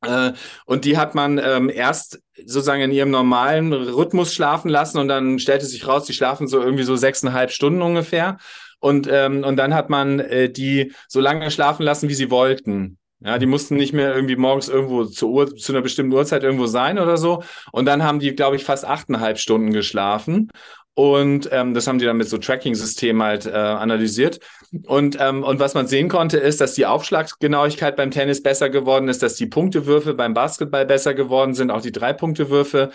Äh, 0.02 0.32
und 0.66 0.84
die 0.84 0.96
hat 0.96 1.14
man 1.14 1.38
ähm, 1.38 1.70
erst 1.70 2.20
sozusagen 2.36 2.82
in 2.82 2.92
ihrem 2.92 3.10
normalen 3.10 3.72
Rhythmus 3.72 4.34
schlafen 4.34 4.68
lassen 4.68 4.98
und 4.98 5.08
dann 5.08 5.38
stellte 5.38 5.66
sich 5.66 5.86
raus, 5.86 6.04
die 6.04 6.12
schlafen 6.12 6.48
so 6.48 6.60
irgendwie 6.60 6.84
so 6.84 6.96
sechseinhalb 6.96 7.50
Stunden 7.50 7.82
ungefähr. 7.82 8.38
Und, 8.80 9.08
ähm, 9.10 9.44
und 9.44 9.56
dann 9.56 9.74
hat 9.74 9.88
man 9.88 10.20
äh, 10.20 10.50
die 10.50 10.92
so 11.08 11.20
lange 11.20 11.50
schlafen 11.50 11.84
lassen, 11.84 12.08
wie 12.08 12.14
sie 12.14 12.30
wollten. 12.30 12.98
Ja, 13.24 13.38
die 13.38 13.46
mussten 13.46 13.76
nicht 13.76 13.94
mehr 13.94 14.14
irgendwie 14.14 14.36
morgens 14.36 14.68
irgendwo 14.68 15.06
zu, 15.06 15.30
Uhr, 15.30 15.56
zu 15.56 15.72
einer 15.72 15.80
bestimmten 15.80 16.12
Uhrzeit 16.12 16.42
irgendwo 16.42 16.66
sein 16.66 16.98
oder 16.98 17.16
so. 17.16 17.42
Und 17.72 17.86
dann 17.86 18.02
haben 18.02 18.18
die, 18.18 18.34
glaube 18.34 18.56
ich, 18.56 18.64
fast 18.64 18.84
achteinhalb 18.84 19.38
Stunden 19.38 19.72
geschlafen. 19.72 20.50
Und 20.92 21.48
ähm, 21.50 21.72
das 21.74 21.86
haben 21.86 21.98
die 21.98 22.04
dann 22.04 22.18
mit 22.18 22.28
so 22.28 22.36
Tracking-Systemen 22.36 23.22
halt 23.22 23.46
äh, 23.46 23.50
analysiert. 23.50 24.40
Und, 24.86 25.16
ähm, 25.18 25.42
und 25.42 25.58
was 25.58 25.74
man 25.74 25.86
sehen 25.86 26.08
konnte, 26.08 26.36
ist, 26.36 26.60
dass 26.60 26.74
die 26.74 26.86
Aufschlaggenauigkeit 26.86 27.96
beim 27.96 28.10
Tennis 28.10 28.42
besser 28.42 28.68
geworden 28.68 29.08
ist, 29.08 29.22
dass 29.22 29.36
die 29.36 29.46
Punktewürfe 29.46 30.14
beim 30.14 30.34
Basketball 30.34 30.84
besser 30.84 31.14
geworden 31.14 31.54
sind, 31.54 31.70
auch 31.70 31.82
die 31.82 31.92
Drei-Punkte-Würfe 31.92 32.90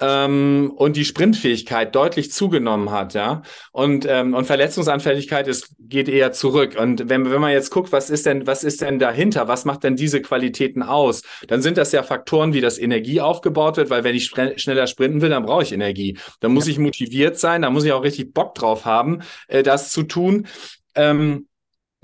ähm, 0.00 0.72
und 0.76 0.96
die 0.96 1.04
Sprintfähigkeit 1.04 1.94
deutlich 1.94 2.32
zugenommen 2.32 2.90
hat, 2.90 3.14
ja. 3.14 3.42
Und, 3.70 4.06
ähm, 4.08 4.34
und 4.34 4.46
Verletzungsanfälligkeit 4.46 5.46
ist, 5.46 5.74
geht 5.78 6.08
eher 6.08 6.32
zurück. 6.32 6.76
Und 6.78 7.08
wenn, 7.08 7.30
wenn 7.30 7.40
man 7.40 7.52
jetzt 7.52 7.70
guckt, 7.70 7.92
was 7.92 8.08
ist 8.08 8.24
denn, 8.24 8.46
was 8.46 8.64
ist 8.64 8.80
denn 8.80 8.98
dahinter? 8.98 9.46
Was 9.46 9.64
macht 9.64 9.84
denn 9.84 9.96
diese 9.96 10.22
Qualitäten 10.22 10.82
aus? 10.82 11.22
Dann 11.48 11.60
sind 11.60 11.76
das 11.76 11.92
ja 11.92 12.02
Faktoren, 12.02 12.54
wie 12.54 12.62
das 12.62 12.78
Energie 12.78 13.20
aufgebaut 13.20 13.76
wird, 13.76 13.90
weil 13.90 14.02
wenn 14.04 14.16
ich 14.16 14.26
schneller 14.56 14.86
sprinten 14.86 15.20
will, 15.20 15.30
dann 15.30 15.44
brauche 15.44 15.62
ich 15.62 15.72
Energie. 15.72 16.18
Dann 16.40 16.52
muss 16.52 16.66
ja. 16.66 16.72
ich 16.72 16.78
motiviert 16.78 17.38
sein, 17.38 17.62
da 17.62 17.70
muss 17.70 17.84
ich 17.84 17.92
auch 17.92 18.02
richtig 18.02 18.32
Bock 18.32 18.54
drauf 18.54 18.86
haben, 18.86 19.20
äh, 19.48 19.62
das 19.62 19.90
zu 19.90 20.04
tun. 20.04 20.46
Ähm, 20.94 21.46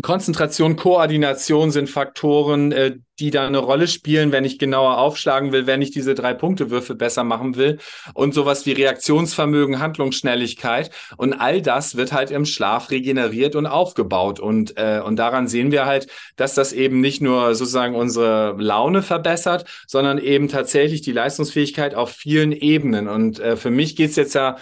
Konzentration, 0.03 0.77
Koordination 0.77 1.71
sind 1.71 1.89
Faktoren, 1.89 2.71
äh, 2.71 2.97
die 3.19 3.31
da 3.31 3.47
eine 3.47 3.59
Rolle 3.59 3.89
spielen, 3.89 4.31
wenn 4.31 4.45
ich 4.45 4.59
genauer 4.59 4.99
aufschlagen 4.99 5.53
will, 5.53 5.67
wenn 5.67 5.81
ich 5.81 5.91
diese 5.91 6.15
drei 6.15 6.35
Punkte-Würfe 6.35 6.95
besser 6.95 7.25
machen 7.25 7.57
will. 7.57 7.79
Und 8.13 8.35
sowas 8.35 8.67
wie 8.67 8.73
Reaktionsvermögen, 8.73 9.79
Handlungsschnelligkeit. 9.79 10.91
Und 11.17 11.33
all 11.33 11.63
das 11.63 11.97
wird 11.97 12.13
halt 12.13 12.31
im 12.31 12.45
Schlaf 12.45 12.91
regeneriert 12.91 13.57
und 13.57 13.65
aufgebaut. 13.65 14.39
Und, 14.39 14.77
äh, 14.77 15.01
und 15.03 15.17
daran 15.17 15.49
sehen 15.49 15.73
wir 15.73 15.87
halt, 15.87 16.09
dass 16.37 16.55
das 16.55 16.75
eben 16.75 17.01
nicht 17.01 17.23
nur 17.23 17.55
sozusagen 17.55 17.95
unsere 17.95 18.55
Laune 18.59 19.01
verbessert, 19.01 19.65
sondern 19.87 20.19
eben 20.19 20.49
tatsächlich 20.49 21.01
die 21.01 21.13
Leistungsfähigkeit 21.13 21.95
auf 21.95 22.11
vielen 22.11 22.53
Ebenen. 22.53 23.09
Und 23.09 23.41
äh, 23.41 23.57
für 23.57 23.71
mich 23.71 23.97
geht's 23.97 24.17
jetzt 24.17 24.35
ja 24.35 24.57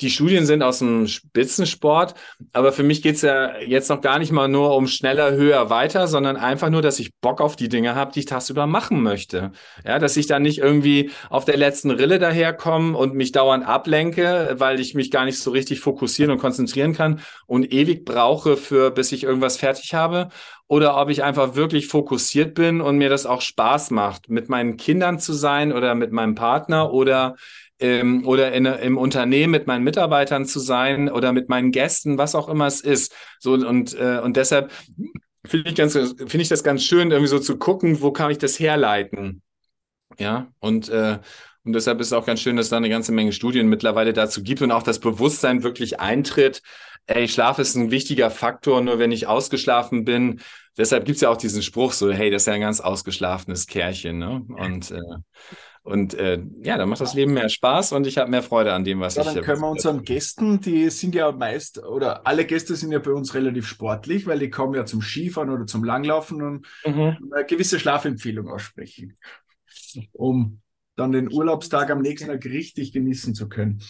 die 0.00 0.10
Studien 0.10 0.46
sind 0.46 0.62
aus 0.62 0.78
dem 0.78 1.06
Spitzensport, 1.06 2.14
aber 2.52 2.72
für 2.72 2.82
mich 2.82 3.02
geht's 3.02 3.22
ja 3.22 3.58
jetzt 3.58 3.90
noch 3.90 4.00
gar 4.00 4.18
nicht 4.18 4.32
mal 4.32 4.48
nur 4.48 4.74
um 4.74 4.86
schneller, 4.86 5.32
höher, 5.32 5.70
weiter, 5.70 6.06
sondern 6.06 6.36
einfach 6.36 6.70
nur, 6.70 6.82
dass 6.82 6.98
ich 6.98 7.14
Bock 7.20 7.40
auf 7.40 7.56
die 7.56 7.68
Dinge 7.68 7.94
habe, 7.94 8.12
die 8.12 8.20
ich 8.20 8.26
tagsüber 8.26 8.66
machen 8.66 9.02
möchte. 9.02 9.52
Ja, 9.84 9.98
dass 9.98 10.16
ich 10.16 10.26
dann 10.26 10.42
nicht 10.42 10.58
irgendwie 10.58 11.10
auf 11.28 11.44
der 11.44 11.56
letzten 11.56 11.90
Rille 11.90 12.18
daherkomme 12.18 12.96
und 12.96 13.14
mich 13.14 13.32
dauernd 13.32 13.66
ablenke, 13.66 14.54
weil 14.58 14.80
ich 14.80 14.94
mich 14.94 15.10
gar 15.10 15.24
nicht 15.24 15.38
so 15.38 15.50
richtig 15.50 15.80
fokussieren 15.80 16.30
und 16.30 16.38
konzentrieren 16.38 16.94
kann 16.94 17.20
und 17.46 17.72
ewig 17.72 18.04
brauche 18.04 18.56
für, 18.56 18.90
bis 18.90 19.12
ich 19.12 19.24
irgendwas 19.24 19.56
fertig 19.56 19.94
habe. 19.94 20.28
Oder 20.70 20.96
ob 20.96 21.10
ich 21.10 21.24
einfach 21.24 21.56
wirklich 21.56 21.88
fokussiert 21.88 22.54
bin 22.54 22.80
und 22.80 22.96
mir 22.96 23.08
das 23.08 23.26
auch 23.26 23.40
Spaß 23.40 23.90
macht, 23.90 24.28
mit 24.28 24.48
meinen 24.48 24.76
Kindern 24.76 25.18
zu 25.18 25.32
sein 25.32 25.72
oder 25.72 25.96
mit 25.96 26.12
meinem 26.12 26.36
Partner 26.36 26.92
oder 26.92 27.34
ähm, 27.80 28.26
oder 28.26 28.52
in, 28.52 28.66
im 28.66 28.98
Unternehmen 28.98 29.50
mit 29.50 29.66
meinen 29.66 29.84
Mitarbeitern 29.84 30.46
zu 30.46 30.60
sein 30.60 31.10
oder 31.10 31.32
mit 31.32 31.48
meinen 31.48 31.72
Gästen, 31.72 32.18
was 32.18 32.34
auch 32.34 32.48
immer 32.48 32.66
es 32.66 32.80
ist. 32.80 33.14
So 33.38 33.54
und 33.54 33.98
äh, 33.98 34.20
und 34.22 34.36
deshalb 34.36 34.70
finde 35.44 35.70
ich 35.70 35.76
ganz 35.76 35.94
finde 35.94 36.40
ich 36.40 36.48
das 36.48 36.62
ganz 36.62 36.84
schön 36.84 37.10
irgendwie 37.10 37.30
so 37.30 37.38
zu 37.38 37.58
gucken, 37.58 38.00
wo 38.00 38.12
kann 38.12 38.30
ich 38.30 38.38
das 38.38 38.58
herleiten. 38.58 39.42
Ja, 40.18 40.48
und 40.58 40.88
äh, 40.88 41.18
und 41.64 41.74
deshalb 41.74 42.00
ist 42.00 42.08
es 42.08 42.12
auch 42.12 42.26
ganz 42.26 42.40
schön, 42.40 42.56
dass 42.56 42.70
da 42.70 42.78
eine 42.78 42.88
ganze 42.88 43.12
Menge 43.12 43.32
Studien 43.32 43.68
mittlerweile 43.68 44.12
dazu 44.12 44.42
gibt 44.42 44.62
und 44.62 44.72
auch 44.72 44.82
das 44.82 44.98
Bewusstsein 44.98 45.62
wirklich 45.62 46.00
eintritt. 46.00 46.62
Ey, 47.06 47.28
Schlaf 47.28 47.58
ist 47.58 47.74
ein 47.74 47.90
wichtiger 47.90 48.30
Faktor, 48.30 48.80
nur 48.80 48.98
wenn 48.98 49.12
ich 49.12 49.26
ausgeschlafen 49.26 50.04
bin. 50.04 50.40
Deshalb 50.78 51.04
gibt 51.04 51.16
es 51.16 51.22
ja 51.22 51.28
auch 51.28 51.36
diesen 51.36 51.62
Spruch 51.62 51.92
so, 51.92 52.10
hey, 52.10 52.30
das 52.30 52.42
ist 52.42 52.46
ja 52.46 52.54
ein 52.54 52.60
ganz 52.60 52.80
ausgeschlafenes 52.80 53.66
Kerlchen. 53.66 54.18
Ne? 54.18 54.42
Und 54.48 54.90
äh, 54.92 54.98
und 55.90 56.14
äh, 56.14 56.42
ja, 56.62 56.78
dann 56.78 56.88
macht 56.88 57.00
das 57.00 57.14
Leben 57.14 57.34
mehr 57.34 57.48
Spaß 57.48 57.92
und 57.92 58.06
ich 58.06 58.18
habe 58.18 58.30
mehr 58.30 58.42
Freude 58.42 58.72
an 58.72 58.84
dem, 58.84 59.00
was 59.00 59.16
ja, 59.16 59.22
ich. 59.22 59.34
Dann 59.34 59.44
können 59.44 59.60
wir 59.60 59.68
unseren 59.68 60.02
Gästen, 60.02 60.60
die 60.60 60.90
sind 60.90 61.14
ja 61.14 61.32
meist, 61.32 61.82
oder 61.82 62.26
alle 62.26 62.44
Gäste 62.44 62.76
sind 62.76 62.92
ja 62.92 62.98
bei 62.98 63.10
uns 63.12 63.34
relativ 63.34 63.66
sportlich, 63.66 64.26
weil 64.26 64.38
die 64.38 64.50
kommen 64.50 64.74
ja 64.74 64.84
zum 64.84 65.02
Skifahren 65.02 65.50
oder 65.50 65.66
zum 65.66 65.84
Langlaufen 65.84 66.42
und 66.42 66.66
mhm. 66.84 67.32
eine 67.34 67.44
gewisse 67.46 67.78
Schlafempfehlung 67.78 68.48
aussprechen, 68.48 69.16
um 70.12 70.60
dann 70.96 71.12
den 71.12 71.32
Urlaubstag 71.32 71.90
am 71.90 72.02
nächsten 72.02 72.28
Tag 72.28 72.44
richtig 72.44 72.92
genießen 72.92 73.34
zu 73.34 73.48
können. 73.48 73.82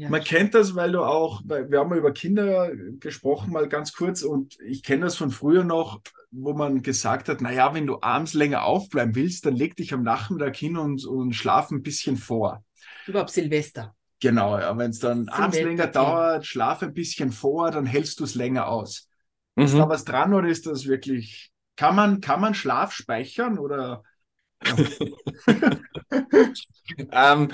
Ja. 0.00 0.08
Man 0.08 0.24
kennt 0.24 0.54
das, 0.54 0.74
weil 0.74 0.92
du 0.92 1.02
auch, 1.02 1.42
wir 1.44 1.78
haben 1.78 1.90
mal 1.90 1.98
über 1.98 2.12
Kinder 2.12 2.74
gesprochen, 3.00 3.52
mal 3.52 3.68
ganz 3.68 3.92
kurz, 3.92 4.22
und 4.22 4.58
ich 4.60 4.82
kenne 4.82 5.02
das 5.02 5.14
von 5.14 5.30
früher 5.30 5.62
noch, 5.62 6.00
wo 6.30 6.54
man 6.54 6.80
gesagt 6.80 7.28
hat, 7.28 7.42
naja, 7.42 7.74
wenn 7.74 7.86
du 7.86 7.98
abends 8.00 8.32
länger 8.32 8.64
aufbleiben 8.64 9.14
willst, 9.14 9.44
dann 9.44 9.56
leg 9.56 9.76
dich 9.76 9.92
am 9.92 10.02
Nachmittag 10.02 10.56
hin 10.56 10.78
und, 10.78 11.04
und 11.04 11.34
schlaf 11.34 11.70
ein 11.70 11.82
bisschen 11.82 12.16
vor. 12.16 12.64
Überhaupt 13.06 13.28
Silvester. 13.28 13.94
Genau, 14.20 14.58
ja, 14.58 14.78
wenn 14.78 14.90
es 14.90 15.00
dann 15.00 15.28
abends 15.28 15.60
länger 15.60 15.88
dauert, 15.88 16.46
schlaf 16.46 16.82
ein 16.82 16.94
bisschen 16.94 17.30
vor, 17.30 17.70
dann 17.70 17.84
hältst 17.84 18.20
du 18.20 18.24
es 18.24 18.34
länger 18.34 18.68
aus. 18.68 19.06
Mhm. 19.54 19.64
Ist 19.64 19.76
da 19.76 19.86
was 19.86 20.06
dran 20.06 20.32
oder 20.32 20.48
ist 20.48 20.64
das 20.66 20.86
wirklich, 20.86 21.52
kann 21.76 21.94
man, 21.94 22.22
kann 22.22 22.40
man 22.40 22.54
Schlaf 22.54 22.92
speichern 22.92 23.58
oder 23.58 24.02
ähm, 27.12 27.48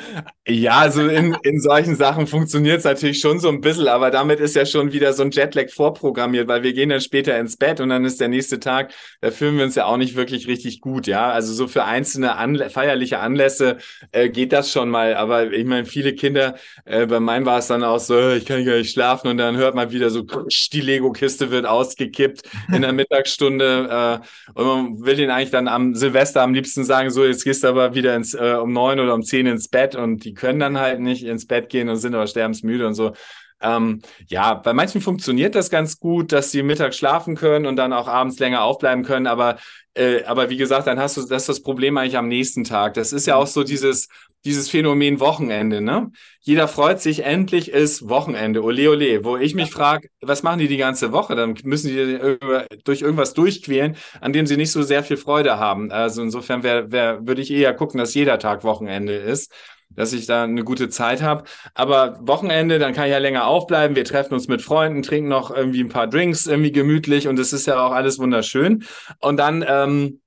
ja, 0.49 0.79
also 0.79 1.07
in, 1.09 1.37
in 1.43 1.61
solchen 1.61 1.97
Sachen 1.97 2.27
funktioniert 2.27 2.79
es 2.79 2.85
natürlich 2.85 3.21
schon 3.21 3.39
so 3.39 3.49
ein 3.49 3.61
bisschen, 3.61 3.89
aber 3.89 4.11
damit 4.11 4.41
ist 4.41 4.57
ja 4.57 4.67
schon 4.67 4.93
wieder 4.93 5.13
so 5.13 5.23
ein 5.23 5.31
Jetlag 5.31 5.71
vorprogrammiert, 5.71 6.49
weil 6.49 6.63
wir 6.63 6.73
gehen 6.73 6.89
dann 6.89 7.01
später 7.01 7.39
ins 7.39 7.57
Bett 7.57 7.81
und 7.81 7.91
dann 7.91 8.05
ist 8.05 8.21
der 8.21 8.29
nächste 8.29 8.61
Tag, 8.61 8.93
da 9.21 9.31
fühlen 9.31 9.57
wir 9.57 9.65
uns 9.65 9.75
ja 9.75 9.87
auch 9.87 9.97
nicht 9.97 10.17
wirklich 10.17 10.49
richtig 10.49 10.81
gut, 10.81 11.07
ja. 11.07 11.31
Also 11.31 11.53
so 11.53 11.69
für 11.69 11.85
einzelne 11.85 12.37
Anlä 12.37 12.71
feierliche 12.71 13.19
Anlässe 13.19 13.79
äh, 14.13 14.29
geht 14.29 14.53
das 14.53 14.73
schon 14.73 14.89
mal, 14.89 15.15
aber 15.15 15.53
ich 15.53 15.65
meine, 15.65 15.87
viele 15.87 16.15
Kinder, 16.15 16.57
äh, 16.85 17.07
bei 17.07 17.21
meinen 17.21 17.47
war 17.47 17.59
es 17.59 17.67
dann 17.69 17.85
auch 17.85 18.01
so, 18.01 18.31
ich 18.31 18.47
kann 18.47 18.65
gar 18.65 18.79
nicht 18.79 18.93
schlafen 18.93 19.29
und 19.29 19.39
dann 19.39 19.57
hört 19.57 19.75
man 19.75 19.91
wieder 19.91 20.11
so, 20.11 20.23
die 20.73 20.81
Lego-Kiste 20.81 21.51
wird 21.51 21.67
ausgekippt 21.67 22.43
in 22.73 22.83
der 22.83 22.93
Mittagsstunde 22.93 24.21
äh, 24.55 24.59
und 24.59 24.67
man 24.67 25.05
will 25.05 25.17
den 25.17 25.31
eigentlich 25.31 25.51
dann 25.51 25.69
am 25.69 25.95
Silvester 25.95 26.43
am 26.43 26.55
liebsten 26.55 26.85
sagen, 26.85 26.96
sagen, 26.97 27.11
so, 27.11 27.25
jetzt 27.25 27.45
gehst 27.45 27.63
du 27.63 27.69
aber 27.69 27.95
wieder 27.95 28.15
ins, 28.17 28.35
äh, 28.35 28.57
um 28.61 28.73
neun 28.73 29.01
oder 29.01 29.15
um 29.15 29.23
zehn 29.23 29.47
ins 29.47 29.69
Bett 29.69 29.95
und 29.95 30.25
die 30.25 30.35
können 30.35 30.61
dann 30.61 30.79
halt 30.79 31.01
nicht 31.01 31.25
ins 31.25 31.47
Bett 31.47 31.69
gehen 31.69 31.89
und 31.89 31.97
sind 31.97 32.15
aber 32.15 32.27
sterbensmüde 32.27 32.87
und 32.87 32.95
so. 32.95 33.13
Ähm, 33.61 34.03
ja, 34.29 34.55
bei 34.55 34.73
manchen 34.73 35.01
funktioniert 35.01 35.55
das 35.55 35.71
ganz 35.71 35.99
gut, 35.99 36.33
dass 36.33 36.51
sie 36.51 36.63
mittags 36.63 36.97
schlafen 36.97 37.37
können 37.37 37.67
und 37.67 37.77
dann 37.77 37.93
auch 37.93 38.07
abends 38.07 38.39
länger 38.39 38.63
aufbleiben 38.63 39.03
können, 39.05 39.27
aber 39.27 39.57
äh, 39.95 40.25
aber 40.25 40.51
wie 40.51 40.59
gesagt, 40.59 40.87
dann 40.87 40.99
hast 40.99 41.17
du 41.17 41.23
das, 41.23 41.43
ist 41.43 41.49
das 41.49 41.63
Problem 41.63 41.97
eigentlich 41.97 42.19
am 42.19 42.29
nächsten 42.29 42.65
Tag. 42.65 42.95
Das 42.95 43.13
ist 43.15 43.27
ja 43.27 43.37
auch 43.37 43.47
so 43.47 43.65
dieses, 43.65 44.09
dieses 44.47 44.71
Phänomen 44.71 45.21
Wochenende, 45.21 45.81
ne? 45.81 46.11
Jeder 46.41 46.69
freut 46.69 47.01
sich, 47.01 47.25
endlich 47.25 47.71
ist 47.71 48.09
Wochenende, 48.09 48.63
ole 48.63 48.89
ole, 48.89 49.25
wo 49.25 49.37
ich 49.37 49.55
mich 49.55 49.71
frage, 49.71 50.09
was 50.21 50.43
machen 50.43 50.61
die 50.61 50.69
die 50.69 50.77
ganze 50.77 51.13
Woche? 51.13 51.35
Dann 51.35 51.59
müssen 51.65 51.89
die 51.89 52.39
durch 52.85 53.03
irgendwas 53.03 53.35
durchquälen, 53.35 53.97
an 54.21 54.33
dem 54.33 54.47
sie 54.47 54.57
nicht 54.57 54.71
so 54.71 54.83
sehr 54.83 55.03
viel 55.03 55.17
Freude 55.17 55.59
haben. 55.59 55.91
Also 55.91 56.23
insofern 56.23 56.63
wär, 56.63 56.93
wär, 56.93 57.27
würde 57.27 57.43
ich 57.43 57.51
eher 57.51 57.75
gucken, 57.75 57.99
dass 57.99 58.15
jeder 58.15 58.39
Tag 58.39 58.65
Wochenende 58.65 59.15
ist 59.15 59.53
dass 59.91 60.13
ich 60.13 60.27
da 60.27 60.45
eine 60.45 60.65
gute 60.65 60.89
Zeit 60.89 61.23
habe. 61.23 61.45
Aber 61.75 62.19
Wochenende, 62.21 62.79
dann 62.79 62.93
kann 62.93 63.07
ich 63.07 63.13
ja 63.13 63.19
länger 63.19 63.47
aufbleiben. 63.47 63.97
Wir 63.97 64.05
treffen 64.05 64.35
uns 64.35 64.49
mit 64.49 64.61
Freunden, 64.61 65.03
trinken 65.03 65.29
noch 65.29 65.55
irgendwie 65.55 65.81
ein 65.81 65.89
paar 65.89 66.07
Drinks 66.07 66.47
irgendwie 66.47 66.73
gemütlich 66.73 67.29
und 67.29 67.39
es 67.39 67.53
ist 67.53 67.67
ja 67.67 67.85
auch 67.85 67.93
alles 67.93 68.19
wunderschön. 68.19 68.85
Und 69.21 69.39
dann 69.39 69.65
ähm, 69.67 70.21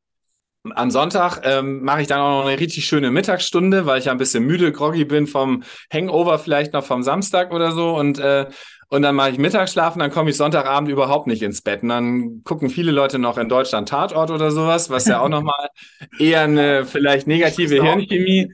am 0.64 0.91
Sonntag 0.91 1.41
ähm, 1.43 1.84
mache 1.84 2.01
ich 2.01 2.07
dann 2.07 2.20
auch 2.20 2.41
noch 2.41 2.49
eine 2.49 2.60
richtig 2.60 2.86
schöne 2.86 3.12
Mittagsstunde, 3.12 3.86
weil 3.86 3.99
ich 3.99 4.05
ja 4.05 4.12
ein 4.12 4.18
bisschen 4.18 4.45
müde, 4.45 4.72
groggy 4.72 5.05
bin 5.05 5.28
vom 5.28 5.64
Hangover 5.91 6.39
vielleicht 6.39 6.74
noch 6.74 6.84
vom 6.84 7.03
Samstag 7.03 7.53
oder 7.53 7.72
so 7.72 7.95
und 7.95 8.20
äh, 8.20 8.47
und 8.91 9.03
dann 9.03 9.14
mache 9.14 9.30
ich 9.30 9.38
Mittagsschlafen, 9.38 9.99
dann 9.99 10.10
komme 10.10 10.32
ich 10.32 10.38
Sonntagabend 10.38 10.89
überhaupt 10.89 11.28
nicht 11.28 11.43
ins 11.43 11.62
Bett. 11.62 11.84
Und 11.84 11.89
dann 11.89 12.43
gucken 12.43 12.72
viele 12.72 12.91
Leute 12.91 13.20
noch 13.20 13.38
in 13.38 13.47
Deutschland 13.47 13.88
Tatort 13.88 14.32
oder 14.32 14.49
sowas, 14.49 14.89
was 14.89 15.05
ja 15.05 15.20
auch 15.20 15.30
nochmal 15.30 15.70
eher 16.18 16.41
eine 16.41 16.86
vielleicht 16.86 17.28
negative 17.28 17.84
Hirnchemie 17.84 18.51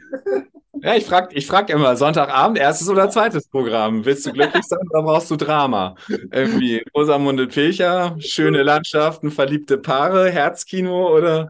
ja, 0.81 0.95
ich 0.95 1.05
frage 1.05 1.35
ich 1.35 1.47
frag 1.47 1.69
immer, 1.69 1.95
Sonntagabend, 1.95 2.57
erstes 2.57 2.89
oder 2.89 3.09
zweites 3.09 3.47
Programm. 3.47 4.05
Willst 4.05 4.25
du 4.25 4.31
glücklich 4.31 4.63
sein 4.65 4.87
oder 4.89 5.03
brauchst 5.03 5.31
du 5.31 5.35
Drama? 5.35 5.95
Irgendwie 6.31 6.83
Rosamunde 6.93 7.47
Pilcher, 7.47 8.15
schöne 8.19 8.63
Landschaften, 8.63 9.31
verliebte 9.31 9.77
Paare, 9.77 10.29
Herzkino 10.29 11.13
oder, 11.15 11.49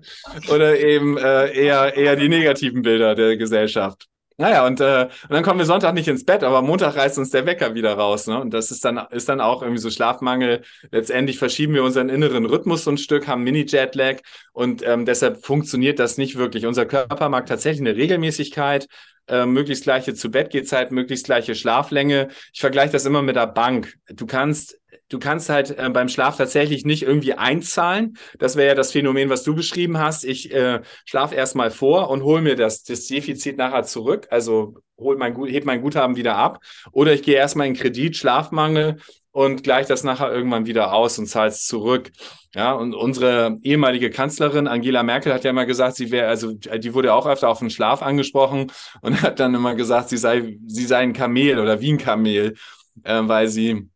oder 0.52 0.80
eben 0.80 1.18
äh, 1.18 1.52
eher, 1.52 1.96
eher 1.96 2.16
die 2.16 2.30
negativen 2.30 2.82
Bilder 2.82 3.16
der 3.16 3.38
Gesellschaft? 3.38 4.08
Naja, 4.38 4.68
und, 4.68 4.82
äh, 4.82 5.08
und 5.24 5.32
dann 5.32 5.44
kommen 5.44 5.60
wir 5.60 5.66
Sonntag 5.66 5.94
nicht 5.94 6.10
ins 6.10 6.26
Bett, 6.26 6.44
aber 6.44 6.62
Montag 6.62 6.98
reißt 6.98 7.18
uns 7.18 7.30
der 7.30 7.46
Wecker 7.46 7.74
wieder 7.74 7.94
raus. 7.94 8.28
Ne? 8.28 8.38
Und 8.42 8.54
das 8.54 8.70
ist 8.70 8.84
dann, 8.84 8.98
ist 9.12 9.30
dann 9.30 9.40
auch 9.40 9.62
irgendwie 9.62 9.80
so 9.80 9.90
Schlafmangel. 9.90 10.62
Letztendlich 10.92 11.40
verschieben 11.40 11.74
wir 11.74 11.86
unseren 11.86 12.10
inneren 12.10 12.46
Rhythmus 12.46 12.84
so 12.84 12.92
ein 12.92 12.98
Stück, 12.98 13.30
haben 13.30 13.44
Mini-Jetlag 13.44 14.18
und 14.52 14.86
ähm, 14.86 15.06
deshalb 15.06 15.46
funktioniert 15.46 16.00
das 16.00 16.18
nicht 16.18 16.36
wirklich. 16.38 16.66
Unser 16.66 16.86
Körper 16.86 17.30
mag 17.30 17.46
tatsächlich 17.46 17.80
eine 17.80 17.96
Regelmäßigkeit, 17.96 18.88
äh, 19.28 19.46
möglichst 19.46 19.84
gleiche 19.84 20.14
zu 20.14 20.30
Bett 20.32 20.54
möglichst 20.92 21.26
gleiche 21.26 21.56
Schlaflänge. 21.56 22.30
Ich 22.54 22.62
vergleiche 22.62 22.92
das 22.92 23.06
immer 23.06 23.22
mit 23.22 23.36
der 23.36 23.48
Bank. 23.48 23.96
Du 24.08 24.26
kannst 24.26 24.80
du 25.10 25.20
kannst 25.20 25.50
halt 25.50 25.78
äh, 25.78 25.90
beim 25.90 26.10
Schlaf 26.10 26.38
tatsächlich 26.38 26.86
nicht 26.86 27.04
irgendwie 27.04 27.34
einzahlen. 27.34 28.18
Das 28.40 28.56
wäre 28.56 28.70
ja 28.70 28.76
das 28.76 28.92
Phänomen, 28.92 29.30
was 29.30 29.44
du 29.44 29.56
beschrieben 29.56 29.98
hast. 29.98 30.24
Ich 30.24 30.54
äh, 30.54 30.82
schlafe 31.06 31.36
erstmal 31.36 31.72
vor 31.72 32.10
und 32.10 32.24
hole 32.24 32.42
mir 32.42 32.56
das, 32.56 32.84
das 32.84 33.08
Defizit 33.08 33.58
nachher 33.58 33.84
zurück. 33.84 34.28
Also 34.32 34.76
hol 34.98 35.18
mein, 35.18 35.36
heb 35.46 35.66
mein 35.66 35.82
Guthaben 35.82 36.16
wieder 36.16 36.36
ab. 36.36 36.60
Oder 36.92 37.14
ich 37.14 37.24
gehe 37.24 37.36
erstmal 37.36 37.68
in 37.68 37.74
Kredit, 37.76 38.16
Schlafmangel 38.16 38.98
und 39.36 39.64
gleich 39.64 39.86
das 39.86 40.06
nachher 40.06 40.32
irgendwann 40.32 40.66
wieder 40.66 40.94
aus 40.94 41.20
und 41.20 41.28
zahle 41.28 41.50
es 41.50 41.66
zurück. 41.66 42.10
Ja, 42.54 42.72
und 42.72 42.96
unsere 42.96 43.58
ehemalige 43.64 44.10
Kanzlerin 44.10 44.66
Angela 44.66 45.04
Merkel 45.04 45.34
hat 45.34 45.44
ja 45.44 45.50
immer 45.50 45.66
gesagt, 45.66 45.98
sie 45.98 46.10
wäre, 46.10 46.30
also 46.30 46.54
die 46.54 46.94
wurde 46.94 47.14
auch 47.14 47.28
öfter 47.28 47.50
auf 47.50 47.60
den 47.60 47.70
Schlaf 47.70 48.02
angesprochen 48.02 48.72
und 49.02 49.22
hat 49.22 49.42
dann 49.42 49.54
immer 49.54 49.76
gesagt, 49.76 50.08
sie 50.08 50.16
sei, 50.16 50.58
sie 50.68 50.86
sei 50.86 51.00
ein 51.00 51.12
Kamel 51.12 51.60
oder 51.60 51.82
wie 51.82 51.92
ein 51.92 51.98
Kamel, 51.98 52.56
äh, 53.04 53.22
weil 53.24 53.50
sie 53.50 53.90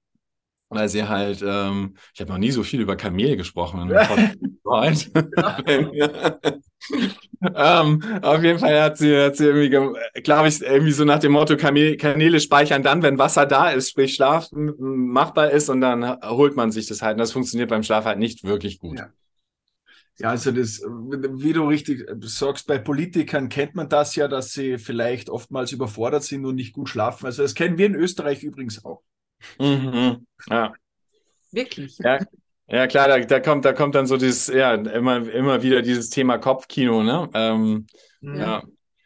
weil 0.68 0.90
sie 0.90 1.08
halt, 1.08 1.42
ähm, 1.42 1.96
ich 2.14 2.20
habe 2.20 2.32
noch 2.32 2.38
nie 2.38 2.52
so 2.52 2.62
viel 2.62 2.82
über 2.82 2.98
Kamel 2.98 3.38
gesprochen. 3.38 3.90
gefreut. 4.70 5.10
ähm, 7.56 8.04
auf 8.22 8.44
jeden 8.44 8.60
Fall 8.60 8.82
hat 8.82 8.98
sie, 8.98 9.16
hat 9.18 9.38
sie 9.38 9.46
irgendwie, 9.46 9.70
glaube 10.22 10.48
ich, 10.48 10.62
irgendwie 10.62 10.92
so 10.92 11.06
nach 11.06 11.20
dem 11.20 11.34
Motto, 11.34 11.58
Kanäle 11.58 12.40
speichern 12.40 12.84
dann, 12.84 13.02
wenn 13.02 13.18
Wasser 13.18 13.46
da 13.46 13.70
ist, 13.70 13.90
sprich 13.90 14.16
Schlaf 14.16 14.50
machbar 14.52 15.52
ist 15.52 15.70
und 15.70 15.82
dann 15.82 16.22
holt 16.22 16.56
man 16.56 16.72
sich 16.72 16.88
das 16.88 17.02
halt. 17.02 17.14
Und 17.14 17.20
das 17.20 17.32
funktioniert 17.32 17.70
beim 17.70 17.84
Schlaf 17.84 18.06
halt 18.06 18.20
nicht 18.20 18.44
wirklich 18.44 18.80
gut. 18.80 19.00
Ja. 19.00 19.10
Ja, 20.20 20.32
also 20.32 20.52
das, 20.52 20.82
wie 20.82 21.54
du 21.54 21.66
richtig 21.66 22.06
sagst, 22.24 22.68
bei 22.68 22.78
Politikern 22.78 23.48
kennt 23.48 23.76
man 23.76 23.88
das 23.88 24.18
ja, 24.18 24.28
dass 24.28 24.52
sie 24.52 24.78
vielleicht 24.78 25.30
oftmals 25.30 25.72
überfordert 25.72 26.24
sind 26.24 26.46
und 26.46 26.56
nicht 26.56 26.74
gut 26.74 26.90
schlafen. 26.90 27.26
Also 27.26 27.42
das 27.42 27.56
kennen 27.56 27.78
wir 27.78 27.86
in 27.86 27.96
Österreich 27.96 28.44
übrigens 28.44 28.84
auch. 28.84 29.02
Mhm. 29.60 30.28
Ja. 30.50 30.74
Wirklich? 31.52 31.98
Ja, 32.00 32.20
ja 32.70 32.88
klar, 32.88 33.08
da, 33.08 33.20
da, 33.20 33.40
kommt, 33.40 33.66
da 33.66 33.74
kommt 33.74 33.96
dann 33.96 34.08
so 34.08 34.18
dieses, 34.18 34.48
ja, 34.48 34.74
immer, 34.74 35.30
immer 35.30 35.62
wieder 35.62 35.82
dieses 35.82 36.10
Thema 36.10 36.38
Kopfkino, 36.38 37.04
ne? 37.04 37.30
Ähm, 37.34 37.88
ja. 38.22 38.36
ja. 38.36 38.64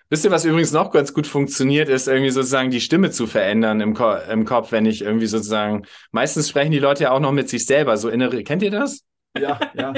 Wisst 0.09 0.25
ihr, 0.25 0.31
was 0.31 0.45
übrigens 0.45 0.71
noch 0.71 0.91
ganz 0.91 1.13
gut 1.13 1.25
funktioniert, 1.25 1.89
ist 1.89 2.07
irgendwie 2.07 2.29
sozusagen 2.29 2.69
die 2.69 2.81
Stimme 2.81 3.09
zu 3.09 3.25
verändern 3.25 3.81
im, 3.81 3.95
Ko 3.95 4.13
im 4.31 4.45
Kopf, 4.45 4.71
wenn 4.71 4.85
ich 4.85 5.01
irgendwie 5.01 5.25
sozusagen, 5.25 5.87
meistens 6.11 6.49
sprechen 6.49 6.71
die 6.71 6.79
Leute 6.79 7.03
ja 7.03 7.11
auch 7.11 7.19
noch 7.19 7.31
mit 7.31 7.49
sich 7.49 7.65
selber, 7.65 7.97
so 7.97 8.09
innere, 8.09 8.43
kennt 8.43 8.61
ihr 8.61 8.69
das? 8.69 9.03
Ja, 9.35 9.59
ja. 9.73 9.93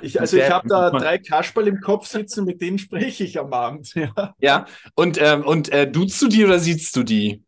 Ich, 0.00 0.20
also 0.20 0.36
ich 0.36 0.48
habe 0.48 0.68
da 0.68 0.90
drei 0.90 1.18
Kasperl 1.18 1.66
im 1.66 1.80
Kopf 1.80 2.06
sitzen, 2.06 2.44
mit 2.44 2.60
denen 2.60 2.78
spreche 2.78 3.24
ich 3.24 3.40
am 3.40 3.52
Abend. 3.52 3.92
Ja, 3.94 4.34
ja. 4.38 4.66
und, 4.94 5.20
ähm, 5.20 5.44
und 5.44 5.70
äh, 5.70 5.90
duzt 5.90 6.22
du 6.22 6.28
die 6.28 6.44
oder 6.44 6.60
siehst 6.60 6.94
du 6.94 7.02
die? 7.02 7.42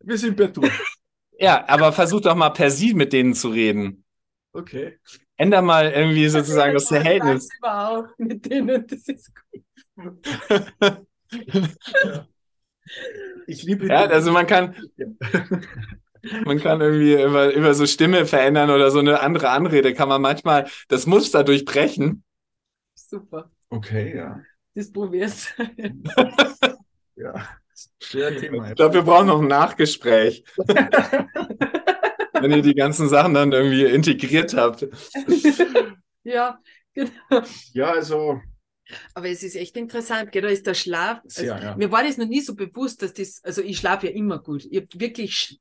Wir 0.00 0.16
sind 0.16 0.36
per 0.36 0.48
Du. 0.48 0.62
ja, 1.38 1.64
aber 1.68 1.92
versuch 1.92 2.20
doch 2.20 2.34
mal 2.34 2.50
per 2.50 2.70
Sie 2.70 2.94
mit 2.94 3.12
denen 3.12 3.34
zu 3.34 3.48
reden. 3.48 4.03
Okay. 4.54 4.98
Änder 5.36 5.62
mal 5.62 5.90
irgendwie 5.90 6.28
sozusagen 6.28 6.74
das 6.74 6.86
Verhältnis. 6.86 7.48
Überhaupt 7.58 8.18
mit 8.18 8.48
denen, 8.48 8.86
das 8.86 9.08
ist 9.08 9.32
gut. 9.34 10.24
Ich 13.46 13.64
liebe 13.64 13.88
Ja, 13.88 14.04
also 14.06 14.30
man 14.30 14.46
kann. 14.46 14.76
Man 16.44 16.58
kann 16.60 16.80
irgendwie 16.80 17.20
über, 17.20 17.52
über 17.52 17.74
so 17.74 17.84
Stimme 17.84 18.24
verändern 18.24 18.70
oder 18.70 18.90
so 18.90 19.00
eine 19.00 19.20
andere 19.20 19.50
Anrede 19.50 19.92
kann 19.92 20.08
man 20.08 20.22
manchmal 20.22 20.68
das 20.88 21.06
Muster 21.06 21.44
durchbrechen. 21.44 22.24
Super. 22.94 23.50
Okay, 23.68 24.16
ja. 24.16 24.40
Das 24.74 24.90
probier's. 24.90 25.48
ja. 27.16 27.48
Schwer 28.00 28.36
Thema. 28.38 28.68
Ich 28.70 28.76
glaube, 28.76 28.94
wir 28.94 29.02
brauchen 29.02 29.26
noch 29.26 29.42
ein 29.42 29.48
Nachgespräch. 29.48 30.44
Wenn 32.50 32.58
ihr 32.58 32.62
die 32.62 32.74
ganzen 32.74 33.08
Sachen 33.08 33.34
dann 33.34 33.52
irgendwie 33.52 33.84
integriert 33.84 34.54
habt. 34.54 34.86
ja, 36.24 36.58
genau. 36.92 37.42
Ja, 37.72 37.92
also 37.92 38.40
aber 39.14 39.28
es 39.28 39.42
ist 39.42 39.56
echt 39.56 39.76
interessant, 39.76 40.32
gell? 40.32 40.42
da 40.42 40.48
ist 40.48 40.66
der 40.66 40.74
Schlaf. 40.74 41.20
Also, 41.24 41.44
ja, 41.44 41.58
ja. 41.58 41.76
Mir 41.76 41.90
war 41.90 42.02
das 42.02 42.18
noch 42.18 42.26
nie 42.26 42.40
so 42.40 42.54
bewusst, 42.54 43.02
dass 43.02 43.14
das, 43.14 43.42
also 43.42 43.62
ich 43.62 43.78
schlafe 43.78 44.08
ja 44.08 44.12
immer 44.12 44.38
gut. 44.38 44.66
Ich 44.70 44.76
habe 44.76 44.88
wirklich 44.94 45.58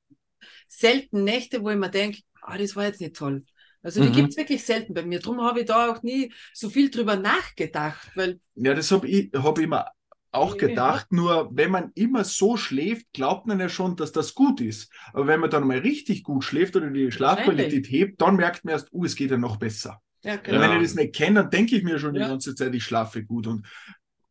selten 0.67 1.23
Nächte, 1.23 1.63
wo 1.63 1.69
ich 1.69 1.77
mir 1.77 1.89
denke, 1.89 2.19
ah, 2.41 2.57
das 2.57 2.75
war 2.75 2.85
jetzt 2.85 3.01
nicht 3.01 3.15
toll. 3.15 3.45
Also 3.81 4.01
die 4.01 4.09
mhm. 4.09 4.13
gibt 4.13 4.29
es 4.29 4.37
wirklich 4.37 4.63
selten 4.63 4.93
bei 4.93 5.03
mir. 5.03 5.19
Darum 5.19 5.41
habe 5.41 5.61
ich 5.61 5.65
da 5.65 5.91
auch 5.91 6.03
nie 6.03 6.33
so 6.53 6.69
viel 6.69 6.89
drüber 6.89 7.17
nachgedacht. 7.17 8.11
Weil 8.15 8.39
ja, 8.55 8.73
das 8.73 8.91
habe 8.91 9.07
ich 9.07 9.29
hab 9.33 9.57
immer 9.59 9.87
auch 10.33 10.57
gedacht, 10.57 11.07
ja. 11.11 11.15
nur 11.15 11.49
wenn 11.53 11.71
man 11.71 11.91
immer 11.95 12.23
so 12.23 12.57
schläft, 12.57 13.07
glaubt 13.13 13.47
man 13.47 13.59
ja 13.59 13.69
schon, 13.69 13.95
dass 13.95 14.11
das 14.11 14.33
gut 14.33 14.61
ist. 14.61 14.91
Aber 15.13 15.27
wenn 15.27 15.39
man 15.39 15.49
dann 15.49 15.67
mal 15.67 15.77
richtig 15.77 16.23
gut 16.23 16.43
schläft 16.43 16.75
oder 16.75 16.89
die 16.89 17.11
Schlafqualität 17.11 17.89
hebt, 17.89 18.21
dann 18.21 18.35
merkt 18.35 18.65
man 18.65 18.73
erst, 18.73 18.91
uh, 18.91 19.05
es 19.05 19.15
geht 19.15 19.31
ja 19.31 19.37
noch 19.37 19.57
besser. 19.57 20.01
Ja, 20.23 20.37
genau. 20.37 20.61
Wenn 20.61 20.77
ich 20.77 20.83
das 20.83 20.95
nicht 20.95 21.15
kenne, 21.15 21.41
dann 21.41 21.49
denke 21.49 21.75
ich 21.75 21.83
mir 21.83 21.99
schon 21.99 22.13
die 22.13 22.19
ganze 22.19 22.55
Zeit, 22.55 22.73
ich 22.73 22.83
schlafe 22.83 23.23
gut. 23.23 23.45
Und 23.45 23.67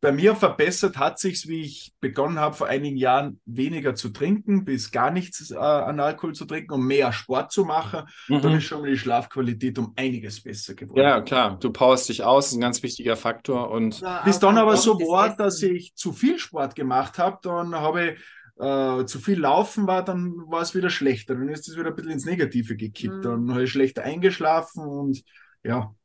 bei 0.03 0.11
mir 0.11 0.35
verbessert 0.35 0.97
hat 0.97 1.17
sich 1.17 1.47
wie 1.47 1.61
ich 1.61 1.93
begonnen 2.01 2.37
habe, 2.37 2.53
vor 2.53 2.67
einigen 2.67 2.97
Jahren 2.97 3.39
weniger 3.45 3.95
zu 3.95 4.09
trinken, 4.09 4.65
bis 4.65 4.91
gar 4.91 5.11
nichts 5.11 5.49
äh, 5.49 5.55
an 5.55 6.01
Alkohol 6.01 6.33
zu 6.33 6.43
trinken 6.43 6.73
und 6.73 6.85
mehr 6.85 7.13
Sport 7.13 7.53
zu 7.53 7.63
machen. 7.63 8.03
Mhm. 8.27 8.41
Dann 8.41 8.53
ist 8.55 8.65
schon 8.65 8.81
mal 8.81 8.89
die 8.89 8.97
Schlafqualität 8.97 9.79
um 9.79 9.93
einiges 9.95 10.43
besser 10.43 10.75
geworden. 10.75 10.99
Ja, 10.99 11.21
klar. 11.21 11.57
Du 11.57 11.71
powerst 11.71 12.09
dich 12.09 12.21
aus, 12.21 12.47
ist 12.47 12.55
ein 12.55 12.59
ganz 12.59 12.83
wichtiger 12.83 13.15
Faktor. 13.15 13.71
Und 13.71 14.01
ja, 14.01 14.21
bis 14.25 14.39
dann 14.39 14.57
aber 14.57 14.75
so 14.75 14.99
war, 14.99 15.37
dass 15.37 15.63
ich 15.63 15.95
zu 15.95 16.11
viel 16.11 16.37
Sport 16.37 16.75
gemacht 16.75 17.17
habe, 17.17 17.39
dann 17.41 17.73
habe 17.73 18.09
ich 18.09 18.19
äh, 18.59 19.05
zu 19.05 19.19
viel 19.19 19.39
laufen 19.39 19.87
war, 19.87 20.03
dann 20.03 20.33
war 20.47 20.61
es 20.61 20.75
wieder 20.75 20.89
schlechter. 20.89 21.35
Dann 21.35 21.47
ist 21.47 21.69
es 21.69 21.77
wieder 21.77 21.87
ein 21.87 21.95
bisschen 21.95 22.11
ins 22.11 22.25
Negative 22.25 22.75
gekippt. 22.75 23.19
Mhm. 23.19 23.21
Dann 23.21 23.51
habe 23.51 23.63
ich 23.63 23.71
schlechter 23.71 24.03
eingeschlafen 24.03 24.85
und 24.85 25.23
ja, 25.63 25.95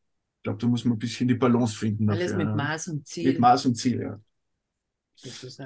glaube, 0.49 0.61
da 0.61 0.67
muss 0.67 0.85
man 0.85 0.97
ein 0.97 0.99
bisschen 0.99 1.29
die 1.29 1.35
Balance 1.35 1.77
finden. 1.77 2.09
Alles 2.09 2.33
dafür, 2.33 2.47
mit 2.47 2.57
Maß 2.57 2.89
und 2.89 3.07
Ziel. 3.07 3.29
Mit 3.29 3.39
Maß 3.39 3.67
und 3.67 3.75
Ziel, 3.77 4.01
ja. 4.01 4.21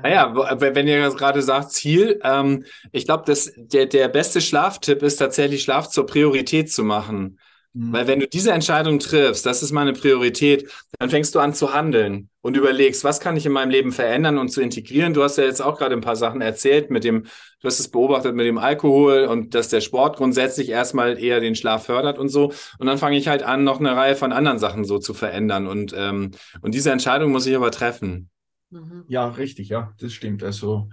Naja, 0.03 0.35
wenn 0.59 0.89
ihr 0.89 1.11
gerade 1.11 1.43
sagt 1.43 1.72
Ziel, 1.72 2.18
ähm, 2.24 2.64
ich 2.91 3.05
glaube, 3.05 3.33
der, 3.57 3.87
der 3.87 4.09
beste 4.09 4.41
Schlaftipp 4.41 5.03
ist 5.03 5.16
tatsächlich, 5.16 5.62
Schlaf 5.62 5.89
zur 5.89 6.07
Priorität 6.07 6.72
zu 6.72 6.83
machen. 6.85 7.39
Mhm. 7.75 7.93
Weil 7.93 8.07
wenn 8.07 8.20
du 8.20 8.29
diese 8.29 8.53
Entscheidung 8.53 8.99
triffst, 8.99 9.47
das 9.47 9.62
ist 9.62 9.73
meine 9.73 9.93
Priorität, 9.95 10.70
dann 10.99 11.09
fängst 11.09 11.35
du 11.35 11.41
an 11.41 11.55
zu 11.55 11.73
handeln 11.73 12.29
und 12.43 12.57
überlegst, 12.57 13.03
was 13.03 13.18
kann 13.18 13.37
ich 13.37 13.47
in 13.47 13.53
meinem 13.53 13.70
Leben 13.70 13.93
verändern 13.93 14.39
und 14.39 14.51
zu 14.51 14.61
integrieren. 14.61 15.14
Du 15.14 15.23
hast 15.23 15.39
ja 15.39 15.45
jetzt 15.45 15.62
auch 15.62 15.79
gerade 15.79 15.95
ein 15.95 16.03
paar 16.03 16.16
Sachen 16.16 16.43
erzählt 16.43 16.91
mit 16.91 17.05
dem, 17.05 17.23
du 17.23 17.66
hast 17.66 17.81
es 17.81 17.89
beobachtet 17.89 18.35
mit 18.35 18.47
dem 18.47 18.59
Alkohol 18.59 19.25
und 19.25 19.55
dass 19.55 19.68
der 19.68 19.81
Sport 19.81 20.18
grundsätzlich 20.18 20.68
erstmal 20.68 21.18
eher 21.18 21.41
den 21.41 21.55
Schlaf 21.55 21.87
fördert 21.87 22.18
und 22.18 22.29
so. 22.29 22.53
Und 22.79 22.87
dann 22.87 22.99
fange 22.99 23.16
ich 23.16 23.29
halt 23.29 23.43
an, 23.43 23.64
noch 23.64 23.81
eine 23.81 23.97
Reihe 23.97 24.16
von 24.16 24.33
anderen 24.33 24.59
Sachen 24.59 24.85
so 24.85 24.99
zu 24.99 25.14
verändern. 25.14 25.66
Und, 25.66 25.95
ähm, 25.97 26.33
und 26.61 26.75
diese 26.75 26.91
Entscheidung 26.91 27.33
muss 27.33 27.47
ich 27.47 27.57
aber 27.57 27.70
treffen. 27.70 28.29
Mhm. 28.70 29.05
Ja, 29.09 29.29
richtig, 29.29 29.70
ja, 29.70 29.95
das 29.99 30.12
stimmt. 30.12 30.43
Also, 30.43 30.91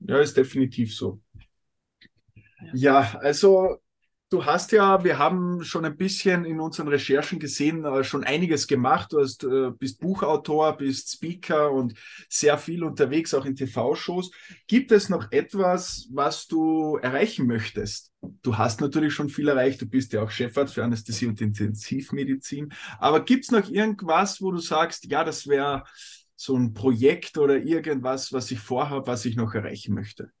ja, 0.00 0.18
ist 0.18 0.36
definitiv 0.36 0.94
so. 0.94 1.20
Ja, 2.72 3.18
also 3.20 3.81
Du 4.32 4.46
hast 4.46 4.72
ja, 4.72 5.04
wir 5.04 5.18
haben 5.18 5.62
schon 5.62 5.84
ein 5.84 5.94
bisschen 5.94 6.46
in 6.46 6.58
unseren 6.58 6.88
Recherchen 6.88 7.38
gesehen, 7.38 7.84
äh, 7.84 8.02
schon 8.02 8.24
einiges 8.24 8.66
gemacht. 8.66 9.12
Du 9.12 9.20
hast, 9.20 9.44
äh, 9.44 9.72
bist 9.78 10.00
Buchautor, 10.00 10.74
bist 10.78 11.12
Speaker 11.12 11.70
und 11.70 11.92
sehr 12.30 12.56
viel 12.56 12.82
unterwegs, 12.82 13.34
auch 13.34 13.44
in 13.44 13.56
TV-Shows. 13.56 14.30
Gibt 14.66 14.90
es 14.90 15.10
noch 15.10 15.30
etwas, 15.32 16.08
was 16.10 16.46
du 16.46 16.96
erreichen 16.96 17.46
möchtest? 17.46 18.10
Du 18.40 18.56
hast 18.56 18.80
natürlich 18.80 19.12
schon 19.12 19.28
viel 19.28 19.48
erreicht. 19.48 19.82
Du 19.82 19.86
bist 19.86 20.14
ja 20.14 20.22
auch 20.22 20.30
Chefarzt 20.30 20.72
für 20.72 20.82
Anästhesie 20.82 21.26
und 21.26 21.38
Intensivmedizin. 21.42 22.72
Aber 22.98 23.26
gibt 23.26 23.44
es 23.44 23.50
noch 23.50 23.68
irgendwas, 23.68 24.40
wo 24.40 24.50
du 24.50 24.60
sagst, 24.60 25.10
ja, 25.10 25.24
das 25.24 25.46
wäre 25.46 25.84
so 26.36 26.56
ein 26.56 26.72
Projekt 26.72 27.36
oder 27.36 27.58
irgendwas, 27.62 28.32
was 28.32 28.50
ich 28.50 28.60
vorhabe, 28.60 29.08
was 29.08 29.26
ich 29.26 29.36
noch 29.36 29.52
erreichen 29.52 29.94
möchte? 29.94 30.32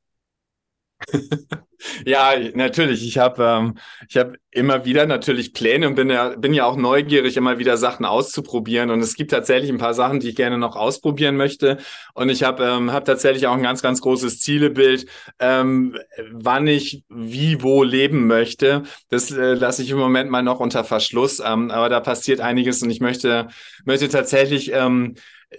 ja, 2.06 2.34
natürlich. 2.54 3.06
Ich 3.06 3.18
habe 3.18 3.44
ähm, 3.44 3.78
ich 4.08 4.16
habe 4.16 4.34
immer 4.50 4.84
wieder 4.84 5.06
natürlich 5.06 5.52
Pläne 5.52 5.88
und 5.88 5.94
bin 5.94 6.10
ja 6.10 6.30
bin 6.30 6.54
ja 6.54 6.64
auch 6.64 6.76
neugierig, 6.76 7.36
immer 7.36 7.58
wieder 7.58 7.76
Sachen 7.76 8.04
auszuprobieren. 8.04 8.90
Und 8.90 9.00
es 9.00 9.14
gibt 9.14 9.30
tatsächlich 9.30 9.70
ein 9.70 9.78
paar 9.78 9.94
Sachen, 9.94 10.20
die 10.20 10.30
ich 10.30 10.36
gerne 10.36 10.58
noch 10.58 10.76
ausprobieren 10.76 11.36
möchte. 11.36 11.78
Und 12.14 12.28
ich 12.28 12.42
habe 12.42 12.64
ähm, 12.64 12.92
hab 12.92 13.04
tatsächlich 13.04 13.46
auch 13.46 13.54
ein 13.54 13.62
ganz 13.62 13.82
ganz 13.82 14.00
großes 14.00 14.40
Zielebild, 14.40 15.06
ähm, 15.38 15.96
wann 16.32 16.66
ich 16.66 17.04
wie 17.08 17.62
wo 17.62 17.82
leben 17.82 18.26
möchte. 18.26 18.82
Das 19.08 19.30
äh, 19.30 19.54
lasse 19.54 19.82
ich 19.82 19.90
im 19.90 19.98
Moment 19.98 20.30
mal 20.30 20.42
noch 20.42 20.60
unter 20.60 20.84
Verschluss. 20.84 21.40
Ähm, 21.44 21.70
aber 21.70 21.88
da 21.88 22.00
passiert 22.00 22.40
einiges 22.40 22.82
und 22.82 22.90
ich 22.90 23.00
möchte 23.00 23.48
möchte 23.84 24.08
tatsächlich 24.08 24.72
ähm, 24.72 25.14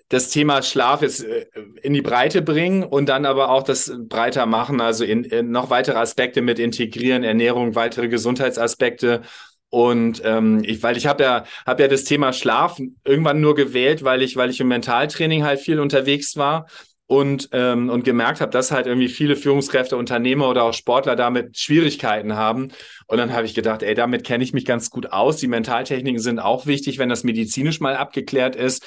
das 0.10 0.30
Thema 0.30 0.62
Schlaf 0.62 1.02
jetzt 1.02 1.24
äh, 1.24 1.46
in 1.82 1.94
die 1.94 2.02
Breite 2.02 2.42
bringen 2.42 2.84
und 2.84 3.10
dann 3.10 3.26
aber 3.26 3.50
auch 3.50 3.64
das 3.64 3.92
breiter 3.98 4.46
machen, 4.46 4.82
also 4.82 5.04
in, 5.04 5.24
in 5.24 5.52
noch 5.52 5.70
weitere 5.70 5.98
Aspekte 5.98 6.42
mit 6.42 6.60
integrieren, 6.60 7.24
Ernährung, 7.24 7.76
weitere 7.76 8.08
Gesundheitsaspekte. 8.08 9.22
Und 9.70 10.22
ähm, 10.24 10.62
ich, 10.64 10.84
weil 10.84 10.98
ich 10.98 11.08
habe 11.08 11.24
ja, 11.24 11.46
habe 11.66 11.82
ja 11.82 11.88
das 11.88 12.04
Thema 12.04 12.32
Schlaf 12.32 12.80
irgendwann 13.04 13.42
nur 13.42 13.56
gewählt, 13.56 14.04
weil 14.04 14.22
ich, 14.22 14.36
weil 14.36 14.52
ich 14.52 14.60
im 14.60 14.68
Mentaltraining 14.68 15.44
halt 15.44 15.60
viel 15.60 15.80
unterwegs 15.80 16.38
war 16.38 16.68
und, 17.08 17.50
ähm, 17.52 17.90
und 17.90 18.04
gemerkt 18.04 18.42
habe, 18.42 18.52
dass 18.52 18.72
halt 18.72 18.88
irgendwie 18.88 19.08
viele 19.08 19.36
Führungskräfte, 19.36 19.98
Unternehmer 19.98 20.50
oder 20.50 20.64
auch 20.64 20.74
Sportler 20.74 21.16
damit 21.16 21.58
Schwierigkeiten 21.58 22.36
haben. 22.36 22.72
Und 23.08 23.18
dann 23.18 23.34
habe 23.34 23.46
ich 23.46 23.54
gedacht, 23.54 23.84
ey, 23.84 23.94
damit 23.94 24.24
kenne 24.24 24.44
ich 24.44 24.54
mich 24.54 24.66
ganz 24.66 24.90
gut 24.90 25.12
aus. 25.12 25.38
Die 25.38 25.48
Mentaltechniken 25.48 26.22
sind 26.22 26.40
auch 26.40 26.66
wichtig, 26.66 27.00
wenn 27.00 27.10
das 27.10 27.24
medizinisch 27.24 27.80
mal 27.80 27.96
abgeklärt 27.96 28.56
ist. 28.56 28.86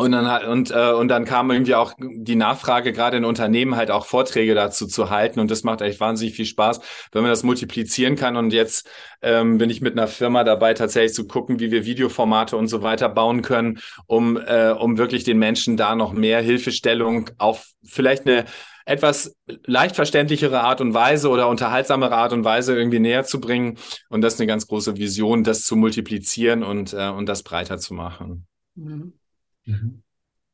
Und 0.00 0.12
dann, 0.12 0.46
und, 0.46 0.70
äh, 0.70 0.92
und 0.92 1.08
dann 1.08 1.26
kam 1.26 1.50
irgendwie 1.50 1.74
auch 1.74 1.92
die 1.98 2.34
Nachfrage, 2.34 2.90
gerade 2.94 3.18
in 3.18 3.26
Unternehmen 3.26 3.76
halt 3.76 3.90
auch 3.90 4.06
Vorträge 4.06 4.54
dazu 4.54 4.86
zu 4.86 5.10
halten. 5.10 5.40
Und 5.40 5.50
das 5.50 5.62
macht 5.62 5.82
echt 5.82 6.00
wahnsinnig 6.00 6.34
viel 6.34 6.46
Spaß, 6.46 6.80
wenn 7.12 7.20
man 7.20 7.30
das 7.30 7.42
multiplizieren 7.42 8.16
kann. 8.16 8.36
Und 8.36 8.54
jetzt 8.54 8.88
ähm, 9.20 9.58
bin 9.58 9.68
ich 9.68 9.82
mit 9.82 9.98
einer 9.98 10.06
Firma 10.08 10.42
dabei, 10.42 10.72
tatsächlich 10.72 11.12
zu 11.12 11.26
gucken, 11.26 11.60
wie 11.60 11.70
wir 11.70 11.84
Videoformate 11.84 12.56
und 12.56 12.68
so 12.68 12.80
weiter 12.82 13.10
bauen 13.10 13.42
können, 13.42 13.78
um, 14.06 14.38
äh, 14.38 14.70
um 14.70 14.96
wirklich 14.96 15.24
den 15.24 15.38
Menschen 15.38 15.76
da 15.76 15.94
noch 15.94 16.14
mehr 16.14 16.40
Hilfestellung 16.40 17.28
auf 17.36 17.66
vielleicht 17.84 18.26
eine 18.26 18.46
etwas 18.86 19.36
leicht 19.66 19.96
verständlichere 19.96 20.62
Art 20.62 20.80
und 20.80 20.94
Weise 20.94 21.28
oder 21.28 21.46
unterhaltsamere 21.46 22.14
Art 22.14 22.32
und 22.32 22.42
Weise 22.42 22.74
irgendwie 22.74 23.00
näher 23.00 23.24
zu 23.24 23.38
bringen. 23.38 23.76
Und 24.08 24.22
das 24.22 24.34
ist 24.34 24.40
eine 24.40 24.46
ganz 24.46 24.66
große 24.66 24.96
Vision, 24.96 25.44
das 25.44 25.66
zu 25.66 25.76
multiplizieren 25.76 26.62
und, 26.62 26.94
äh, 26.94 27.10
und 27.10 27.26
das 27.26 27.42
breiter 27.42 27.76
zu 27.76 27.92
machen. 27.92 28.46
Mhm. 28.76 29.19
Mhm. 29.64 30.02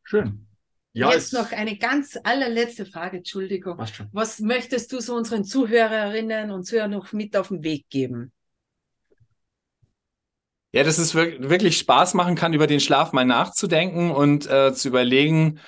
Schön. 0.03 0.47
Ja, 0.93 1.13
Jetzt 1.13 1.35
noch 1.35 1.53
eine 1.53 1.77
ganz 1.77 2.19
allerletzte 2.25 2.87
Frage, 2.87 3.19
Entschuldigung. 3.19 3.79
Was, 4.13 4.41
möchtest 4.41 4.93
du 4.93 5.01
so 5.01 5.15
unseren 5.15 5.45
Zuhörerinnen 5.45 6.51
und 6.51 6.65
Zuhörern 6.65 6.93
noch 6.93 7.13
mit 7.13 7.37
auf 7.37 7.49
den 7.49 7.63
Weg 7.63 7.91
geben? 7.91 8.33
Ja, 10.73 10.85
dass 10.85 10.97
es 10.97 11.15
wirklich 11.15 11.77
Spaß 11.79 12.15
machen 12.15 12.35
kann, 12.35 12.55
über 12.55 12.67
den 12.67 12.81
Schlaf 12.81 13.13
mal 13.13 13.27
nachzudenken 13.27 14.11
und 14.11 14.47
äh, 14.51 14.73
zu 14.73 14.89
überlegen, 14.89 15.61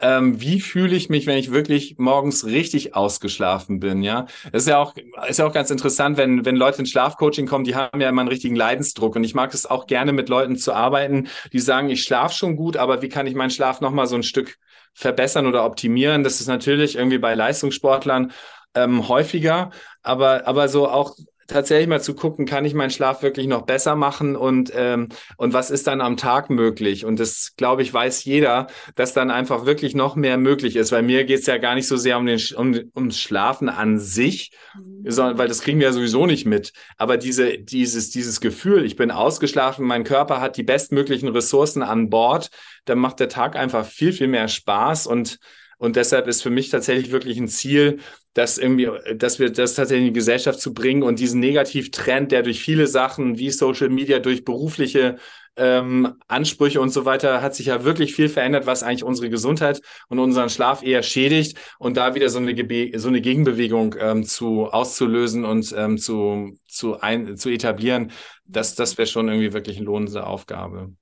ähm, 0.00 0.40
wie 0.40 0.60
fühle 0.60 0.96
ich 0.96 1.08
mich, 1.10 1.26
wenn 1.26 1.36
ich 1.36 1.50
wirklich 1.50 1.98
morgens 1.98 2.44
richtig 2.46 2.94
ausgeschlafen 2.94 3.80
bin, 3.80 4.02
ja. 4.02 4.26
Das 4.52 4.62
ist 4.62 4.68
ja 4.68 4.78
auch, 4.78 4.94
ist 5.28 5.38
ja 5.38 5.46
auch 5.46 5.52
ganz 5.52 5.70
interessant, 5.70 6.16
wenn, 6.16 6.44
wenn 6.44 6.56
Leute 6.56 6.78
ins 6.78 6.90
Schlafcoaching 6.90 7.46
kommen, 7.46 7.64
die 7.64 7.74
haben 7.74 8.00
ja 8.00 8.08
immer 8.08 8.22
einen 8.22 8.28
richtigen 8.28 8.56
Leidensdruck 8.56 9.16
und 9.16 9.24
ich 9.24 9.34
mag 9.34 9.52
es 9.52 9.66
auch 9.66 9.86
gerne 9.86 10.12
mit 10.12 10.28
Leuten 10.28 10.56
zu 10.56 10.72
arbeiten, 10.72 11.28
die 11.52 11.58
sagen, 11.60 11.90
ich 11.90 12.02
schlafe 12.02 12.34
schon 12.34 12.56
gut, 12.56 12.76
aber 12.76 13.02
wie 13.02 13.08
kann 13.08 13.26
ich 13.26 13.34
meinen 13.34 13.50
Schlaf 13.50 13.80
nochmal 13.80 14.06
so 14.06 14.16
ein 14.16 14.22
Stück 14.22 14.56
verbessern 14.94 15.46
oder 15.46 15.64
optimieren? 15.64 16.24
Das 16.24 16.40
ist 16.40 16.46
natürlich 16.46 16.96
irgendwie 16.96 17.18
bei 17.18 17.34
Leistungssportlern 17.34 18.32
ähm, 18.74 19.08
häufiger, 19.08 19.70
aber, 20.02 20.46
aber 20.46 20.68
so 20.68 20.88
auch 20.88 21.16
tatsächlich 21.50 21.88
mal 21.88 22.00
zu 22.00 22.14
gucken, 22.14 22.46
kann 22.46 22.64
ich 22.64 22.74
meinen 22.74 22.90
Schlaf 22.90 23.22
wirklich 23.22 23.46
noch 23.46 23.62
besser 23.62 23.96
machen 23.96 24.36
und, 24.36 24.72
ähm, 24.74 25.08
und 25.36 25.52
was 25.52 25.70
ist 25.70 25.86
dann 25.86 26.00
am 26.00 26.16
Tag 26.16 26.50
möglich? 26.50 27.04
Und 27.04 27.20
das, 27.20 27.54
glaube 27.56 27.82
ich, 27.82 27.92
weiß 27.92 28.24
jeder, 28.24 28.68
dass 28.94 29.12
dann 29.12 29.30
einfach 29.30 29.66
wirklich 29.66 29.94
noch 29.94 30.16
mehr 30.16 30.38
möglich 30.38 30.76
ist. 30.76 30.92
Weil 30.92 31.02
mir 31.02 31.24
geht 31.24 31.40
es 31.40 31.46
ja 31.46 31.58
gar 31.58 31.74
nicht 31.74 31.86
so 31.86 31.96
sehr 31.96 32.18
um 32.18 32.26
den 32.26 32.40
um, 32.56 32.78
ums 32.96 33.18
Schlafen 33.18 33.68
an 33.68 33.98
sich, 33.98 34.52
mhm. 34.74 35.10
sondern 35.10 35.38
weil 35.38 35.48
das 35.48 35.60
kriegen 35.60 35.80
wir 35.80 35.88
ja 35.88 35.92
sowieso 35.92 36.26
nicht 36.26 36.46
mit. 36.46 36.72
Aber 36.96 37.16
diese, 37.16 37.58
dieses, 37.58 38.10
dieses 38.10 38.40
Gefühl, 38.40 38.84
ich 38.84 38.96
bin 38.96 39.10
ausgeschlafen, 39.10 39.86
mein 39.86 40.04
Körper 40.04 40.40
hat 40.40 40.56
die 40.56 40.62
bestmöglichen 40.62 41.28
Ressourcen 41.28 41.82
an 41.82 42.10
Bord, 42.10 42.50
dann 42.84 42.98
macht 42.98 43.20
der 43.20 43.28
Tag 43.28 43.56
einfach 43.56 43.84
viel, 43.84 44.12
viel 44.12 44.28
mehr 44.28 44.48
Spaß 44.48 45.06
und 45.06 45.38
und 45.80 45.96
deshalb 45.96 46.28
ist 46.28 46.42
für 46.42 46.50
mich 46.50 46.68
tatsächlich 46.68 47.10
wirklich 47.10 47.38
ein 47.38 47.48
Ziel, 47.48 48.00
dass 48.34 48.58
irgendwie, 48.58 48.88
dass 49.16 49.38
wir 49.38 49.50
das 49.50 49.74
tatsächlich 49.74 50.08
in 50.08 50.14
die 50.14 50.18
Gesellschaft 50.18 50.60
zu 50.60 50.72
bringen 50.72 51.02
und 51.02 51.18
diesen 51.18 51.40
Negativtrend, 51.40 52.30
der 52.30 52.42
durch 52.42 52.60
viele 52.60 52.86
Sachen 52.86 53.38
wie 53.38 53.50
Social 53.50 53.88
Media, 53.88 54.20
durch 54.20 54.44
berufliche 54.44 55.16
ähm, 55.56 56.14
Ansprüche 56.28 56.80
und 56.80 56.90
so 56.90 57.04
weiter, 57.04 57.42
hat 57.42 57.54
sich 57.54 57.66
ja 57.66 57.84
wirklich 57.84 58.14
viel 58.14 58.28
verändert, 58.28 58.66
was 58.66 58.82
eigentlich 58.82 59.04
unsere 59.04 59.30
Gesundheit 59.30 59.80
und 60.08 60.20
unseren 60.20 60.48
Schlaf 60.48 60.82
eher 60.82 61.02
schädigt 61.02 61.58
und 61.78 61.96
da 61.96 62.14
wieder 62.14 62.28
so 62.28 62.38
eine, 62.38 62.54
Gebe 62.54 62.96
so 62.98 63.08
eine 63.08 63.20
Gegenbewegung 63.20 63.96
ähm, 63.98 64.24
zu 64.24 64.66
auszulösen 64.66 65.44
und 65.44 65.74
ähm, 65.76 65.98
zu, 65.98 66.56
zu, 66.68 67.00
ein, 67.00 67.36
zu 67.36 67.50
etablieren, 67.50 68.12
das, 68.44 68.76
das 68.76 68.96
wäre 68.96 69.08
schon 69.08 69.28
irgendwie 69.28 69.52
wirklich 69.52 69.76
eine 69.76 69.86
lohnende 69.86 70.24
Aufgabe. 70.24 70.92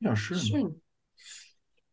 Ja, 0.00 0.16
schön. 0.16 0.38
schön. 0.38 0.80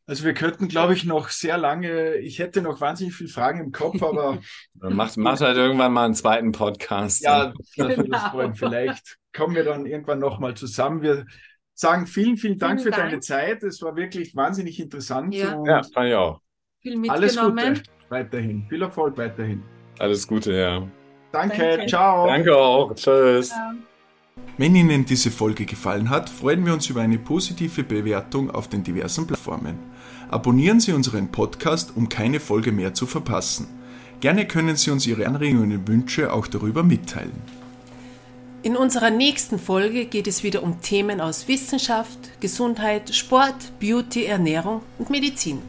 Also 0.07 0.23
wir 0.23 0.35
könnten, 0.35 0.67
glaube 0.67 0.93
ich, 0.93 1.03
noch 1.03 1.29
sehr 1.29 1.57
lange, 1.57 2.15
ich 2.17 2.37
hätte 2.37 2.61
noch 2.61 2.79
wahnsinnig 2.79 3.15
viele 3.15 3.29
Fragen 3.29 3.59
im 3.59 3.71
Kopf, 3.71 4.03
aber. 4.03 4.39
macht, 4.73 5.17
macht 5.17 5.41
halt 5.41 5.57
irgendwann 5.57 5.93
mal 5.93 6.05
einen 6.05 6.13
zweiten 6.13 6.51
Podcast. 6.51 7.23
Ja, 7.23 7.53
das 7.57 7.71
genau. 7.71 8.53
Vielleicht 8.53 9.17
kommen 9.35 9.55
wir 9.55 9.63
dann 9.63 9.87
irgendwann 9.87 10.19
nochmal 10.19 10.53
zusammen. 10.53 11.01
Wir 11.01 11.25
sagen 11.73 12.05
vielen, 12.05 12.37
vielen 12.37 12.59
Dank 12.59 12.81
vielen 12.81 12.93
für 12.93 12.99
Dank. 12.99 13.09
deine 13.09 13.21
Zeit. 13.21 13.63
Es 13.63 13.81
war 13.81 13.95
wirklich 13.95 14.35
wahnsinnig 14.35 14.79
interessant. 14.79 15.33
Ja, 15.33 15.61
ja 15.65 15.81
fand 15.83 16.09
ich 16.09 16.15
auch. 16.15 16.39
Viel 16.81 16.97
mitgenommen. 16.97 17.57
Alles 17.59 17.83
Gute 17.83 17.83
weiterhin. 18.09 18.65
Viel 18.69 18.81
Erfolg 18.83 19.17
weiterhin. 19.17 19.63
Alles 19.97 20.27
Gute, 20.27 20.53
ja. 20.53 20.87
Danke, 21.31 21.57
Danke. 21.57 21.85
ciao. 21.87 22.27
Danke 22.27 22.55
auch. 22.55 22.93
Tschüss. 22.93 23.49
Ja. 23.49 23.75
Wenn 24.57 24.73
Ihnen 24.73 25.03
diese 25.03 25.31
Folge 25.31 25.65
gefallen 25.65 26.09
hat, 26.09 26.29
freuen 26.29 26.65
wir 26.65 26.71
uns 26.71 26.89
über 26.89 27.01
eine 27.01 27.17
positive 27.17 27.83
Bewertung 27.83 28.49
auf 28.49 28.69
den 28.69 28.83
diversen 28.83 29.27
Plattformen. 29.27 29.77
Abonnieren 30.29 30.79
Sie 30.79 30.93
unseren 30.93 31.29
Podcast, 31.29 31.91
um 31.95 32.07
keine 32.07 32.39
Folge 32.39 32.71
mehr 32.71 32.93
zu 32.93 33.05
verpassen. 33.05 33.67
Gerne 34.21 34.47
können 34.47 34.77
Sie 34.77 34.91
uns 34.91 35.05
Ihre 35.07 35.27
Anregungen 35.27 35.73
und 35.73 35.87
Wünsche 35.89 36.31
auch 36.31 36.47
darüber 36.47 36.83
mitteilen. 36.83 37.41
In 38.63 38.77
unserer 38.77 39.09
nächsten 39.09 39.59
Folge 39.59 40.05
geht 40.05 40.25
es 40.25 40.41
wieder 40.41 40.63
um 40.63 40.79
Themen 40.81 41.19
aus 41.19 41.49
Wissenschaft, 41.49 42.17
Gesundheit, 42.39 43.13
Sport, 43.13 43.77
Beauty, 43.81 44.23
Ernährung 44.23 44.81
und 44.97 45.09
Medizin. 45.09 45.59